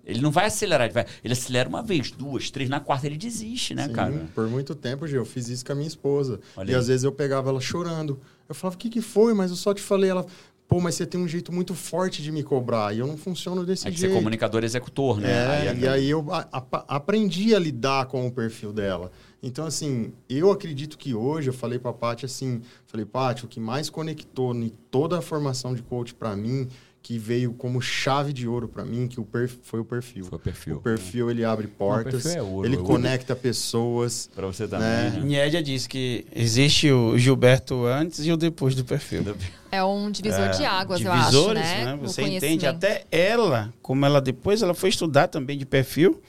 Ele 0.07 0.23
não 0.23 0.31
vai 0.31 0.47
acelerar, 0.47 0.87
ele, 0.87 0.95
vai, 0.95 1.05
ele 1.23 1.35
acelera 1.35 1.69
uma 1.69 1.83
vez, 1.83 2.11
duas, 2.11 2.51
três, 2.51 2.71
na 2.71 2.81
quarta 2.81 3.07
ele 3.07 3.19
desiste, 3.19 3.75
né, 3.75 3.89
Sim, 3.89 3.93
cara? 3.93 4.27
Por 4.35 4.49
muito 4.49 4.75
tempo, 4.75 5.07
Gê, 5.07 5.19
eu 5.19 5.27
fiz 5.27 5.51
isso 5.51 5.63
com 5.63 5.73
a 5.73 5.75
minha 5.75 5.89
esposa. 5.89 6.41
Olha 6.57 6.71
e 6.71 6.75
aí. 6.75 6.81
às 6.81 6.89
vezes 6.89 7.05
eu 7.05 7.13
pegava 7.13 7.51
ela 7.51 7.61
chorando. 7.61 8.19
Eu 8.49 8.55
falava, 8.55 8.77
o 8.77 8.79
que, 8.79 8.89
que 8.89 9.03
foi? 9.03 9.35
Mas 9.35 9.51
eu 9.51 9.57
só 9.59 9.75
te 9.75 9.83
falei. 9.83 10.09
Ela, 10.09 10.25
pô, 10.69 10.81
mas 10.81 10.95
você 10.95 11.07
tem 11.07 11.19
um 11.21 11.27
jeito 11.27 11.51
muito 11.53 11.75
forte 11.75 12.23
de 12.23 12.31
me 12.31 12.43
cobrar. 12.43 12.95
E 12.95 12.99
eu 12.99 13.07
não 13.07 13.17
funciono 13.17 13.65
desse 13.65 13.83
você 13.85 13.89
é 13.89 13.93
jeito. 13.93 14.15
comunicador 14.15 14.63
executor, 14.63 15.19
né? 15.19 15.31
É, 15.67 15.71
Aí 15.71 15.81
e 15.81 15.89
aí 15.89 16.11
eu 16.11 16.25
a- 16.33 16.47
a- 16.53 16.85
aprendi 16.97 17.55
a 17.55 17.59
lidar 17.59 18.07
com 18.07 18.27
o 18.27 18.31
perfil 18.31 18.73
dela. 18.73 19.11
Então, 19.43 19.65
assim, 19.67 20.13
eu 20.29 20.51
acredito 20.51 20.99
que 20.99 21.15
hoje, 21.15 21.49
eu 21.49 21.55
falei 21.55 21.79
pra 21.79 21.93
Paty 21.93 22.27
assim, 22.27 22.61
falei, 22.87 23.07
Paty, 23.07 23.45
o 23.45 23.49
que 23.49 23.61
mais 23.61 23.89
conectou 23.89 24.53
em 24.55 24.73
toda 24.91 25.19
a 25.19 25.23
formação 25.23 25.75
de 25.75 25.81
coach 25.83 26.13
pra 26.13 26.37
mim, 26.37 26.69
que 27.09 27.19
veio 27.19 27.55
como 27.55 27.81
chave 27.81 28.35
de 28.35 28.47
ouro 28.47 28.69
pra 28.69 28.85
mim, 28.85 29.09
que 29.09 29.19
o 29.19 29.25
perf- 29.25 29.57
foi 29.63 29.81
o 29.81 29.85
perfil. 29.85 30.27
Foi 30.27 30.37
o 30.37 30.39
perfil. 30.39 30.77
O 30.77 30.81
perfil, 30.83 31.31
ele 31.31 31.43
abre 31.43 31.67
portas, 31.67 32.23
perfil 32.23 32.39
é 32.39 32.43
ouro, 32.43 32.67
ele 32.69 32.75
é 32.75 32.79
ouro. 32.79 32.87
conecta 32.93 33.35
pessoas. 33.35 34.29
Pra 34.35 34.47
você 34.47 34.69
também, 34.69 34.87
Né? 34.87 35.11
né? 35.15 35.21
Niedia 35.25 35.63
disse 35.63 35.89
que 35.89 36.27
existe 36.37 36.91
o 36.93 37.17
Gilberto 37.17 37.87
antes 37.87 38.27
e 38.27 38.31
o 38.31 38.37
depois 38.37 38.75
do 38.75 38.85
perfil. 38.85 39.23
É 39.71 39.85
um 39.85 40.11
divisor 40.11 40.47
É, 40.47 40.49
de 40.49 40.65
águas, 40.65 40.99
eu 40.99 41.13
acho, 41.13 41.21
divisores, 41.21 41.61
né? 41.63 41.95
O 41.95 42.07
Você 42.07 42.23
entende 42.23 42.67
até 42.67 43.05
ela, 43.13 43.71
como 43.83 44.05
ela 44.07 44.19
depois 44.19 44.63
ela 44.63 44.73
foi 44.73 44.89
estudar 44.89 45.29
também 45.29 45.59
de 45.59 45.67
perfil, 45.67 46.23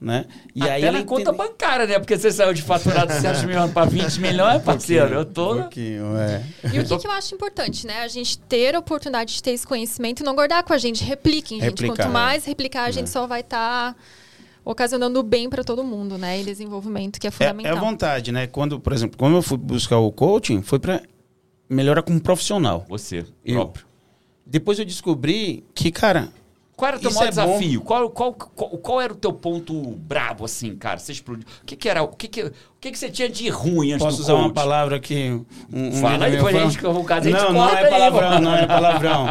né? 0.00 0.26
E 0.54 0.62
Até 0.62 0.72
aí 0.72 0.82
na 0.82 0.88
ela 0.88 1.02
conta 1.04 1.22
entende- 1.30 1.36
bancária, 1.38 1.86
né? 1.86 1.98
Porque 1.98 2.18
você 2.18 2.30
saiu 2.30 2.52
de 2.52 2.62
faturar 2.62 3.06
200 3.06 3.44
milhões 3.44 3.70
para 3.72 3.86
20 3.86 4.20
milhões, 4.20 4.62
parceiro. 4.62 5.14
Eu 5.14 5.24
tô... 5.24 5.54
Um 5.54 5.60
pouquinho, 5.62 6.16
é. 6.18 6.44
E 6.72 6.78
o 6.80 6.84
que, 6.86 6.98
que 6.98 7.06
eu 7.06 7.10
acho 7.12 7.34
importante, 7.34 7.86
né? 7.86 8.00
A 8.02 8.08
gente 8.08 8.38
ter 8.38 8.74
a 8.74 8.78
oportunidade 8.78 9.34
de 9.34 9.42
ter 9.42 9.52
esse 9.52 9.66
conhecimento 9.66 10.20
e 10.20 10.24
não 10.24 10.34
guardar 10.34 10.62
com 10.64 10.72
a 10.72 10.78
gente. 10.78 11.02
Repliquem, 11.02 11.58
gente. 11.60 11.70
Replicar, 11.70 11.96
Quanto 11.96 12.08
é. 12.08 12.12
mais 12.12 12.44
replicar, 12.44 12.84
a 12.84 12.90
gente 12.90 13.08
só 13.08 13.26
vai 13.26 13.40
estar 13.40 13.96
ocasionando 14.64 15.22
bem 15.22 15.48
para 15.48 15.62
todo 15.64 15.82
mundo, 15.84 16.18
né? 16.18 16.40
E 16.40 16.44
desenvolvimento, 16.44 17.18
que 17.20 17.26
é 17.26 17.28
É, 17.28 17.30
é 17.30 17.32
fundamental. 17.32 17.76
a 17.76 17.80
vontade, 17.80 18.32
né? 18.32 18.46
Quando, 18.46 18.78
por 18.80 18.92
exemplo, 18.92 19.16
quando 19.16 19.36
eu 19.36 19.42
fui 19.42 19.56
buscar 19.56 19.98
o 19.98 20.10
coaching, 20.12 20.60
foi 20.62 20.78
para 20.78 21.02
melhorar 21.70 22.02
como 22.02 22.20
profissional. 22.20 22.84
Você, 22.88 23.24
Eu. 23.44 23.54
próprio. 23.54 23.86
Depois 24.44 24.78
eu 24.78 24.84
descobri 24.84 25.64
que, 25.74 25.90
cara, 25.90 26.28
Qual 26.76 26.88
era 26.88 26.98
o 26.98 27.00
teu 27.00 27.08
Isso 27.08 27.18
maior 27.18 27.28
é 27.28 27.30
desafio? 27.30 27.80
Qual, 27.80 28.10
qual, 28.10 28.32
qual, 28.34 28.70
qual 28.78 29.00
era 29.00 29.10
o 29.12 29.16
teu 29.16 29.32
ponto 29.32 29.72
brabo, 29.96 30.44
assim, 30.44 30.76
cara? 30.76 30.98
Você 30.98 31.10
explodiu. 31.12 31.46
O 31.62 31.64
que, 31.64 31.74
que 31.74 31.88
era? 31.88 32.02
O 32.02 32.08
que, 32.08 32.28
que, 32.28 32.42
o 32.42 32.52
que, 32.78 32.90
que 32.92 32.98
você 32.98 33.08
tinha 33.08 33.30
de 33.30 33.48
ruim 33.48 33.92
antes 33.92 34.04
posso 34.04 34.18
do 34.18 34.22
usar 34.24 34.32
coach? 34.34 34.44
uma 34.44 34.52
palavra 34.52 35.00
que. 35.00 35.30
Um, 35.72 35.88
um 35.88 35.92
Fala 35.92 36.26
aí, 36.26 36.36
amigo 36.36 36.44
meu 36.44 36.52
depois 36.52 36.54
a 36.54 36.58
falou- 36.58 36.70
gente, 36.70 36.86
um 36.86 37.04
caso, 37.04 37.28
a 37.28 37.30
gente 37.30 37.40
Não, 37.42 37.52
não 37.54 37.68
é 37.70 37.82
aí, 37.84 37.90
palavrão, 37.90 38.28
mano. 38.28 38.40
não 38.42 38.54
é 38.54 38.66
palavrão. 38.66 39.26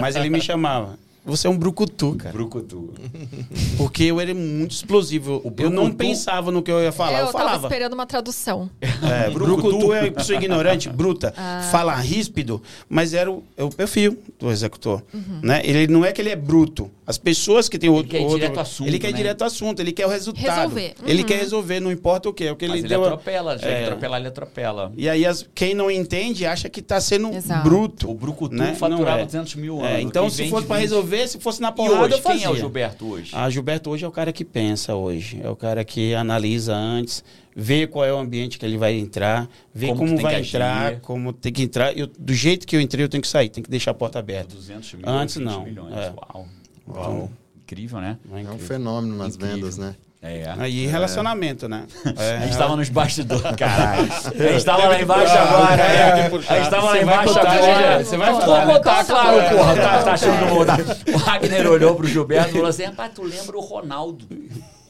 Mas 0.00 0.16
ele 0.16 0.30
me 0.30 0.40
chamava. 0.40 0.98
Você 1.26 1.46
é 1.46 1.50
um 1.50 1.58
brucutu, 1.58 2.14
cara. 2.14 2.32
Brucutu. 2.32 2.94
Porque 3.76 4.04
eu 4.04 4.20
era 4.20 4.32
muito 4.34 4.70
explosivo. 4.72 5.40
O 5.44 5.52
eu 5.58 5.68
não 5.68 5.84
brucutu- 5.84 5.96
pensava 5.98 6.50
no 6.50 6.62
que 6.62 6.70
eu 6.70 6.80
ia 6.80 6.92
falar. 6.92 7.12
É, 7.12 7.20
eu 7.22 7.26
eu 7.26 7.32
tava 7.32 7.44
falava. 7.44 7.66
esperando 7.66 7.92
uma 7.94 8.06
tradução. 8.06 8.70
É, 8.80 9.28
brucutu 9.34 9.92
é 9.92 10.10
pessoa 10.10 10.36
ignorante, 10.38 10.88
bruta, 10.90 11.34
fala 11.70 11.94
ríspido, 11.96 12.62
mas 12.88 13.12
era 13.12 13.30
o, 13.30 13.42
é 13.56 13.64
o 13.64 13.68
perfil 13.70 14.16
do 14.38 14.50
executor. 14.50 15.02
Né? 15.42 15.60
Ele 15.64 15.86
não 15.92 16.04
é 16.04 16.12
que 16.12 16.20
ele 16.22 16.30
é 16.30 16.36
bruto. 16.36 16.90
As 17.06 17.16
pessoas 17.18 17.68
que 17.68 17.78
têm 17.78 17.88
outro. 17.88 18.10
quer 18.10 18.20
outro- 18.20 18.36
direto 18.38 18.58
assunto, 18.58 18.88
Ele 18.88 18.98
quer 18.98 19.08
ir 19.08 19.12
né? 19.12 19.16
direto 19.18 19.42
ao 19.42 19.46
assunto, 19.46 19.80
ele 19.80 19.92
quer 19.92 20.06
o 20.06 20.08
resultado. 20.08 20.44
Resolver. 20.44 20.94
Ele 21.06 21.20
Uhum. 21.20 21.26
quer 21.28 21.38
resolver, 21.38 21.78
não 21.80 21.92
importa 21.92 22.28
o 22.28 22.32
que. 22.32 22.44
É 22.44 22.50
o 22.52 22.56
que 22.56 22.66
Mas 22.66 22.78
ele 22.78 22.86
ele 22.86 22.88
deu. 22.88 23.04
atropela, 23.04 23.56
já 23.56 23.68
É. 23.68 23.78
que 23.78 23.84
atropelar, 23.84 24.18
ele 24.20 24.28
atropela. 24.28 24.92
E 24.96 25.08
aí, 25.08 25.24
as- 25.24 25.48
quem 25.54 25.72
não 25.74 25.88
entende 25.90 26.44
acha 26.44 26.68
que 26.68 26.80
está 26.80 27.00
sendo 27.00 27.32
Exato. 27.32 27.62
bruto. 27.62 28.10
O 28.10 28.14
Brucutu 28.14 28.54
né? 28.56 28.74
faturava 28.74 29.04
Não 29.16 29.22
é. 29.22 29.24
200 29.24 29.54
mil 29.54 29.80
É, 29.84 29.88
anos. 29.94 30.02
então, 30.02 30.22
Quem 30.24 30.30
se 30.30 30.48
fosse 30.50 30.66
para 30.66 30.76
resolver, 30.80 31.28
se 31.28 31.38
fosse 31.38 31.60
na 31.62 31.68
E 31.68 31.72
porrada, 31.72 32.04
hoje, 32.06 32.14
eu 32.14 32.18
fazia. 32.22 32.38
quem 32.40 32.46
é 32.48 32.50
o 32.50 32.56
Gilberto 32.56 33.06
hoje? 33.06 33.30
Ah, 33.32 33.48
Gilberto 33.48 33.90
hoje 33.90 34.04
é 34.04 34.08
o 34.08 34.12
cara 34.12 34.32
que 34.32 34.44
pensa 34.44 34.94
hoje. 34.96 35.40
É 35.42 35.48
o 35.48 35.54
cara 35.54 35.84
que 35.84 36.12
analisa 36.14 36.74
antes, 36.74 37.22
vê 37.54 37.86
qual 37.86 38.04
é 38.04 38.12
o 38.12 38.18
ambiente 38.18 38.58
que 38.58 38.66
ele 38.66 38.76
vai 38.76 38.94
entrar, 38.94 39.48
vê 39.72 39.86
Como 39.88 40.00
como, 40.00 40.18
vai 40.18 40.40
entrar, 40.40 40.86
agir. 40.88 41.00
como 41.02 41.32
tem 41.32 41.52
que 41.52 41.62
entrar. 41.62 41.96
Eu, 41.96 42.06
do 42.18 42.34
jeito 42.34 42.66
que 42.66 42.74
eu 42.74 42.80
entrei, 42.80 43.04
eu 43.04 43.08
tenho 43.08 43.22
que 43.22 43.28
sair, 43.28 43.48
tem 43.48 43.62
que 43.62 43.70
deixar 43.70 43.92
a 43.92 43.94
porta 43.94 44.18
aberta. 44.18 44.54
200 44.56 44.92
mil, 44.94 45.08
Antes 45.08 45.36
20 45.36 45.44
não, 45.44 45.62
milhões. 45.64 45.94
é. 45.94 46.12
Uau. 46.16 46.46
Uau. 46.88 47.30
Incrível, 47.62 48.00
né? 48.00 48.16
É 48.30 48.34
É 48.34 48.36
um 48.36 48.40
incrível. 48.40 48.66
fenômeno 48.66 49.16
nas 49.16 49.34
Incrível. 49.34 49.56
vendas, 49.56 49.78
né? 49.78 49.94
É. 50.22 50.54
Aí 50.58 50.86
relacionamento, 50.86 51.68
né? 51.68 51.84
É. 52.18 52.36
A 52.42 52.46
gente 52.46 52.56
tava 52.58 52.74
nos 52.76 52.88
bastidores, 52.88 53.42
caralho. 53.56 54.08
A 54.12 54.52
gente 54.52 54.64
tava 54.64 54.88
lá 54.88 55.00
embaixo 55.00 55.34
Ah, 55.36 55.42
agora, 55.42 55.82
é. 55.82 56.22
que 56.24 56.30
puxar. 56.30 56.54
A 56.54 56.58
gente 56.58 56.70
tava 56.70 56.86
lá 56.86 57.02
embaixo 57.02 57.38
agora. 57.38 57.98
né? 57.98 58.04
Você 58.04 58.16
vai 58.16 58.32
falar, 58.40 58.66
né? 58.66 58.74
contar, 58.74 59.04
claro, 59.04 59.56
porra. 59.56 59.76
Tá, 59.76 60.02
tá 60.02 60.12
achando 60.12 60.38
que 60.38 60.44
eu 60.44 60.48
vou 60.48 60.64
dar. 60.64 60.78
O 60.80 61.18
Wagner 61.18 61.66
olhou 61.70 61.94
pro 61.94 62.06
Gilberto 62.08 62.48
e 62.48 62.52
falou 62.52 62.66
assim: 62.68 62.84
rapaz, 62.84 63.12
tu 63.14 63.22
lembra 63.22 63.56
o 63.56 63.60
Ronaldo? 63.60 64.26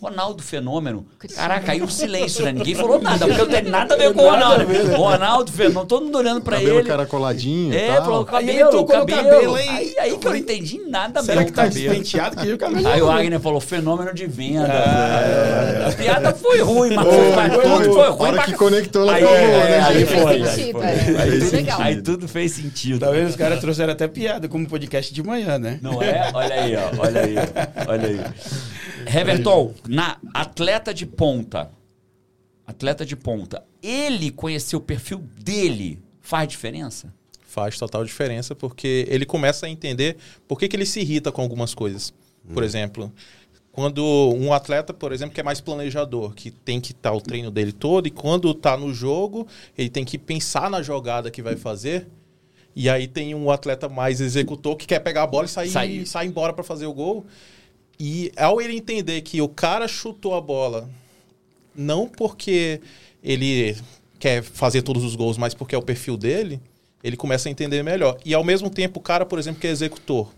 Ronaldo 0.01 0.42
Fenômeno. 0.42 1.07
Caraca, 1.34 1.72
aí 1.72 1.82
um 1.82 1.88
silêncio, 1.88 2.44
né? 2.44 2.53
Ninguém 2.53 2.74
falou 2.74 3.01
nada, 3.01 3.26
porque 3.26 3.40
eu 3.40 3.47
não 3.47 3.53
tenho 3.55 3.70
nada 3.70 3.94
a 3.94 3.97
ver 3.97 4.12
com 4.12 4.22
o 4.22 4.30
Ronaldo. 4.30 4.64
Ronaldo 4.97 5.51
Fenômeno, 5.53 5.86
todo 5.86 6.05
mundo 6.05 6.18
olhando 6.18 6.40
pra 6.42 6.59
Cabelo 6.59 6.78
ele. 6.80 6.88
caracoladinho 6.88 7.72
e 7.72 7.76
É, 7.76 7.94
tal. 7.94 8.05
falou 8.05 8.20
Aí 8.32 8.47
cabelo, 8.47 8.72
no 8.72 8.86
cabelo. 8.86 9.28
cabelo, 9.30 9.55
aí- 9.57 9.68
Aí, 9.68 9.94
aí 9.99 10.18
que 10.18 10.26
eu 10.26 10.30
não 10.30 10.38
entendi 10.38 10.80
nada 10.86 11.22
Será 11.22 11.36
mesmo. 11.40 11.51
que 11.51 11.57
tá 11.57 11.64
cabelo. 11.64 11.88
despenteado 11.88 12.36
que 12.36 12.53
o 12.53 12.59
cabelo? 12.59 12.86
Aí 12.88 13.03
o 13.03 13.07
Wagner 13.07 13.40
falou, 13.40 13.61
fenômeno 13.61 14.12
de 14.14 14.26
venda. 14.26 14.68
Ah, 14.70 15.88
A 15.88 15.92
piada 15.92 16.34
foi 16.34 16.61
ruim, 16.61 16.90
mas 16.94 17.07
tudo 17.07 17.92
foi 17.94 18.09
ruim. 18.11 18.32
pra- 18.32 18.44
que 18.44 18.53
conectou, 18.55 19.03
ela 19.03 19.14
Aí, 19.14 19.24
é, 19.24 19.49
né, 19.49 19.80
aí 19.86 20.07
foi, 20.07 20.18
aí 20.32 20.42
é. 20.42 20.47
Aí, 21.82 22.03
tudo, 22.03 22.24
aí 22.24 22.28
fez 22.28 22.53
sentido. 22.53 23.01
Tá 23.01 23.11
vendo? 23.11 23.28
Os 23.28 23.36
caras 23.36 23.61
trouxeram 23.61 23.92
até 23.92 24.07
piada, 24.07 24.47
como 24.49 24.66
podcast 24.68 25.12
de 25.12 25.22
manhã, 25.22 25.59
né? 25.59 25.78
Não 25.82 26.03
é? 26.03 26.30
Olha 26.34 26.55
aí, 26.55 26.76
ó. 26.76 27.03
Olha 27.03 27.20
aí. 27.22 27.34
Olha 27.88 28.09
aí. 28.09 28.20
Heverton, 29.07 29.74
na 29.88 30.18
atleta 30.34 30.92
de 30.92 31.07
ponta. 31.07 31.70
Atleta 32.66 33.07
de 33.07 33.14
ponta. 33.16 33.64
Ele 33.82 34.30
conheceu 34.30 34.78
o 34.78 34.82
perfil 34.82 35.18
dele. 35.40 36.00
Faz 36.20 36.48
diferença? 36.48 37.14
Faz 37.46 37.78
total 37.78 38.04
diferença 38.04 38.54
porque 38.54 39.07
ele 39.09 39.24
começa 39.24 39.66
a 39.66 39.70
entender 39.70 40.16
por 40.48 40.59
que, 40.59 40.68
que 40.68 40.76
ele 40.76 40.84
se 40.84 41.00
irrita 41.00 41.30
com 41.30 41.42
algumas 41.42 41.74
coisas. 41.74 42.12
Por 42.52 42.62
exemplo, 42.62 43.12
quando 43.72 44.02
um 44.34 44.52
atleta, 44.52 44.94
por 44.94 45.12
exemplo, 45.12 45.34
que 45.34 45.40
é 45.40 45.44
mais 45.44 45.61
planejador, 45.61 46.34
que 46.34 46.50
tem 46.50 46.80
que 46.80 46.92
estar 46.92 47.12
o 47.12 47.20
treino 47.20 47.50
dele 47.50 47.72
todo, 47.72 48.07
e 48.07 48.11
quando 48.11 48.50
está 48.50 48.76
no 48.76 48.92
jogo, 48.94 49.46
ele 49.76 49.88
tem 49.88 50.04
que 50.04 50.16
pensar 50.16 50.70
na 50.70 50.82
jogada 50.82 51.30
que 51.30 51.42
vai 51.42 51.57
fazer. 51.57 52.09
E 52.74 52.88
aí 52.88 53.07
tem 53.07 53.34
um 53.34 53.50
atleta 53.50 53.88
mais 53.88 54.20
executor 54.20 54.76
que 54.76 54.86
quer 54.86 55.00
pegar 55.00 55.22
a 55.22 55.26
bola 55.26 55.46
e 55.46 55.48
sair, 55.48 55.70
Sair. 55.70 56.07
sair 56.07 56.26
embora 56.28 56.52
para 56.52 56.62
fazer 56.62 56.86
o 56.86 56.92
gol. 56.92 57.26
E 57.99 58.32
ao 58.36 58.61
ele 58.61 58.76
entender 58.76 59.22
que 59.22 59.40
o 59.40 59.49
cara 59.49 59.88
chutou 59.88 60.34
a 60.34 60.40
bola 60.40 60.88
não 61.74 62.09
porque 62.09 62.80
ele 63.22 63.76
quer 64.18 64.42
fazer 64.42 64.82
todos 64.82 65.05
os 65.05 65.14
gols, 65.14 65.36
mas 65.36 65.55
porque 65.55 65.74
é 65.74 65.78
o 65.78 65.82
perfil 65.82 66.16
dele, 66.16 66.61
ele 67.03 67.16
começa 67.16 67.49
a 67.49 67.53
entender 67.53 67.82
melhor. 67.82 68.18
E 68.24 68.34
ao 68.34 68.42
mesmo 68.42 68.70
tempo, 68.70 68.99
o 68.99 69.03
cara, 69.03 69.26
por 69.26 69.38
exemplo, 69.38 69.61
que 69.61 69.66
é 69.66 69.70
executor, 69.70 70.30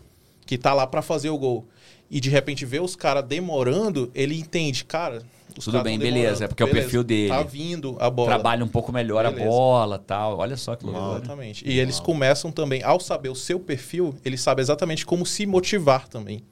que 0.45 0.59
tá 0.59 0.75
lá 0.75 0.87
para 0.87 1.03
fazer 1.03 1.31
o 1.31 1.39
gol, 1.39 1.67
e 2.11 2.21
de 2.21 2.31
repente 2.31 2.65
vê 2.65 2.81
os 2.81 2.97
caras 2.97 3.25
demorando, 3.25 4.11
ele 4.15 4.39
entende, 4.39 4.85
cara. 4.85 5.23
Os 5.57 5.65
Tudo 5.65 5.83
bem, 5.83 5.99
beleza, 5.99 6.45
é 6.45 6.49
porque 6.49 6.63
é 6.63 6.67
o 6.67 6.71
perfil 6.71 7.03
dele. 7.03 7.29
Tá 7.31 7.43
vindo 7.43 7.97
a 7.99 8.09
bola. 8.09 8.29
Trabalha 8.29 8.65
um 8.65 8.69
pouco 8.69 8.93
melhor 8.93 9.25
a 9.27 9.31
Beleza. 9.31 9.51
bola 9.51 9.99
tal. 9.99 10.39
Olha 10.39 10.57
só 10.57 10.77
que 10.77 10.85
loucura. 10.85 11.19
Exatamente. 11.19 11.69
E 11.69 11.79
eles 11.79 11.99
começam 11.99 12.53
também, 12.53 12.83
ao 12.83 13.01
saber 13.01 13.29
o 13.29 13.35
seu 13.35 13.59
perfil, 13.59 14.15
ele 14.25 14.37
sabe 14.37 14.63
exatamente 14.63 15.05
como 15.05 15.27
se 15.27 15.47
motivar 15.47 16.07
também. 16.07 16.45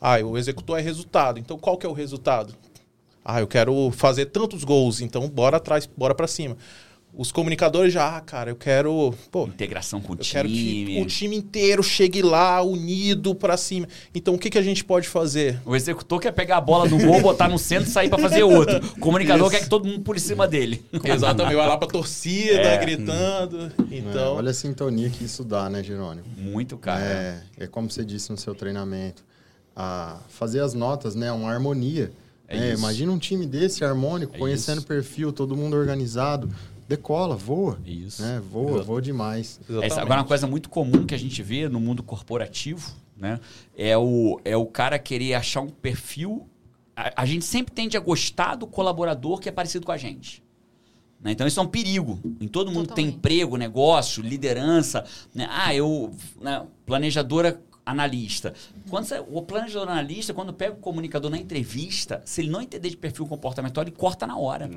Ah, 0.00 0.18
o 0.24 0.36
executor 0.38 0.78
é 0.78 0.82
resultado. 0.82 1.38
Então 1.38 1.58
qual 1.58 1.76
que 1.76 1.86
é 1.86 1.88
o 1.88 1.92
resultado? 1.92 2.54
Ah, 3.24 3.40
eu 3.40 3.46
quero 3.46 3.90
fazer 3.90 4.26
tantos 4.26 4.64
gols, 4.64 5.00
então 5.00 5.28
bora 5.28 5.58
atrás, 5.58 5.86
bora 5.96 6.14
para 6.14 6.26
cima. 6.26 6.56
Os 7.14 7.32
comunicadores 7.32 7.92
já, 7.92 8.16
ah, 8.16 8.20
cara, 8.20 8.50
eu 8.50 8.54
quero, 8.54 9.12
pô, 9.30 9.46
Integração 9.46 10.00
com 10.00 10.12
o 10.12 10.16
eu 10.16 10.20
quero 10.24 10.46
que 10.46 10.54
time. 10.54 11.02
o 11.02 11.06
time 11.06 11.36
inteiro 11.36 11.82
chegue 11.82 12.22
lá 12.22 12.62
unido 12.62 13.34
para 13.34 13.56
cima. 13.56 13.88
Então 14.14 14.34
o 14.34 14.38
que 14.38 14.48
que 14.50 14.58
a 14.58 14.62
gente 14.62 14.84
pode 14.84 15.08
fazer? 15.08 15.60
O 15.64 15.74
executor 15.74 16.20
quer 16.20 16.32
pegar 16.32 16.58
a 16.58 16.60
bola 16.60 16.86
do 16.88 16.96
gol, 16.98 17.20
botar 17.20 17.48
no 17.48 17.58
centro 17.58 17.88
e 17.88 17.92
sair 17.92 18.08
pra 18.08 18.18
fazer 18.18 18.44
outro. 18.44 18.76
O 18.96 19.00
comunicador 19.00 19.50
quer 19.50 19.60
que 19.62 19.68
todo 19.68 19.86
mundo 19.88 20.02
por 20.02 20.16
em 20.16 20.20
cima 20.20 20.46
dele. 20.46 20.84
Exatamente, 21.02 21.56
vai 21.56 21.66
lá 21.66 21.76
pra 21.76 21.88
torcida, 21.88 22.60
É. 22.60 22.78
gritando. 22.78 23.72
É, 23.90 23.96
Então, 23.96 24.36
olha 24.36 24.50
a 24.50 24.54
sintonia 24.54 25.10
que 25.10 25.24
isso 25.24 25.42
dá, 25.44 25.68
né, 25.68 25.82
Jerônimo? 25.82 26.24
Muito, 26.36 26.76
cara. 26.76 27.02
É, 27.04 27.42
é 27.64 27.66
como 27.66 27.90
você 27.90 28.04
disse 28.04 28.30
no 28.30 28.36
seu 28.38 28.54
treinamento. 28.54 29.24
A 29.80 30.18
fazer 30.28 30.58
as 30.60 30.74
notas, 30.74 31.14
né? 31.14 31.30
Uma 31.30 31.50
harmonia. 31.52 32.10
É 32.48 32.58
né? 32.58 32.74
Imagina 32.74 33.12
um 33.12 33.18
time 33.18 33.46
desse 33.46 33.84
harmônico, 33.84 34.34
É 34.34 34.38
conhecendo 34.38 34.78
o 34.78 34.80
isso. 34.80 34.86
perfil, 34.88 35.32
todo 35.32 35.56
mundo 35.56 35.76
organizado. 35.76 36.50
Decola, 36.88 37.36
voa. 37.36 37.78
Isso. 37.86 38.22
Né? 38.22 38.42
Voa, 38.50 38.70
Exato. 38.72 38.84
voa 38.86 39.02
demais. 39.02 39.60
Essa, 39.82 40.00
agora, 40.00 40.20
uma 40.22 40.26
coisa 40.26 40.46
muito 40.48 40.68
comum 40.68 41.04
que 41.06 41.14
a 41.14 41.18
gente 41.18 41.42
vê 41.42 41.68
no 41.68 41.78
mundo 41.78 42.02
corporativo, 42.02 42.90
né? 43.16 43.38
É 43.76 43.96
o, 43.96 44.40
é 44.44 44.56
o 44.56 44.66
cara 44.66 44.98
querer 44.98 45.34
achar 45.34 45.60
um 45.60 45.68
perfil. 45.68 46.48
A, 46.96 47.22
a 47.22 47.26
gente 47.26 47.44
sempre 47.44 47.72
tende 47.74 47.96
a 47.96 48.00
gostar 48.00 48.56
do 48.56 48.66
colaborador 48.66 49.38
que 49.38 49.48
é 49.48 49.52
parecido 49.52 49.84
com 49.86 49.92
a 49.92 49.96
gente. 49.98 50.42
né? 51.22 51.30
Então, 51.32 51.46
isso 51.46 51.60
é 51.60 51.62
um 51.62 51.66
perigo. 51.68 52.18
Em 52.40 52.48
todo 52.48 52.72
mundo 52.72 52.88
que 52.88 52.94
tem 52.94 53.04
Totalmente. 53.04 53.16
emprego, 53.18 53.56
negócio, 53.58 54.22
liderança. 54.22 55.04
né? 55.34 55.46
Ah, 55.50 55.74
eu. 55.74 56.10
né, 56.40 56.64
planejadora 56.86 57.60
analista. 57.90 58.54
Quando 58.88 59.06
você- 59.06 59.24
o 59.28 59.42
planejador 59.42 59.88
analista, 59.88 60.34
quando 60.34 60.52
pega 60.52 60.74
o 60.74 60.78
comunicador 60.78 61.30
na 61.30 61.38
entrevista, 61.38 62.22
se 62.24 62.40
ele 62.40 62.50
não 62.50 62.60
entender 62.60 62.90
de 62.90 62.96
perfil 62.96 63.26
comportamental, 63.26 63.82
ele 63.82 63.90
corta 63.90 64.26
na 64.26 64.36
hora. 64.36 64.70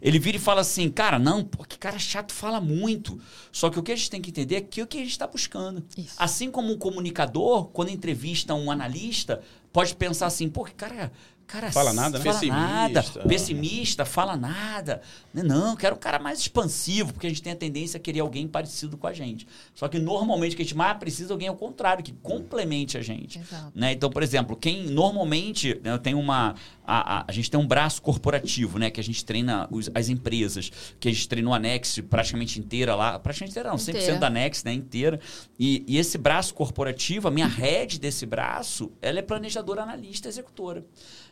Ele 0.00 0.18
vira 0.18 0.36
e 0.36 0.40
fala 0.40 0.60
assim, 0.60 0.90
cara, 0.90 1.18
não, 1.18 1.44
pô, 1.44 1.64
que 1.64 1.78
cara 1.78 1.98
chato 1.98 2.32
fala 2.32 2.60
muito. 2.60 3.20
Só 3.52 3.70
que 3.70 3.78
o 3.78 3.82
que 3.82 3.92
a 3.92 3.96
gente 3.96 4.10
tem 4.10 4.20
que 4.20 4.30
entender 4.30 4.56
é 4.56 4.60
que 4.60 4.82
o 4.82 4.86
que 4.86 4.98
a 4.98 5.00
gente 5.00 5.10
está 5.10 5.26
buscando. 5.26 5.84
Isso. 5.96 6.14
Assim 6.18 6.50
como 6.50 6.72
um 6.72 6.78
comunicador, 6.78 7.66
quando 7.66 7.90
entrevista 7.90 8.54
um 8.54 8.70
analista, 8.70 9.40
pode 9.72 9.94
pensar 9.94 10.26
assim, 10.26 10.48
pô, 10.48 10.64
que 10.64 10.74
cara. 10.74 11.12
Cara, 11.46 11.70
Fala 11.70 11.92
nada, 11.92 12.18
né? 12.18 12.24
Fala 12.24 12.42
nada, 12.46 13.02
Pessimista. 13.02 13.28
pessimista, 13.28 14.04
fala 14.04 14.36
nada. 14.36 15.00
Né, 15.32 15.44
Não, 15.44 15.76
quero 15.76 15.94
um 15.94 15.98
cara 15.98 16.18
mais 16.18 16.40
expansivo, 16.40 17.12
porque 17.12 17.26
a 17.26 17.30
gente 17.30 17.40
tem 17.40 17.52
a 17.52 17.56
tendência 17.56 17.98
a 17.98 18.00
querer 18.00 18.18
alguém 18.20 18.48
parecido 18.48 18.96
com 18.96 19.06
a 19.06 19.12
gente. 19.12 19.46
Só 19.72 19.86
que 19.86 19.96
normalmente 19.98 20.54
o 20.54 20.56
que 20.56 20.62
a 20.62 20.64
gente 20.64 20.76
mais 20.76 20.98
precisa 20.98 21.30
é 21.30 21.34
alguém 21.34 21.46
ao 21.48 21.54
contrário, 21.54 22.02
que 22.02 22.12
complemente 22.14 22.98
a 22.98 23.02
gente. 23.02 23.38
Exato. 23.38 23.70
Né? 23.76 23.92
Então, 23.92 24.10
por 24.10 24.24
exemplo, 24.24 24.56
quem 24.56 24.86
normalmente 24.86 25.80
né, 25.84 25.96
tem 25.98 26.14
uma. 26.14 26.54
A, 26.84 27.18
a, 27.20 27.24
a 27.28 27.32
gente 27.32 27.50
tem 27.50 27.58
um 27.58 27.66
braço 27.66 28.00
corporativo, 28.02 28.78
né? 28.78 28.90
Que 28.90 29.00
a 29.00 29.04
gente 29.04 29.24
treina 29.24 29.66
os- 29.70 29.90
as 29.94 30.08
empresas, 30.08 30.70
que 31.00 31.08
a 31.08 31.12
gente 31.12 31.28
treinou 31.28 31.52
a 31.54 31.58
Nex 31.58 32.00
praticamente 32.08 32.58
inteira 32.60 32.94
lá. 32.94 33.18
Praticamente 33.18 33.52
inteira, 33.52 33.70
não, 33.70 33.76
100% 33.76 33.88
Inteira. 33.90 34.18
da 34.18 34.30
Nex, 34.30 34.62
né? 34.64 34.72
Inteira. 34.72 35.20
E, 35.58 35.84
e 35.86 35.96
esse 35.98 36.16
braço 36.18 36.54
corporativo, 36.54 37.26
a 37.28 37.30
minha 37.30 37.46
head 37.48 37.98
desse 38.00 38.24
braço, 38.26 38.90
ela 39.02 39.18
é 39.18 39.22
planejadora, 39.22 39.82
analista, 39.82 40.28
executora. 40.28 40.84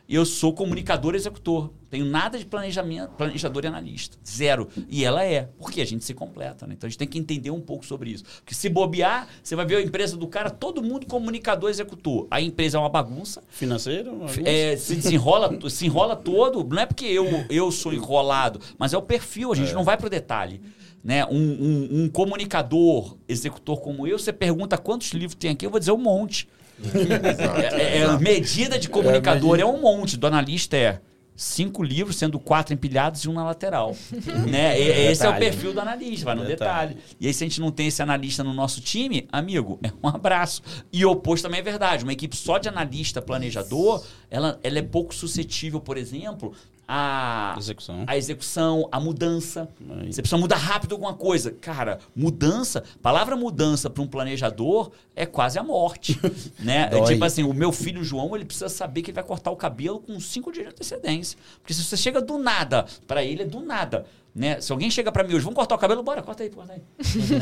Eu 0.07 0.23
sou 0.25 0.53
comunicador 0.53 1.15
executor. 1.15 1.71
Tenho 1.89 2.05
nada 2.05 2.37
de 2.37 2.45
planejamento, 2.45 3.11
planejador 3.11 3.63
e 3.63 3.67
analista. 3.67 4.17
Zero. 4.27 4.67
E 4.87 5.03
ela 5.03 5.23
é. 5.23 5.49
Porque 5.57 5.81
a 5.81 5.85
gente 5.85 6.05
se 6.05 6.13
completa, 6.13 6.67
né? 6.67 6.75
Então 6.77 6.87
a 6.87 6.89
gente 6.89 6.99
tem 6.99 7.07
que 7.07 7.17
entender 7.17 7.49
um 7.49 7.59
pouco 7.61 7.85
sobre 7.85 8.11
isso. 8.11 8.23
Porque 8.43 8.53
se 8.53 8.69
bobear, 8.69 9.27
você 9.41 9.55
vai 9.55 9.65
ver 9.65 9.77
a 9.77 9.81
empresa 9.81 10.15
do 10.15 10.27
cara, 10.27 10.49
todo 10.51 10.83
mundo 10.83 11.07
comunicador 11.07 11.69
executor. 11.69 12.27
A 12.29 12.39
empresa 12.39 12.77
é 12.77 12.79
uma 12.79 12.89
bagunça. 12.89 13.41
Financeiro? 13.49 14.11
bagunça? 14.17 14.41
É, 14.47 14.77
se, 14.77 15.01
se 15.01 15.15
enrola, 15.15 15.69
se 15.69 15.85
enrola 15.87 16.15
todo, 16.15 16.63
não 16.63 16.81
é 16.81 16.85
porque 16.85 17.05
eu, 17.05 17.25
eu 17.49 17.71
sou 17.71 17.91
enrolado, 17.93 18.59
mas 18.77 18.93
é 18.93 18.97
o 18.97 19.01
perfil, 19.01 19.51
a 19.51 19.55
gente 19.55 19.73
não 19.73 19.83
vai 19.83 19.97
pro 19.97 20.09
detalhe. 20.09 20.61
Né? 21.03 21.25
Um, 21.25 21.31
um- 21.37 21.89
um 22.03 22.09
comunicador, 22.09 23.17
executor 23.27 23.79
como 23.81 24.05
eu, 24.07 24.17
você 24.19 24.33
pergunta 24.33 24.77
quantos 24.77 25.11
livros 25.11 25.35
tem 25.35 25.51
aqui, 25.51 25.65
eu 25.65 25.69
vou 25.69 25.79
dizer 25.79 25.91
um 25.91 25.97
monte. 25.97 26.47
É, 26.83 27.97
é- 27.97 27.97
é 28.01 28.17
medida 28.19 28.77
de 28.77 28.89
comunicador 28.89 29.59
é, 29.59 29.65
um 29.65 29.79
monte, 29.79 30.17
do 30.17 30.27
analista 30.27 30.75
é 30.77 30.99
cinco 31.37 31.83
livros, 31.83 32.15
sendo 32.15 32.39
quatro 32.39 32.73
empilhados 32.73 33.21
e 33.25 33.29
um 33.29 33.33
na 33.33 33.43
lateral. 33.43 33.93
né? 34.49 34.79
E- 34.79 35.11
Esse 35.11 35.25
é 35.25 35.29
o 35.29 35.33
Detalhe. 35.33 35.45
perfil 35.51 35.73
do 35.73 35.81
analista, 35.81 36.25
vai 36.25 36.35
no 36.35 36.45
Detalhe. 36.45 36.93
detalhe. 36.95 37.15
E 37.19 37.27
aí, 37.27 37.33
se 37.33 37.43
a 37.43 37.47
gente 37.47 37.59
não 37.59 37.71
tem 37.71 37.87
esse 37.87 38.01
analista 38.01 38.43
no 38.43 38.53
nosso 38.53 38.79
time, 38.79 39.27
amigo, 39.31 39.77
é 39.83 39.91
um 40.01 40.07
abraço. 40.07 40.61
E 40.93 41.03
o 41.05 41.11
oposto 41.11 41.43
também 41.43 41.59
é 41.59 41.63
verdade. 41.63 42.03
Uma 42.03 42.13
equipe 42.13 42.35
só 42.37 42.57
de 42.57 42.69
analista, 42.69 43.21
planejador, 43.21 44.05
ela, 44.29 44.57
ela 44.63 44.79
é 44.79 44.81
pouco 44.81 45.13
suscetível, 45.13 45.81
por 45.81 45.97
exemplo, 45.97 46.53
a 46.87 47.55
Execução. 47.57 48.03
a 48.05 48.15
execução, 48.15 48.87
a 48.91 48.99
mudança. 48.99 49.67
Aí. 49.89 50.13
Você 50.13 50.21
precisa 50.21 50.39
mudar 50.39 50.57
rápido 50.57 50.93
alguma 50.93 51.13
coisa. 51.13 51.51
Cara, 51.51 51.99
mudança, 52.15 52.83
palavra 53.01 53.35
mudança 53.35 53.89
para 53.89 54.03
um 54.03 54.07
planejador 54.07 54.91
é 55.15 55.25
quase 55.25 55.57
a 55.57 55.63
morte. 55.63 56.19
né? 56.59 56.89
É 56.91 57.03
tipo 57.03 57.23
assim, 57.25 57.43
o 57.43 57.53
meu 57.53 57.71
filho 57.71 58.03
João, 58.03 58.35
ele 58.35 58.45
precisa 58.45 58.69
saber 58.69 59.01
que 59.01 59.09
ele 59.09 59.15
vai 59.15 59.23
cortar 59.23 59.51
o 59.51 59.55
cabelo 59.55 59.99
com 59.99 60.19
cinco 60.19 60.51
dias 60.51 60.65
de 60.65 60.71
antecedência. 60.71 61.39
Porque 61.59 61.73
se 61.73 61.83
você 61.83 61.97
chega 61.97 62.21
do 62.21 62.37
nada, 62.37 62.85
para 63.07 63.23
ele 63.23 63.41
é 63.41 63.45
do 63.45 63.61
nada. 63.61 64.05
Né? 64.33 64.59
Se 64.61 64.71
alguém 64.71 64.91
chega 64.91 65.11
para 65.11 65.23
mim 65.23 65.33
hoje, 65.33 65.43
vamos 65.43 65.55
cortar 65.55 65.75
o 65.75 65.77
cabelo? 65.79 66.03
Bora, 66.03 66.21
corta 66.21 66.43
aí, 66.43 66.49
corta 66.49 66.73
aí. 66.73 66.81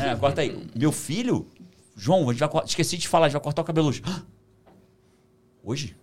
É, 0.00 0.16
corta 0.16 0.40
aí. 0.40 0.66
Meu 0.74 0.92
filho, 0.92 1.46
João, 1.96 2.30
a 2.30 2.32
gente 2.32 2.40
vai, 2.40 2.64
esqueci 2.64 2.96
de 2.96 3.08
falar, 3.08 3.26
a 3.26 3.28
gente 3.28 3.34
vai 3.34 3.42
cortar 3.42 3.62
o 3.62 3.64
cabelo 3.64 3.88
hoje. 3.88 4.02
Hoje? 5.66 5.96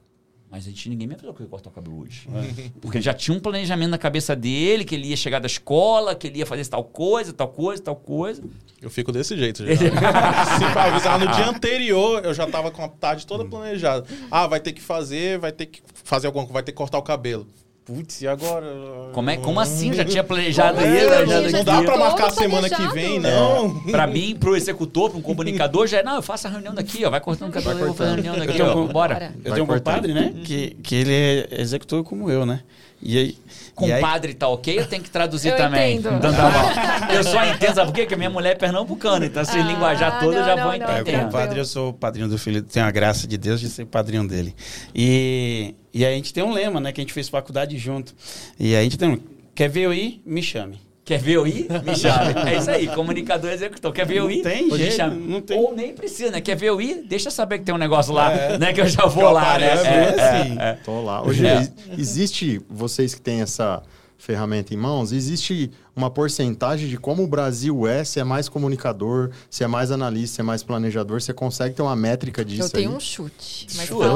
Mas 0.52 0.68
a 0.68 0.70
gente, 0.70 0.90
ninguém 0.90 1.08
me 1.08 1.14
avisou 1.14 1.34
que 1.34 1.42
eu 1.42 1.46
ia 1.46 1.50
cortar 1.50 1.70
o 1.70 1.72
cabelo 1.72 2.02
hoje. 2.02 2.28
Porque 2.82 2.98
ele 2.98 3.04
já 3.06 3.14
tinha 3.14 3.36
um 3.36 3.40
planejamento 3.40 3.90
na 3.90 3.98
cabeça 3.98 4.36
dele, 4.36 4.84
que 4.84 4.94
ele 4.94 5.08
ia 5.08 5.16
chegar 5.16 5.40
da 5.40 5.48
escola, 5.48 6.14
que 6.14 6.28
ele 6.28 6.40
ia 6.40 6.46
fazer 6.46 6.66
tal 6.68 6.84
coisa, 6.84 7.32
tal 7.32 7.48
coisa, 7.48 7.82
tal 7.82 7.96
coisa. 7.96 8.44
Eu 8.82 8.90
fico 8.90 9.14
desse 9.14 9.38
jeito 9.38 9.66
já. 9.66 9.76
Se 9.80 10.78
avisar 10.78 11.18
no 11.18 11.28
dia 11.32 11.48
anterior, 11.48 12.26
eu 12.26 12.34
já 12.34 12.46
tava 12.48 12.70
com 12.70 12.84
a 12.84 12.90
tarde 12.90 13.26
toda 13.26 13.46
planejada. 13.46 14.06
Ah, 14.30 14.46
vai 14.46 14.60
ter 14.60 14.74
que 14.74 14.82
fazer, 14.82 15.40
vai 15.40 15.54
ter 15.54 15.68
que 15.68 15.82
fazer 16.04 16.28
alguma 16.28 16.44
coisa, 16.44 16.54
vai 16.56 16.64
ter 16.64 16.74
que 16.74 16.78
cortar 16.78 16.98
o 16.98 17.04
cabelo. 17.04 17.48
Putz, 17.94 18.22
e 18.22 18.28
agora? 18.28 18.66
Como, 19.12 19.30
é, 19.30 19.38
como 19.38 19.60
assim? 19.60 19.92
Já 19.94 20.06
tinha 20.06 20.24
planejado 20.24 20.78
Como 20.80 20.88
isso? 20.96 21.06
é? 21.06 21.26
já- 21.28 21.42
Já 21.50 21.58
Não 21.58 21.64
dá 21.66 21.82
pra 21.84 21.98
marcar 21.98 22.28
a 22.28 22.32
semana 22.32 22.70
que 22.70 22.88
vem, 22.94 23.18
É. 23.18 23.20
não. 23.20 23.80
Pra 23.92 24.08
mim, 24.08 24.36
pro 24.40 24.56
executor, 24.56 25.10
pra 25.10 25.20
um 25.20 25.22
comunicador, 25.22 25.88
já 25.88 25.98
é, 26.00 26.04
não, 26.04 26.16
eu 26.16 26.22
faço 26.22 26.48
a 26.48 26.50
reunião 26.50 26.74
daqui, 26.74 27.04
ó, 27.04 27.10
vai 27.10 27.20
cortando 27.20 27.50
o 27.50 27.52
cabelo, 27.52 27.80
eu 27.80 27.86
vou 27.88 27.96
fazer 27.96 28.12
a 28.12 28.14
reunião 28.16 28.38
daqui, 28.38 28.54
tenho 28.54 28.70
ó, 28.70 28.78
um- 28.78 28.88
bora. 28.88 29.34
Eu 29.44 29.52
tenho 29.54 29.66
um 29.66 29.68
compadre, 29.68 30.14
né? 30.14 30.34
Que, 30.44 30.70
que 30.82 30.96
ele 30.96 31.14
é 31.14 31.62
executor 31.62 32.04
como 32.04 32.30
eu, 32.30 32.46
né? 32.46 32.62
E 33.04 33.18
aí. 33.18 33.24
e 33.24 33.28
aí- 33.28 33.36
Compadre 33.74 34.34
tá 34.34 34.48
ok, 34.48 34.78
eu 34.80 34.86
tenho 34.86 35.02
que 35.02 35.10
traduzir 35.10 35.50
Eu 35.50 35.58
também. 35.58 35.98
entendo. 35.98 36.18
Então 36.18 36.32
tá 36.34 36.50
bom. 36.50 36.70
Eu 37.14 37.24
só 37.24 37.44
entendo, 37.46 37.74
sabe 37.76 37.88
por 37.90 37.96
quê? 37.96 38.02
Porque 38.04 38.16
minha 38.16 38.30
mulher 38.30 38.52
é 38.52 38.56
pernambucana, 38.56 39.26
então 39.26 39.44
se 39.44 39.58
Ah, 39.58 39.64
linguajar 39.64 40.20
todo 40.20 40.34
eu 40.36 40.44
já 40.46 40.56
não, 40.56 40.64
vou 40.64 40.74
É, 40.74 40.76
entender. 40.78 40.94
tranquilo. 41.04 41.24
compadre, 41.24 41.60
eu 41.60 41.66
sou 41.66 41.90
o 41.90 41.94
padrinho 41.94 42.28
do 42.30 42.38
filho, 42.38 42.62
tenho 42.62 42.86
a 42.86 42.92
graça 42.92 43.28
de 43.28 43.38
Deus 43.38 43.60
de 43.60 43.70
ser 43.70 43.86
padrinho 43.86 44.28
dele. 44.28 44.56
E, 44.94 45.74
e 45.94 46.06
aí 46.06 46.14
a 46.14 46.16
gente 46.16 46.34
tem 46.34 46.44
um 46.44 46.52
lema, 46.52 46.80
né? 46.80 46.92
Que 46.92 47.02
a 47.02 47.04
gente 47.04 47.14
fez 47.14 47.28
faculdade 47.28 47.78
junto. 47.78 48.14
E 48.60 48.76
aí 48.76 48.82
a 48.82 48.84
gente 48.84 48.98
tem 48.98 49.10
um. 49.10 49.20
Quer 49.56 49.68
ver 49.70 49.82
eu 49.82 49.94
ir? 49.94 50.22
Me 50.26 50.42
chame. 50.44 50.80
Quer 51.04 51.20
ver 51.20 51.34
eu 51.34 51.48
ir? 51.48 51.68
Me 51.84 51.96
chame. 51.96 52.34
É 52.50 52.58
isso 52.58 52.70
aí, 52.70 52.88
comunicador 52.88 53.50
executor. 53.52 53.92
Quer 53.92 54.06
ver 54.06 54.18
eu 54.18 54.26
Não 54.26 54.32
ir? 54.32 54.44
tem 54.44 54.68
Me 54.70 54.78
jeito, 54.78 54.96
chame. 54.96 55.28
não 55.28 55.42
tem. 55.42 55.58
Ou 55.58 55.76
nem 55.76 55.94
precisa, 55.94 56.32
né? 56.32 56.40
Quer 56.42 56.56
ver 56.56 56.68
eu 56.68 56.80
ir? 56.80 57.04
Deixa 57.08 57.28
eu 57.28 57.32
saber 57.32 57.58
que 57.60 57.66
tem 57.66 57.74
um 57.74 57.78
negócio 57.78 58.14
lá, 58.14 58.30
né? 58.60 58.72
Que 58.72 58.82
eu 58.82 58.88
já 58.88 59.06
vou 59.08 59.32
lá, 59.32 59.58
né? 59.58 59.74
apareço, 59.74 59.86
É, 59.88 59.90
é 59.90 60.22
assim. 60.42 60.58
é, 60.60 60.64
é. 60.70 60.74
Tô 60.86 61.02
lá. 61.02 61.24
Hoje, 61.24 61.46
É. 61.46 61.56
ex- 61.58 61.72
existe, 61.98 62.62
vocês 62.70 63.16
que 63.16 63.22
têm 63.22 63.42
essa 63.42 63.82
ferramenta 64.22 64.72
em 64.74 64.78
mãos, 64.78 65.12
existe 65.12 65.72
uma 65.96 66.10
porcentagem 66.10 66.88
de 66.88 66.96
como 66.98 67.24
o 67.24 67.28
Brasil 67.28 67.88
é, 67.88 68.04
se 68.04 68.20
é 68.20 68.24
mais 68.24 68.48
comunicador, 68.48 69.32
se 69.50 69.64
é 69.64 69.68
mais 69.68 69.90
analista, 69.92 70.36
se 70.36 70.42
é 70.42 70.44
mais 70.44 70.62
planejador, 70.64 71.20
você 71.20 71.34
consegue 71.34 71.76
ter 71.76 71.82
uma 71.82 71.96
métrica 71.96 72.46
disso 72.46 72.64
Eu 72.68 72.70
tenho 72.70 72.90
aí? 72.92 72.96
um 72.96 73.00
chute. 73.00 73.68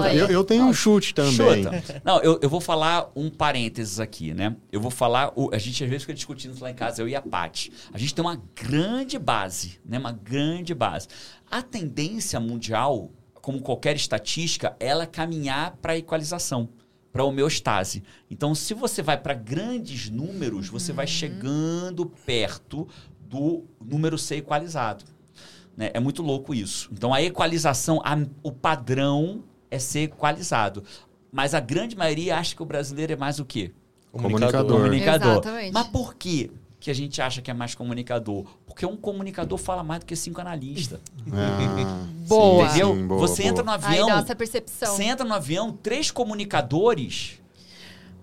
Aí. 0.04 0.18
Eu, 0.18 0.28
eu 0.28 0.44
tenho 0.44 0.64
um 0.66 0.74
chute 0.74 1.14
também. 1.14 1.64
Chuta. 1.64 2.02
Não, 2.06 2.20
eu, 2.22 2.40
eu 2.42 2.50
vou 2.50 2.62
falar 2.62 3.10
um 3.16 3.30
parênteses 3.32 4.00
aqui, 4.00 4.32
né? 4.34 4.56
Eu 4.72 4.80
vou 4.80 4.92
falar. 4.92 5.34
o- 5.36 5.50
a 5.54 5.58
gente 5.58 5.84
às 5.84 5.90
vezes 5.90 6.04
fica 6.04 6.14
discutindo 6.14 6.54
isso 6.54 6.64
lá 6.64 6.70
em 6.70 6.76
casa, 6.76 7.02
eu 7.02 7.10
e 7.10 7.16
a 7.16 7.22
Paty. 7.22 7.74
A 7.92 7.98
gente 7.98 8.14
tem 8.14 8.24
uma 8.24 8.40
grande 8.56 9.18
base, 9.18 9.80
né? 9.84 9.98
Uma 9.98 10.12
grande 10.12 10.74
base. 10.76 11.08
A 11.50 11.62
tendência 11.64 12.40
mundial, 12.40 13.10
como 13.34 13.60
qualquer 13.62 13.96
estatística, 13.96 14.76
ela 14.80 15.04
é 15.04 15.08
caminhar 15.08 15.78
para 15.82 15.94
a 15.94 15.98
equalização, 15.98 16.70
para 17.16 17.24
homeostase. 17.24 18.04
Então, 18.30 18.54
se 18.54 18.74
você 18.74 19.02
vai 19.02 19.16
para 19.18 19.34
grandes 19.34 20.10
números, 20.10 20.68
você 20.68 20.92
vai 20.92 21.08
chegando 21.08 22.06
perto 22.26 22.86
do 23.22 23.64
número 23.82 24.18
ser 24.18 24.36
equalizado. 24.36 25.06
né? 25.78 25.92
É 25.94 26.00
muito 26.00 26.22
louco 26.22 26.54
isso. 26.54 26.90
Então, 26.92 27.14
a 27.14 27.22
equalização, 27.22 28.02
a- 28.04 28.18
o 28.44 28.52
padrão 28.52 29.44
é 29.72 29.80
ser 29.80 30.02
equalizado. 30.02 30.84
Mas 31.32 31.54
a 31.54 31.60
grande 31.62 31.96
maioria 31.98 32.38
acha 32.38 32.54
que 32.54 32.62
o 32.62 32.66
brasileiro 32.66 33.14
é 33.14 33.16
mais 33.16 33.40
o 33.40 33.46
quê? 33.46 33.72
Comunicador. 34.12 34.82
Comunicador. 34.82 35.32
Exatamente. 35.32 35.74
Mas 35.74 35.88
por 35.88 36.16
quê 36.16 36.52
que 36.86 36.92
a 36.92 36.94
gente 36.94 37.20
acha 37.20 37.42
que 37.42 37.50
é 37.50 37.54
mais 37.54 37.74
comunicador? 37.74 38.46
Porque 38.68 38.86
um 38.86 38.96
comunicador 38.96 39.58
fala 39.58 39.84
mais 39.84 40.02
do 40.02 40.06
que 40.06 40.16
cinco 40.16 40.40
analistas. 40.40 41.00
Ah, 41.34 42.06
Boa. 42.28 42.66
Entendeu? 42.68 42.94
sim, 42.94 43.08
boa, 43.08 43.20
você 43.20 43.42
boa. 43.42 43.50
entra 43.52 43.64
no 43.64 43.72
Aí 43.72 43.76
avião, 43.78 44.08
dá 44.08 44.18
essa 44.20 44.36
percepção. 44.36 44.96
você 44.96 45.04
entra 45.06 45.26
no 45.26 45.34
avião, 45.34 45.72
três 45.72 46.12
comunicadores 46.12 47.40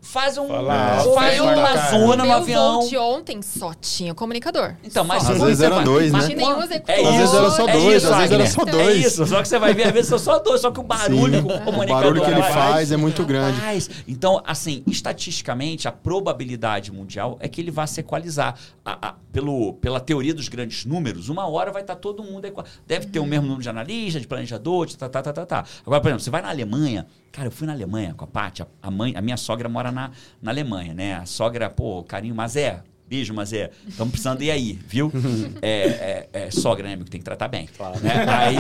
fazem 0.04 0.42
um, 0.42 0.48
Fala, 0.48 0.98
faz 1.14 1.40
uma 1.40 1.76
zona 1.90 2.24
no 2.24 2.32
avião. 2.32 2.80
voo 2.80 2.88
de 2.88 2.98
ontem 2.98 3.40
só 3.40 3.72
tinha 3.72 4.12
comunicador. 4.14 4.74
Então, 4.84 5.04
mas 5.04 5.22
Às 5.22 5.28
quando 5.30 5.44
vezes 5.44 5.58
você 5.60 5.64
era 5.66 5.74
vai- 5.76 5.84
dois, 5.84 6.12
mas 6.12 6.28
né? 6.28 6.34
Nenhum 6.34 6.62
executor. 6.62 6.94
É 6.94 7.00
Às 7.00 7.06
isso, 7.08 7.16
vezes 7.18 7.34
era 7.34 7.50
só 7.50 7.68
é 7.68 7.72
dois, 7.72 7.96
isso, 8.02 8.12
às 8.12 8.16
vezes 8.18 8.32
era 8.32 8.46
só 8.46 8.62
É 8.62 8.66
dois. 8.66 9.06
isso, 9.06 9.26
só 9.26 9.40
que 9.42 9.48
você 9.48 9.58
vai 9.58 9.72
ver, 9.74 9.84
às 9.86 9.92
vezes 9.92 10.08
são 10.08 10.18
só 10.18 10.38
dois, 10.38 10.60
só 10.60 10.70
que 10.70 10.80
o 10.80 10.82
barulho 10.82 11.40
Sim. 11.40 11.46
o 11.46 11.56
O 11.56 11.60
comunicador 11.60 11.86
barulho 12.02 12.24
que 12.24 12.30
ele 12.30 12.42
faz- 12.42 12.54
faz 12.54 12.92
é 12.92 12.96
muito 12.96 13.24
grande. 13.24 13.60
Faz. 13.60 13.88
Então, 14.06 14.42
assim, 14.46 14.82
estatisticamente, 14.86 15.86
a 15.88 15.92
probabilidade 15.92 16.90
mundial 16.92 17.36
é 17.40 17.48
que 17.48 17.60
ele 17.60 17.70
vá 17.70 17.86
se 17.86 18.00
equalizar. 18.00 18.54
A- 18.84 19.08
a- 19.10 19.14
pelo, 19.32 19.74
pela 19.74 20.00
teoria 20.00 20.34
dos 20.34 20.48
grandes 20.48 20.84
números, 20.84 21.28
uma 21.28 21.46
hora 21.48 21.70
vai 21.70 21.82
estar 21.82 21.94
todo 21.96 22.22
mundo 22.22 22.44
equal. 22.44 22.66
Deve 22.86 23.06
ter 23.06 23.18
o 23.20 23.24
mesmo 23.24 23.44
número 23.46 23.62
de 23.62 23.68
analista, 23.68 24.18
de 24.20 24.26
planejador, 24.26 24.86
de 24.86 24.96
tá, 24.98 25.08
tá, 25.08 25.22
tá, 25.22 25.32
tá, 25.32 25.46
tá. 25.46 25.64
Agora, 25.86 26.00
por 26.00 26.08
exemplo, 26.08 26.22
você 26.24 26.30
vai 26.30 26.42
na 26.42 26.48
Alemanha. 26.50 27.06
Cara, 27.32 27.48
eu 27.48 27.52
fui 27.52 27.66
na 27.66 27.72
Alemanha 27.72 28.12
com 28.14 28.24
a 28.24 28.28
Paty, 28.28 28.62
a, 28.62 28.66
a 28.82 28.90
mãe, 28.90 29.14
a 29.16 29.22
minha 29.22 29.38
sogra 29.38 29.66
mora 29.68 29.90
na, 29.90 30.10
na 30.40 30.50
Alemanha, 30.50 30.92
né? 30.92 31.14
A 31.14 31.24
sogra, 31.24 31.70
pô, 31.70 32.02
carinho, 32.04 32.34
Mazé. 32.34 32.82
Beijo, 33.08 33.32
Mazé. 33.34 33.70
Estamos 33.88 34.10
precisando 34.12 34.42
ir 34.42 34.50
aí, 34.50 34.78
viu? 34.86 35.10
É, 35.60 36.28
é- 36.32 36.44
é 36.46 36.50
sogra, 36.50 36.86
né, 36.88 36.94
amigo? 36.94 37.08
Tem 37.10 37.20
que 37.20 37.24
tratar 37.24 37.46
bem. 37.48 37.68
Né? 38.02 38.26
Aí, 38.28 38.56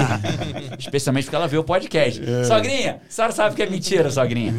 especialmente 0.78 1.24
porque 1.24 1.36
ela 1.36 1.48
vê 1.48 1.56
o 1.58 1.64
podcast. 1.64 2.20
Sogrinha, 2.46 3.00
a 3.06 3.10
senhora 3.10 3.32
sabe 3.32 3.56
que 3.56 3.62
é 3.62 3.68
mentira, 3.68 4.10
sogrinha. 4.10 4.52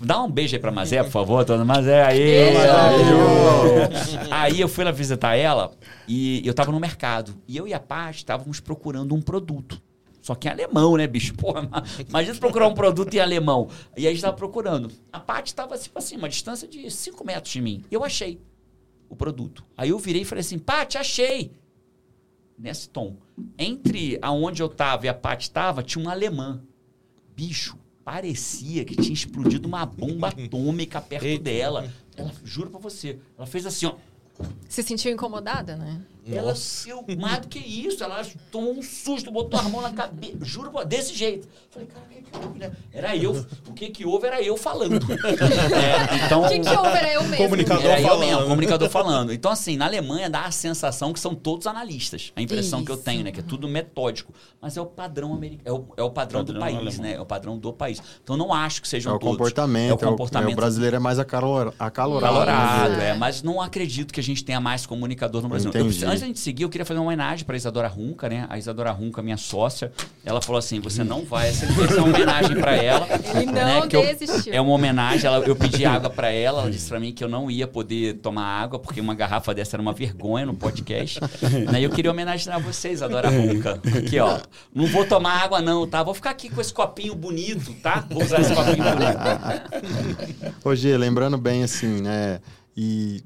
Dá 0.00 0.22
um 0.22 0.30
beijo 0.30 0.54
aí 0.56 0.60
pra 0.60 0.70
Mazé, 0.70 1.02
por 1.02 1.10
favor, 1.12 1.44
dona 1.44 1.64
Mazé. 1.64 2.02
Aí, 2.04 2.18
Beijo. 2.18 2.58
aí. 2.58 4.28
Aí 4.30 4.60
eu 4.60 4.68
fui 4.68 4.84
lá 4.84 4.90
visitar 4.90 5.36
ela 5.36 5.72
e 6.08 6.46
eu 6.46 6.52
tava 6.54 6.70
no 6.72 6.80
mercado. 6.80 7.34
E 7.46 7.56
eu 7.56 7.66
e 7.68 7.72
a 7.74 7.80
Paty 7.80 8.18
estávamos 8.18 8.60
procurando 8.60 9.14
um 9.14 9.20
produto. 9.22 9.80
Só 10.24 10.34
que 10.34 10.48
em 10.48 10.50
alemão, 10.50 10.96
né, 10.96 11.06
bicho? 11.06 11.34
Porra, 11.36 11.68
ma- 11.70 11.82
imagina 12.08 12.34
procurar 12.40 12.66
um 12.66 12.72
produto 12.72 13.12
em 13.12 13.18
alemão. 13.20 13.68
E 13.94 14.00
aí 14.00 14.06
a 14.06 14.10
gente 14.10 14.22
tava 14.22 14.34
procurando. 14.34 14.90
A 15.12 15.20
Paty 15.20 15.50
estava, 15.50 15.76
tipo 15.76 15.98
assim, 15.98 16.16
uma 16.16 16.30
distância 16.30 16.66
de 16.66 16.90
5 16.90 17.22
metros 17.26 17.52
de 17.52 17.60
mim. 17.60 17.84
E 17.90 17.94
eu 17.94 18.02
achei 18.02 18.40
o 19.10 19.14
produto. 19.14 19.62
Aí 19.76 19.90
eu 19.90 19.98
virei 19.98 20.22
e 20.22 20.24
falei 20.24 20.40
assim, 20.40 20.58
Paty, 20.58 20.96
achei. 20.96 21.52
Nesse 22.58 22.88
tom. 22.88 23.16
Entre 23.58 24.18
aonde 24.22 24.62
eu 24.62 24.68
tava 24.70 25.04
e 25.04 25.10
a 25.10 25.14
Paty 25.14 25.50
tava, 25.50 25.82
tinha 25.82 26.02
uma 26.02 26.12
alemã. 26.12 26.62
Bicho, 27.36 27.76
parecia 28.02 28.82
que 28.82 28.96
tinha 28.96 29.12
explodido 29.12 29.68
uma 29.68 29.84
bomba 29.84 30.28
atômica 30.28 31.02
perto 31.02 31.38
dela. 31.42 31.92
Ela, 32.16 32.32
juro 32.44 32.70
pra 32.70 32.80
você, 32.80 33.18
ela 33.36 33.46
fez 33.46 33.66
assim, 33.66 33.84
ó. 33.84 33.96
Se 34.68 34.82
sentiu 34.82 35.12
incomodada, 35.12 35.76
né? 35.76 36.00
Ela, 36.26 36.54
eu, 36.86 37.04
mais 37.18 37.40
do 37.40 37.48
que 37.48 37.58
isso, 37.58 38.02
ela 38.02 38.24
tomou 38.50 38.72
um 38.72 38.82
susto, 38.82 39.30
botou 39.30 39.60
a 39.60 39.68
mão 39.68 39.82
na 39.82 39.92
cabeça, 39.92 40.38
juro, 40.42 40.72
desse 40.84 41.14
jeito. 41.14 41.46
Falei, 41.70 41.86
cara, 41.86 42.06
né? 42.56 42.72
Era 42.92 43.16
eu, 43.16 43.44
o 43.68 43.72
que 43.72 43.88
que 43.90 44.04
houve 44.04 44.26
era 44.26 44.40
eu 44.42 44.56
falando. 44.56 45.04
É, 45.74 46.26
então, 46.26 46.42
O 46.44 46.48
que, 46.48 46.58
que 46.60 46.68
houve? 46.68 46.88
Era 46.96 47.12
eu 47.12 47.22
mesmo. 47.22 47.36
Comunicador 47.36 47.84
era 47.84 48.00
eu 48.00 48.08
falando. 48.08 48.20
mesmo, 48.26 48.42
comunicador 48.44 48.88
falando. 48.88 49.32
Então, 49.32 49.50
assim, 49.50 49.76
na 49.76 49.86
Alemanha 49.86 50.28
dá 50.30 50.44
a 50.44 50.50
sensação 50.50 51.12
que 51.12 51.20
são 51.20 51.34
todos 51.34 51.66
analistas. 51.66 52.32
A 52.36 52.42
impressão 52.42 52.84
que 52.84 52.90
eu 52.90 52.94
Isso. 52.96 53.04
tenho, 53.04 53.24
né? 53.24 53.32
Que 53.32 53.40
é 53.40 53.42
tudo 53.42 53.68
metódico. 53.68 54.32
Mas 54.60 54.76
é 54.76 54.80
o 54.80 54.86
padrão 54.86 55.32
americano, 55.34 55.62
é 55.64 55.72
o, 55.72 55.84
é 55.96 56.02
o 56.02 56.10
padrão, 56.10 56.44
do 56.44 56.58
país, 56.58 56.76
alemão. 56.76 57.02
né? 57.02 57.14
É 57.14 57.20
o 57.20 57.26
padrão 57.26 57.58
do 57.58 57.72
país. 57.72 58.00
Então, 58.22 58.36
não 58.36 58.52
acho 58.52 58.80
que 58.82 58.86
É 58.88 58.90
sejam 58.90 59.14
o 59.14 59.18
todos. 59.18 59.36
comportamento. 59.36 59.90
É 59.90 59.94
o 59.94 59.98
comportamento. 59.98 60.50
é 60.50 60.52
o 60.52 60.56
brasileiro 60.56 60.96
é 60.96 60.98
mais 60.98 61.18
acalor, 61.18 61.72
acalorado. 61.78 62.32
Calorado, 62.34 62.96
né? 62.96 63.10
é. 63.10 63.14
Mas 63.14 63.42
não 63.42 63.60
acredito 63.60 64.12
que 64.12 64.20
a 64.20 64.22
gente 64.22 64.44
tenha 64.44 64.60
mais 64.60 64.86
comunicador 64.86 65.42
no 65.42 65.48
Brasil. 65.48 65.70
Eu 65.74 65.84
antes 65.84 66.20
da 66.20 66.26
gente 66.26 66.38
seguir, 66.40 66.62
eu 66.62 66.68
queria 66.68 66.84
fazer 66.84 66.98
uma 67.00 67.06
homenagem 67.06 67.44
pra 67.44 67.56
Isadora 67.56 67.88
Runca, 67.88 68.28
né? 68.28 68.46
A 68.48 68.58
Isadora 68.58 68.90
Runca, 68.92 69.22
minha 69.22 69.36
sócia, 69.36 69.92
ela 70.24 70.40
falou 70.40 70.58
assim: 70.58 70.80
você 70.80 71.02
não 71.04 71.24
vai 71.24 71.48
essa 71.48 71.66
homenagem 72.24 72.56
pra 72.56 72.74
ela. 72.76 73.06
Ele 73.34 73.46
não 73.52 73.52
né? 73.52 73.86
Que 73.88 73.96
eu- 73.96 74.02
desistiu. 74.16 74.52
é 74.54 74.60
uma 74.60 74.72
homenagem. 74.72 75.26
Ela, 75.26 75.38
eu 75.46 75.54
pedi 75.56 75.84
água 75.84 76.10
pra 76.10 76.30
ela, 76.30 76.62
ela 76.62 76.70
disse 76.70 76.88
pra 76.88 76.98
mim 76.98 77.12
que 77.12 77.22
eu 77.22 77.28
não 77.28 77.50
ia 77.50 77.66
poder 77.66 78.14
tomar 78.14 78.44
água, 78.44 78.78
porque 78.78 79.00
uma 79.00 79.14
garrafa 79.14 79.54
dessa 79.54 79.76
era 79.76 79.82
uma 79.82 79.92
vergonha 79.92 80.46
no 80.46 80.54
podcast. 80.54 81.20
né? 81.70 81.80
E 81.80 81.84
eu 81.84 81.90
queria 81.90 82.10
homenagear 82.10 82.60
vocês, 82.60 83.02
Adora 83.02 83.28
Runca. 83.28 83.80
Aqui, 83.98 84.18
ó. 84.18 84.38
Não 84.74 84.86
vou 84.86 85.04
tomar 85.04 85.42
água, 85.42 85.60
não, 85.60 85.86
tá? 85.86 86.02
Vou 86.02 86.14
ficar 86.14 86.30
aqui 86.30 86.48
com 86.48 86.60
esse 86.60 86.72
copinho 86.72 87.14
bonito, 87.14 87.72
tá? 87.82 88.04
Vou 88.10 88.22
usar 88.22 88.40
esse 88.40 88.54
copinho 88.54 88.84
bonito. 88.84 90.54
Ô, 90.64 90.74
Gê, 90.74 90.96
lembrando 90.96 91.36
bem 91.38 91.62
assim, 91.62 92.00
né? 92.02 92.40
E 92.76 93.22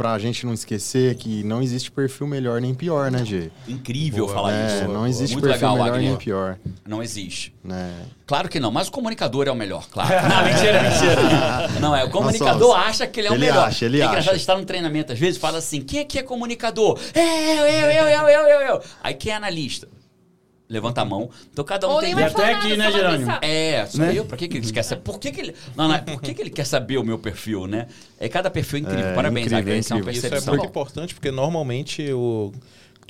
pra 0.00 0.18
gente 0.18 0.46
não 0.46 0.54
esquecer 0.54 1.14
que 1.16 1.44
não 1.44 1.60
existe 1.60 1.90
perfil 1.90 2.26
melhor 2.26 2.58
nem 2.58 2.74
pior, 2.74 3.10
né, 3.10 3.22
Gê? 3.22 3.50
Incrível 3.68 4.24
Boa, 4.24 4.34
falar 4.34 4.52
É, 4.54 4.66
isso. 4.78 4.88
não 4.88 5.06
existe 5.06 5.34
Muito 5.34 5.44
perfil 5.46 5.68
legal, 5.72 5.84
melhor 5.84 5.98
nem 6.00 6.16
pior, 6.16 6.56
Não 6.88 7.02
existe. 7.02 7.54
né? 7.62 7.92
Claro 8.26 8.48
que 8.48 8.58
não, 8.58 8.70
mas 8.70 8.88
o 8.88 8.92
comunicador 8.92 9.46
é 9.46 9.50
o 9.50 9.54
melhor, 9.54 9.86
claro. 9.90 10.08
Não, 10.26 10.44
mentira, 10.46 10.82
mentira. 10.82 11.80
Não, 11.80 11.94
é, 11.94 12.02
o 12.04 12.08
comunicador 12.10 12.68
Nossa, 12.76 12.88
acha 12.88 13.06
que 13.06 13.20
ele 13.20 13.28
é 13.28 13.30
o 13.30 13.34
ele 13.34 13.44
melhor. 13.44 13.66
acha, 13.68 13.84
ele 13.84 14.00
é 14.00 14.06
engraçado 14.06 14.28
acha. 14.34 14.36
estar 14.40 14.56
no 14.56 14.64
treinamento, 14.64 15.12
às 15.12 15.18
vezes, 15.18 15.38
fala 15.38 15.58
assim, 15.58 15.82
quem 15.82 16.00
aqui 16.00 16.18
é 16.18 16.22
comunicador? 16.22 16.98
É, 17.12 17.58
eu, 17.58 17.66
eu, 17.66 17.90
eu, 17.90 18.08
eu, 18.08 18.28
eu, 18.28 18.46
eu, 18.46 18.60
eu. 18.68 18.82
Aí 19.02 19.12
quem 19.12 19.32
é 19.32 19.36
analista? 19.36 19.86
Levanta 20.70 21.00
a 21.00 21.04
mão. 21.04 21.28
Então 21.52 21.64
cada 21.64 21.88
um 21.88 21.90
Ou 21.90 22.00
tem... 22.00 22.14
nem 22.14 22.24
vai 22.24 22.32
até 22.32 22.54
aqui, 22.54 22.76
né, 22.76 22.92
Jerônimo? 22.92 23.32
É, 23.42 23.84
sou 23.86 24.00
Né? 24.00 24.16
eu. 24.16 24.24
Pra 24.24 24.36
que, 24.36 24.46
que 24.46 24.56
ele 24.58 24.72
quer 24.72 24.84
saber? 24.84 25.02
Por 25.02 25.18
que, 25.18 25.32
que 25.32 25.40
ele. 25.40 25.54
Não, 25.76 25.88
não, 25.88 25.98
por 25.98 26.22
que, 26.22 26.32
que 26.32 26.40
ele 26.40 26.50
quer 26.50 26.64
saber 26.64 26.96
o 26.96 27.02
meu 27.02 27.18
perfil, 27.18 27.66
né? 27.66 27.88
É 28.20 28.28
cada 28.28 28.48
perfil 28.48 28.78
é 28.78 28.82
incrível. 28.82 29.06
É, 29.06 29.14
Parabéns, 29.14 29.46
incrível, 29.46 29.64
Wagner. 29.64 29.78
Isso 29.80 29.92
é 29.92 29.96
uma 29.96 30.00
incrível. 30.02 30.38
Isso 30.38 30.48
é 30.48 30.50
muito 30.52 30.66
importante, 30.66 31.12
porque 31.12 31.32
normalmente 31.32 32.12
o, 32.12 32.52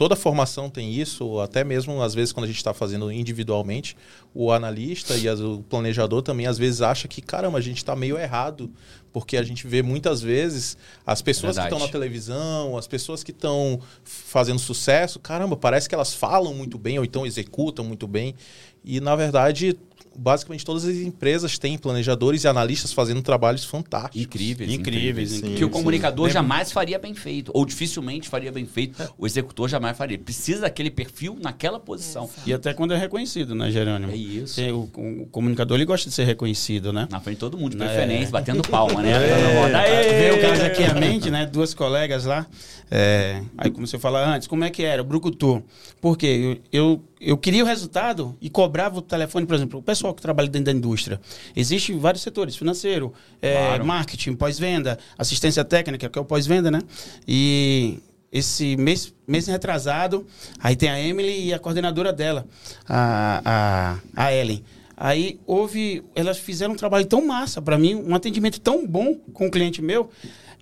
toda 0.01 0.17
formação 0.17 0.71
tem 0.71 0.95
isso, 0.95 1.39
até 1.41 1.63
mesmo 1.63 2.01
às 2.01 2.15
vezes 2.15 2.33
quando 2.33 2.45
a 2.45 2.47
gente 2.47 2.57
está 2.57 2.73
fazendo 2.73 3.13
individualmente, 3.13 3.95
o 4.35 4.51
analista 4.51 5.15
e 5.15 5.29
as- 5.29 5.41
o 5.41 5.63
planejador 5.69 6.23
também 6.23 6.47
às 6.47 6.57
vezes 6.57 6.81
acha 6.81 7.07
que, 7.07 7.21
caramba, 7.21 7.59
a 7.59 7.61
gente 7.61 7.77
está 7.77 7.95
meio 7.95 8.17
errado, 8.17 8.71
porque 9.13 9.37
a 9.37 9.43
gente 9.43 9.67
vê 9.67 9.83
muitas 9.83 10.23
vezes 10.23 10.75
as 11.05 11.21
pessoas 11.21 11.51
que 11.55 11.61
Verdade. 11.61 11.75
estão 11.75 11.87
na 11.87 11.93
televisão, 11.93 12.79
as 12.79 12.87
pessoas 12.87 13.23
que 13.23 13.31
estão 13.31 13.79
fazendo 14.03 14.59
sucesso, 14.59 15.19
caramba, 15.19 15.55
parece 15.55 15.87
que 15.87 15.95
elas 15.95 16.15
falam 16.15 16.55
muito 16.55 16.79
bem, 16.79 16.99
ou 16.99 17.05
então 17.05 17.27
executam 17.27 17.85
muito 17.85 18.09
bem, 18.09 18.35
e 18.83 19.01
na 19.01 19.15
verdade... 19.15 19.77
Basicamente 20.17 20.65
todas 20.65 20.85
as 20.85 20.97
empresas 20.97 21.59
têm 21.59 21.79
planejadores 21.79 22.45
e 22.45 22.49
analistas 22.49 22.93
fazendo 22.93 23.23
trabalhos 23.23 23.65
fantásticos. 23.65 24.21
Incríveis, 24.21 24.71
Incríveis, 24.73 25.31
Sim, 25.31 25.55
que 25.55 25.65
o 25.65 25.69
sim. 25.69 25.73
comunicador 25.73 26.29
jamais 26.31 26.73
faria 26.73 26.99
bem 26.99 27.15
feito, 27.15 27.51
ou 27.55 27.65
dificilmente 27.65 28.29
faria 28.29 28.51
bem 28.53 28.67
feito, 28.67 29.03
o 29.17 29.27
executor 29.27 29.69
jamais 29.69 29.97
faria. 29.97 30.19
Precisa 30.19 30.63
daquele 30.63 30.91
perfil 30.91 31.39
naquela 31.41 31.79
posição. 31.81 32.29
E 32.47 32.53
até 32.53 32.75
quando 32.75 32.93
é 32.93 32.97
reconhecido, 32.99 33.55
né, 33.55 33.71
Jerônimo? 33.71 34.13
É 34.13 34.17
isso. 34.17 34.57
Tem 34.57 34.73
O, 34.73 34.89
o 35.23 35.27
comunicador 35.31 35.77
ele 35.77 35.85
gosta 35.85 36.09
de 36.09 36.15
ser 36.15 36.25
reconhecido, 36.25 36.93
né? 36.93 37.07
Na 37.11 37.21
frente 37.21 37.37
de 37.37 37.41
todo 37.41 37.57
mundo, 37.57 37.77
de 37.77 37.83
É. 37.83 37.87
preferência, 37.87 38.31
batendo 38.31 38.63
palma, 38.63 39.03
né? 39.03 39.11
É, 39.13 40.21
veio 40.21 40.37
o 40.39 40.41
caso 40.41 40.63
aqui 40.63 40.83
à 40.85 40.95
mente, 40.95 41.31
né? 41.31 41.47
Duas 41.47 41.73
colegas 41.75 42.25
lá. 42.25 42.47
É, 42.91 43.43
aí 43.57 43.71
comecei 43.71 43.97
a 43.97 44.01
falar 44.01 44.29
antes, 44.35 44.49
como 44.49 44.65
é 44.65 44.71
que 44.71 44.83
era? 44.83 45.03
Brucutu. 45.05 45.63
Por 46.01 46.17
quê? 46.19 46.59
Eu, 46.73 46.81
eu, 46.81 47.03
eu 47.21 47.39
queria 47.39 47.63
o 47.63 47.67
resultado 47.67 48.37
e 48.41 48.51
cobrava 48.51 48.99
o 48.99 49.03
telefone, 49.03 49.47
por 49.47 49.55
exemplo, 49.55 49.79
o 49.79 49.83
pessoal 49.83 50.00
que 50.15 50.23
trabalha 50.23 50.49
dentro 50.49 50.67
da 50.67 50.73
indústria. 50.73 51.21
Existem 51.55 51.99
vários 51.99 52.23
setores, 52.23 52.57
financeiro, 52.57 53.13
é, 53.41 53.55
Claro. 53.55 53.85
marketing, 53.87 54.35
pós-venda, 54.35 54.99
assistência 55.17 55.65
técnica, 55.65 56.09
que 56.09 56.19
é 56.19 56.23
o 56.23 56.25
pós-venda, 56.25 56.71
né? 56.71 56.81
E 57.29 57.99
esse 58.33 58.77
mês, 58.77 59.13
mês 59.27 59.47
retrasado, 59.47 60.27
aí 60.59 60.75
tem 60.77 60.89
a 60.89 61.01
Emily 61.01 61.47
e 61.49 61.55
a 61.55 61.59
coordenadora 61.59 62.13
dela, 62.13 62.47
a, 62.89 63.99
a, 64.17 64.25
a 64.27 64.33
Ellen. 64.35 64.65
Aí 64.97 65.41
houve, 65.47 66.03
elas 66.15 66.39
fizeram 66.39 66.75
um 66.75 66.77
trabalho 66.77 67.07
tão 67.07 67.27
massa 67.27 67.63
para 67.63 67.79
mim, 67.79 67.95
um 67.95 68.15
atendimento 68.15 68.61
tão 68.61 68.87
bom 68.87 69.15
com 69.33 69.47
o 69.47 69.51
cliente 69.51 69.81
meu. 69.81 70.11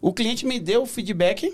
O 0.00 0.12
cliente 0.12 0.46
me 0.46 0.60
deu 0.60 0.82
o 0.82 0.86
feedback, 0.86 1.52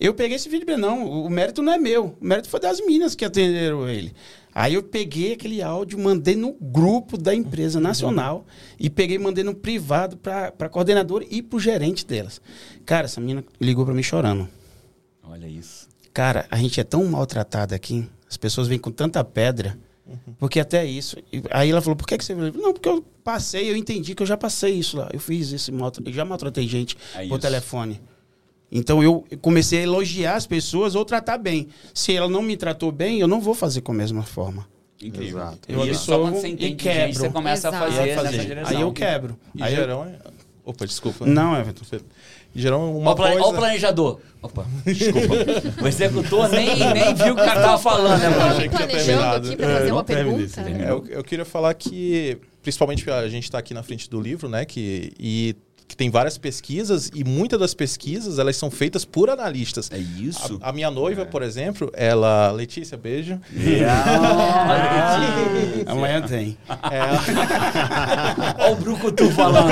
eu 0.00 0.14
peguei 0.14 0.36
esse 0.36 0.48
feedback, 0.48 0.78
não, 0.78 1.04
o 1.04 1.28
mérito 1.28 1.62
não 1.62 1.72
é 1.72 1.78
meu, 1.78 2.16
o 2.20 2.24
mérito 2.24 2.48
foi 2.48 2.58
das 2.58 2.80
meninas 2.80 3.14
que 3.14 3.24
atenderam 3.24 3.86
ele. 3.88 4.14
Aí 4.54 4.74
eu 4.74 4.82
peguei 4.82 5.32
aquele 5.32 5.62
áudio, 5.62 5.98
mandei 5.98 6.36
no 6.36 6.52
grupo 6.52 7.16
da 7.16 7.34
empresa 7.34 7.80
nacional 7.80 8.46
e 8.78 8.90
peguei 8.90 9.18
mandei 9.18 9.42
no 9.42 9.54
privado 9.54 10.16
para 10.16 10.52
a 10.58 10.68
coordenadora 10.68 11.24
e 11.30 11.42
para 11.42 11.56
o 11.56 11.60
gerente 11.60 12.04
delas. 12.04 12.40
Cara, 12.84 13.06
essa 13.06 13.20
menina 13.20 13.44
ligou 13.60 13.84
para 13.84 13.94
mim 13.94 14.02
chorando. 14.02 14.48
Olha 15.22 15.46
isso. 15.46 15.88
Cara, 16.12 16.46
a 16.50 16.56
gente 16.56 16.78
é 16.78 16.84
tão 16.84 17.04
maltratado 17.06 17.74
aqui, 17.74 18.06
as 18.28 18.36
pessoas 18.36 18.68
vêm 18.68 18.78
com 18.78 18.90
tanta 18.90 19.24
pedra, 19.24 19.78
porque 20.38 20.60
até 20.60 20.84
isso. 20.84 21.16
Aí 21.50 21.70
ela 21.70 21.80
falou, 21.80 21.96
por 21.96 22.06
que, 22.06 22.18
que 22.18 22.24
você? 22.24 22.34
Não, 22.34 22.72
porque 22.74 22.88
eu 22.88 23.02
passei, 23.24 23.70
eu 23.70 23.76
entendi 23.76 24.14
que 24.14 24.22
eu 24.22 24.26
já 24.26 24.36
passei 24.36 24.74
isso 24.74 24.98
lá. 24.98 25.08
Eu 25.12 25.20
fiz 25.20 25.52
esse 25.52 25.72
maltrato, 25.72 26.08
eu 26.10 26.12
já 26.12 26.24
maltratei 26.24 26.68
gente 26.68 26.98
É 27.14 27.26
por 27.26 27.38
telefone. 27.38 28.00
Então 28.72 29.02
eu 29.02 29.24
comecei 29.42 29.80
a 29.80 29.82
elogiar 29.82 30.34
as 30.36 30.46
pessoas 30.46 30.94
ou 30.94 31.04
tratar 31.04 31.36
bem. 31.36 31.68
Se 31.92 32.16
ela 32.16 32.28
não 32.28 32.40
me 32.42 32.56
tratou 32.56 32.90
bem, 32.90 33.20
eu 33.20 33.28
não 33.28 33.38
vou 33.40 33.54
fazer 33.54 33.82
com 33.82 33.92
a 33.92 33.94
mesma 33.94 34.22
forma. 34.22 34.66
Incrível. 35.02 35.38
Exato. 35.40 35.58
Eu 35.68 35.84
e 35.84 35.90
isso 35.90 36.04
só 36.06 36.12
absorvo 36.14 36.22
quando 36.30 36.40
você 36.40 36.46
e 36.48 36.52
entende 36.52 36.70
de 36.70 36.76
quebro. 36.82 37.00
gente, 37.06 37.18
você 37.18 37.28
começa 37.28 37.68
a 37.68 37.70
Exato. 37.70 37.84
fazer, 37.84 37.98
Vai 37.98 38.14
fazer. 38.14 38.36
nessa 38.36 38.48
direção. 38.48 38.76
Aí 38.76 38.82
eu 38.82 38.92
quebro. 38.92 39.36
E 39.54 39.62
Aí 39.62 39.74
eu- 39.74 39.80
Gerão 39.80 40.04
é... 40.04 40.16
Opa, 40.64 40.86
desculpa. 40.86 41.26
Não, 41.26 41.58
Everton. 41.58 41.82
E 42.54 42.60
Gerão 42.62 42.82
é 42.82 42.90
uma 42.98 43.10
o, 43.10 43.14
plane- 43.16 43.34
ó 43.36 43.40
o 43.40 43.42
coisa... 43.46 43.58
planejador. 43.58 44.20
Opa, 44.40 44.64
desculpa. 44.86 45.34
o 45.82 45.88
executor 45.88 46.48
nem, 46.50 46.68
nem 46.94 47.14
viu 47.14 47.32
o 47.32 47.36
que 47.36 47.42
o 47.42 47.44
cara 47.44 47.60
tava 47.60 47.78
falando, 47.78 48.20
né, 48.20 48.26
Eu 48.28 48.40
achei 48.42 48.68
que 48.68 48.76
tinha 48.76 48.88
terminado. 48.88 49.52
aqui 49.52 49.62
É, 49.62 49.66
fazer 49.66 49.88
não 49.88 49.96
uma 49.96 50.04
pergunta. 50.04 50.60
É, 50.60 50.90
eu, 50.90 51.04
eu 51.08 51.24
queria 51.24 51.44
falar 51.44 51.74
que, 51.74 52.38
principalmente 52.62 53.10
a 53.10 53.28
gente 53.28 53.44
está 53.44 53.58
aqui 53.58 53.74
na 53.74 53.82
frente 53.82 54.08
do 54.08 54.20
livro, 54.20 54.48
né? 54.48 54.64
Que, 54.64 55.12
e 55.18 55.56
que 55.92 55.96
tem 55.96 56.08
várias 56.08 56.38
pesquisas 56.38 57.10
e 57.14 57.22
muitas 57.22 57.60
das 57.60 57.74
pesquisas 57.74 58.38
elas 58.38 58.56
são 58.56 58.70
feitas 58.70 59.04
por 59.04 59.28
analistas. 59.28 59.90
É 59.92 59.98
isso? 59.98 60.58
A, 60.62 60.70
a 60.70 60.72
minha 60.72 60.90
noiva, 60.90 61.26
por 61.26 61.42
exemplo, 61.42 61.92
ela. 61.92 62.50
Letícia, 62.50 62.96
beijo. 62.96 63.38
Amanhã 65.86 66.22
tem. 66.22 66.56
Olha 68.58 68.72
o 68.72 68.76
Brucutu 68.76 69.30
falando. 69.32 69.70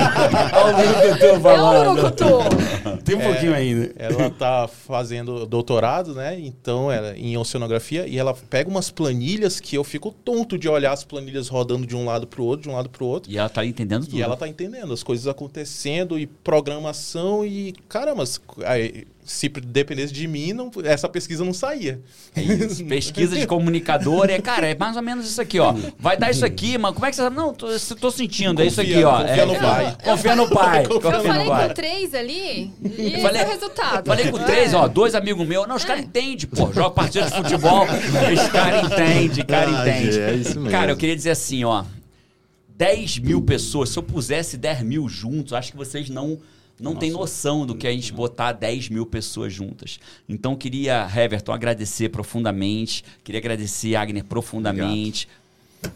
Olha 0.52 0.76
o 0.76 0.92
Brucutu 0.92 1.24
É 1.24 1.32
o 1.32 1.40
falando. 1.40 2.89
Tem 3.05 3.14
um 3.14 3.20
pouquinho 3.20 3.55
ainda. 3.55 3.92
Ela 3.96 4.30
tá 4.38 4.68
fazendo 4.68 5.46
doutorado, 5.46 6.14
né? 6.14 6.38
Então, 6.38 6.90
ela, 6.90 7.16
em 7.16 7.36
oceanografia, 7.36 8.07
e 8.07 8.18
ela 8.18 8.34
pega 8.34 8.68
umas 8.68 8.90
planilhas 8.90 9.61
que 9.61 9.76
eu 9.76 9.84
fico 9.84 10.11
tonto 10.11 10.59
de 10.59 10.68
olhar 10.68 10.92
as 10.92 11.05
planilhas 11.05 11.48
rodando 11.48 11.86
de 11.86 11.96
um 11.96 12.05
lado 12.05 12.26
pro 12.26 12.44
outro, 12.44 12.64
de 12.64 12.68
um 12.68 12.74
lado 12.74 12.88
pro 12.88 13.07
outro. 13.07 13.30
E 13.30 13.38
ela 13.38 13.48
tá 13.48 13.64
entendendo 13.64 14.05
tudo. 14.05 14.16
E 14.16 14.22
ela 14.22 14.36
tá 14.36 14.48
entendendo 14.48 14.92
as 14.92 15.03
coisas 15.03 15.26
acontecendo 15.26 16.18
e 16.18 16.26
programação 16.26 17.44
e 17.44 17.72
caramba, 17.88 18.24
aí, 18.64 19.07
se 19.24 19.48
dependesse 19.48 20.12
de 20.12 20.26
mim, 20.26 20.52
não, 20.52 20.70
essa 20.84 21.08
pesquisa 21.08 21.44
não 21.44 21.52
saía. 21.52 22.00
É 22.34 22.42
isso. 22.42 22.84
Pesquisa 22.84 23.36
de 23.38 23.46
comunicador 23.46 24.28
é, 24.28 24.40
cara, 24.40 24.68
é 24.68 24.74
mais 24.74 24.96
ou 24.96 25.02
menos 25.02 25.24
isso 25.28 25.40
aqui, 25.40 25.58
ó. 25.60 25.72
Vai 25.98 26.16
dar 26.16 26.30
isso 26.30 26.44
aqui, 26.44 26.76
mas 26.78 26.92
como 26.94 27.06
é 27.06 27.10
que 27.10 27.16
você 27.16 27.22
sabe? 27.22 27.36
Não, 27.36 27.54
tô, 27.54 27.68
eu 27.68 27.78
tô 28.00 28.10
sentindo, 28.10 28.60
é 28.60 28.66
isso 28.66 28.80
aqui, 28.80 28.94
Confia- 28.94 29.08
ó. 29.08 29.18
confia 29.22 29.42
é, 29.42 29.44
no 29.46 29.54
pai. 29.58 29.96
Confia 30.04 30.36
no 30.36 30.48
pai. 30.48 30.84
Eu 30.86 31.00
confia 31.00 31.20
falei 31.22 31.44
no 31.44 31.50
pai. 31.50 31.68
com 31.68 31.74
três 31.74 32.14
ali 32.14 32.72
e 32.82 33.12
esse 33.12 33.20
Falei- 33.22 33.42
é 33.42 33.46
o 33.46 33.48
resultado. 33.50 34.06
Falei 34.06 34.30
com 34.30 34.38
É. 34.38 34.44
três, 34.44 34.74
ó, 34.74 34.88
dois 34.88 35.14
amigos 35.14 35.46
meus. 35.46 35.68
Não, 35.68 35.76
os 35.76 35.84
caras 35.84 36.02
entendem, 36.04 36.46
pô. 36.48 36.72
Joga 36.72 36.90
partida 36.90 37.26
de 37.30 37.36
futebol, 37.36 37.84
os 37.84 38.48
caras 38.50 38.84
entendem, 38.86 39.44
cara 39.44 39.70
Ah, 39.82 39.88
entende. 39.88 40.20
é 40.20 40.32
isso 40.34 40.54
mesmo. 40.58 40.70
Cara, 40.70 40.90
eu 40.92 40.96
queria 40.96 41.14
dizer 41.16 41.30
assim, 41.30 41.62
ó. 41.64 41.84
10 42.76 43.18
mil 43.18 43.42
pessoas, 43.42 43.90
se 43.90 43.98
eu 43.98 44.02
pusesse 44.02 44.56
10 44.56 44.82
mil 44.82 45.08
juntos, 45.08 45.52
acho 45.52 45.70
que 45.72 45.76
vocês 45.76 46.08
não 46.08 46.38
não 46.81 46.97
têm 46.97 47.11
noção 47.11 47.66
do 47.66 47.74
que 47.74 47.87
é 47.87 47.91
a 47.91 47.93
gente 47.93 48.12
botar 48.12 48.53
10 48.53 48.89
mil 48.89 49.07
pessoas 49.07 49.53
juntas. 49.53 50.01
Então, 50.28 50.57
queria, 50.57 51.09
Heverton, 51.14 51.53
agradecer 51.53 52.09
profundamente. 52.09 53.05
Queria 53.22 53.39
agradecer, 53.39 53.95
Agner, 53.97 54.24
profundamente. 54.24 55.28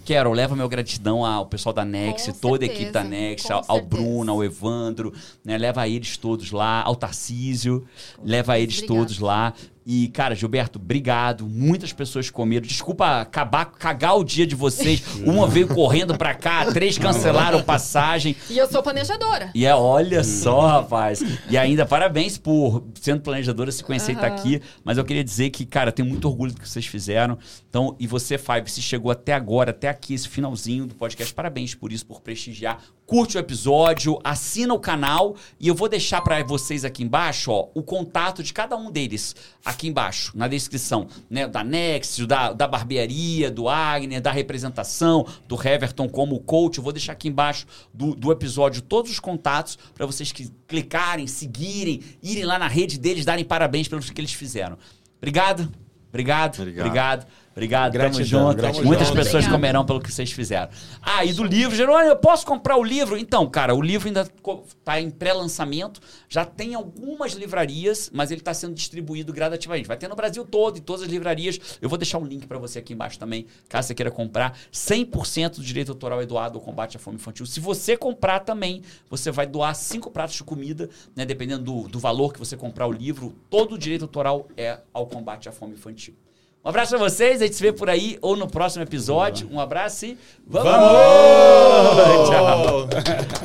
Quero, 0.04 0.32
leva 0.32 0.56
meu 0.56 0.68
gratidão 0.68 1.24
ao 1.24 1.46
pessoal 1.46 1.72
da 1.72 1.84
Next, 1.84 2.32
Com 2.32 2.38
toda 2.38 2.64
a 2.64 2.68
certeza, 2.68 2.72
equipe 2.72 2.92
da 2.92 3.04
Next, 3.04 3.48
com 3.48 3.54
ao, 3.54 3.64
certeza. 3.64 3.86
Bruno, 3.86 4.32
ao 4.32 4.44
Evandro, 4.44 5.12
né? 5.44 5.58
Leva 5.58 5.86
eles 5.86 6.16
todos 6.16 6.50
lá, 6.52 6.82
ao 6.82 6.96
Tarcísio, 6.96 7.86
leva 8.22 8.58
eles 8.58 8.78
Obrigada. 8.78 9.00
todos 9.00 9.18
lá. 9.18 9.52
E, 9.86 10.08
cara, 10.08 10.34
Gilberto, 10.34 10.78
obrigado. 10.78 11.46
Muitas 11.46 11.92
pessoas 11.92 12.30
comeram. 12.30 12.66
Desculpa 12.66 13.20
acabar, 13.20 13.66
cagar 13.66 14.16
o 14.16 14.24
dia 14.24 14.46
de 14.46 14.54
vocês. 14.54 15.02
Uma 15.24 15.46
veio 15.46 15.68
correndo 15.68 16.16
pra 16.16 16.34
cá, 16.34 16.72
três 16.72 16.96
cancelaram 16.96 17.62
passagem. 17.62 18.34
E 18.48 18.56
eu 18.56 18.66
sou 18.66 18.82
planejadora. 18.82 19.50
E 19.54 19.66
é, 19.66 19.74
olha 19.74 20.24
só, 20.24 20.66
rapaz. 20.66 21.22
E 21.50 21.58
ainda, 21.58 21.84
parabéns 21.84 22.38
por 22.38 22.84
sendo 23.00 23.20
planejadora, 23.20 23.70
se 23.70 23.84
conhecer 23.84 24.12
e 24.12 24.14
estar 24.14 24.28
Aham. 24.28 24.36
aqui. 24.36 24.62
Mas 24.82 24.96
eu 24.96 25.04
queria 25.04 25.22
dizer 25.24 25.50
que, 25.50 25.66
cara, 25.66 25.88
eu 25.88 25.92
tenho 25.92 26.08
muito 26.08 26.26
orgulho 26.26 26.52
do 26.52 26.60
que 26.60 26.68
vocês 26.68 26.86
fizeram. 26.86 27.38
Então, 27.68 27.94
e 27.98 28.06
você, 28.06 28.38
Five, 28.38 28.70
se 28.70 28.80
chegou 28.80 29.10
até 29.10 29.34
agora, 29.34 29.70
até 29.70 29.88
aqui, 29.88 30.14
esse 30.14 30.28
finalzinho 30.28 30.86
do 30.86 30.94
podcast. 30.94 31.32
Parabéns 31.34 31.74
por 31.74 31.92
isso, 31.92 32.06
por 32.06 32.20
prestigiar 32.20 32.78
curte 33.06 33.36
o 33.36 33.40
episódio, 33.40 34.18
assina 34.24 34.72
o 34.72 34.78
canal 34.78 35.36
e 35.60 35.68
eu 35.68 35.74
vou 35.74 35.88
deixar 35.88 36.20
para 36.22 36.42
vocês 36.42 36.84
aqui 36.84 37.02
embaixo, 37.02 37.50
ó, 37.50 37.68
o 37.74 37.82
contato 37.82 38.42
de 38.42 38.52
cada 38.52 38.76
um 38.76 38.90
deles 38.90 39.36
aqui 39.64 39.88
embaixo, 39.88 40.32
na 40.34 40.48
descrição, 40.48 41.06
né, 41.28 41.46
da 41.46 41.62
Nexus, 41.62 42.26
da, 42.26 42.52
da 42.52 42.66
barbearia, 42.66 43.50
do 43.50 43.68
Agner, 43.68 44.20
da 44.20 44.32
representação, 44.32 45.26
do 45.46 45.56
Heverton 45.56 46.08
como 46.08 46.40
coach, 46.40 46.78
eu 46.78 46.84
vou 46.84 46.92
deixar 46.92 47.12
aqui 47.12 47.28
embaixo 47.28 47.66
do, 47.92 48.14
do 48.14 48.32
episódio 48.32 48.80
todos 48.80 49.10
os 49.10 49.20
contatos 49.20 49.78
para 49.94 50.06
vocês 50.06 50.32
que 50.32 50.50
clicarem, 50.66 51.26
seguirem, 51.26 52.02
irem 52.22 52.44
lá 52.44 52.58
na 52.58 52.68
rede 52.68 52.98
deles, 52.98 53.24
darem 53.24 53.44
parabéns 53.44 53.86
pelo 53.86 54.00
que 54.00 54.20
eles 54.20 54.32
fizeram. 54.32 54.78
Obrigado, 55.18 55.72
obrigado, 56.08 56.60
Obrigado. 56.60 56.86
obrigado. 56.86 57.26
Obrigado, 57.54 57.92
Gratidão, 57.92 58.18
tamo 58.18 58.48
junto. 58.48 58.56
gratidão. 58.56 58.84
Muitas 58.84 59.10
pessoas 59.10 59.44
Obrigado. 59.44 59.52
comerão 59.52 59.86
pelo 59.86 60.00
que 60.00 60.12
vocês 60.12 60.32
fizeram. 60.32 60.68
Ah, 61.00 61.24
e 61.24 61.32
do 61.32 61.44
livro, 61.44 61.76
Jerônimo, 61.76 62.10
eu 62.10 62.16
posso 62.16 62.44
comprar 62.44 62.76
o 62.76 62.82
livro? 62.82 63.16
Então, 63.16 63.48
cara, 63.48 63.72
o 63.72 63.80
livro 63.80 64.08
ainda 64.08 64.22
está 64.22 65.00
em 65.00 65.08
pré-lançamento, 65.08 66.00
já 66.28 66.44
tem 66.44 66.74
algumas 66.74 67.34
livrarias, 67.34 68.10
mas 68.12 68.32
ele 68.32 68.40
está 68.40 68.52
sendo 68.52 68.74
distribuído 68.74 69.32
gradativamente. 69.32 69.86
Vai 69.86 69.96
ter 69.96 70.08
no 70.08 70.16
Brasil 70.16 70.44
todo, 70.44 70.78
em 70.78 70.82
todas 70.82 71.02
as 71.02 71.08
livrarias. 71.08 71.78
Eu 71.80 71.88
vou 71.88 71.96
deixar 71.96 72.18
um 72.18 72.24
link 72.26 72.44
para 72.44 72.58
você 72.58 72.80
aqui 72.80 72.92
embaixo 72.92 73.20
também, 73.20 73.46
caso 73.68 73.86
você 73.86 73.94
queira 73.94 74.10
comprar. 74.10 74.58
100% 74.72 75.56
do 75.56 75.62
direito 75.62 75.92
autoral 75.92 76.20
é 76.20 76.26
doado 76.26 76.58
ao 76.58 76.64
combate 76.64 76.96
à 76.96 77.00
fome 77.00 77.18
infantil. 77.18 77.46
Se 77.46 77.60
você 77.60 77.96
comprar 77.96 78.40
também, 78.40 78.82
você 79.08 79.30
vai 79.30 79.46
doar 79.46 79.76
cinco 79.76 80.10
pratos 80.10 80.34
de 80.34 80.42
comida, 80.42 80.90
né, 81.14 81.24
dependendo 81.24 81.62
do, 81.62 81.88
do 81.88 82.00
valor 82.00 82.32
que 82.32 82.38
você 82.40 82.56
comprar 82.56 82.88
o 82.88 82.92
livro. 82.92 83.32
Todo 83.48 83.76
o 83.76 83.78
direito 83.78 84.02
autoral 84.02 84.48
é 84.56 84.80
ao 84.92 85.06
combate 85.06 85.48
à 85.48 85.52
fome 85.52 85.74
infantil. 85.74 86.16
Um 86.64 86.68
abraço 86.70 86.96
pra 86.96 86.98
vocês, 86.98 87.42
a 87.42 87.44
gente 87.44 87.56
se 87.56 87.62
vê 87.62 87.72
por 87.72 87.90
aí 87.90 88.16
ou 88.22 88.34
no 88.36 88.48
próximo 88.48 88.82
episódio. 88.82 89.46
Um 89.52 89.60
abraço 89.60 90.06
e 90.06 90.18
vamos! 90.46 90.72
Vamos! 90.72 92.24
Tchau! 92.30 92.88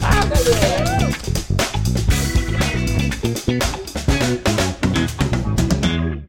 Ah! 0.02 0.99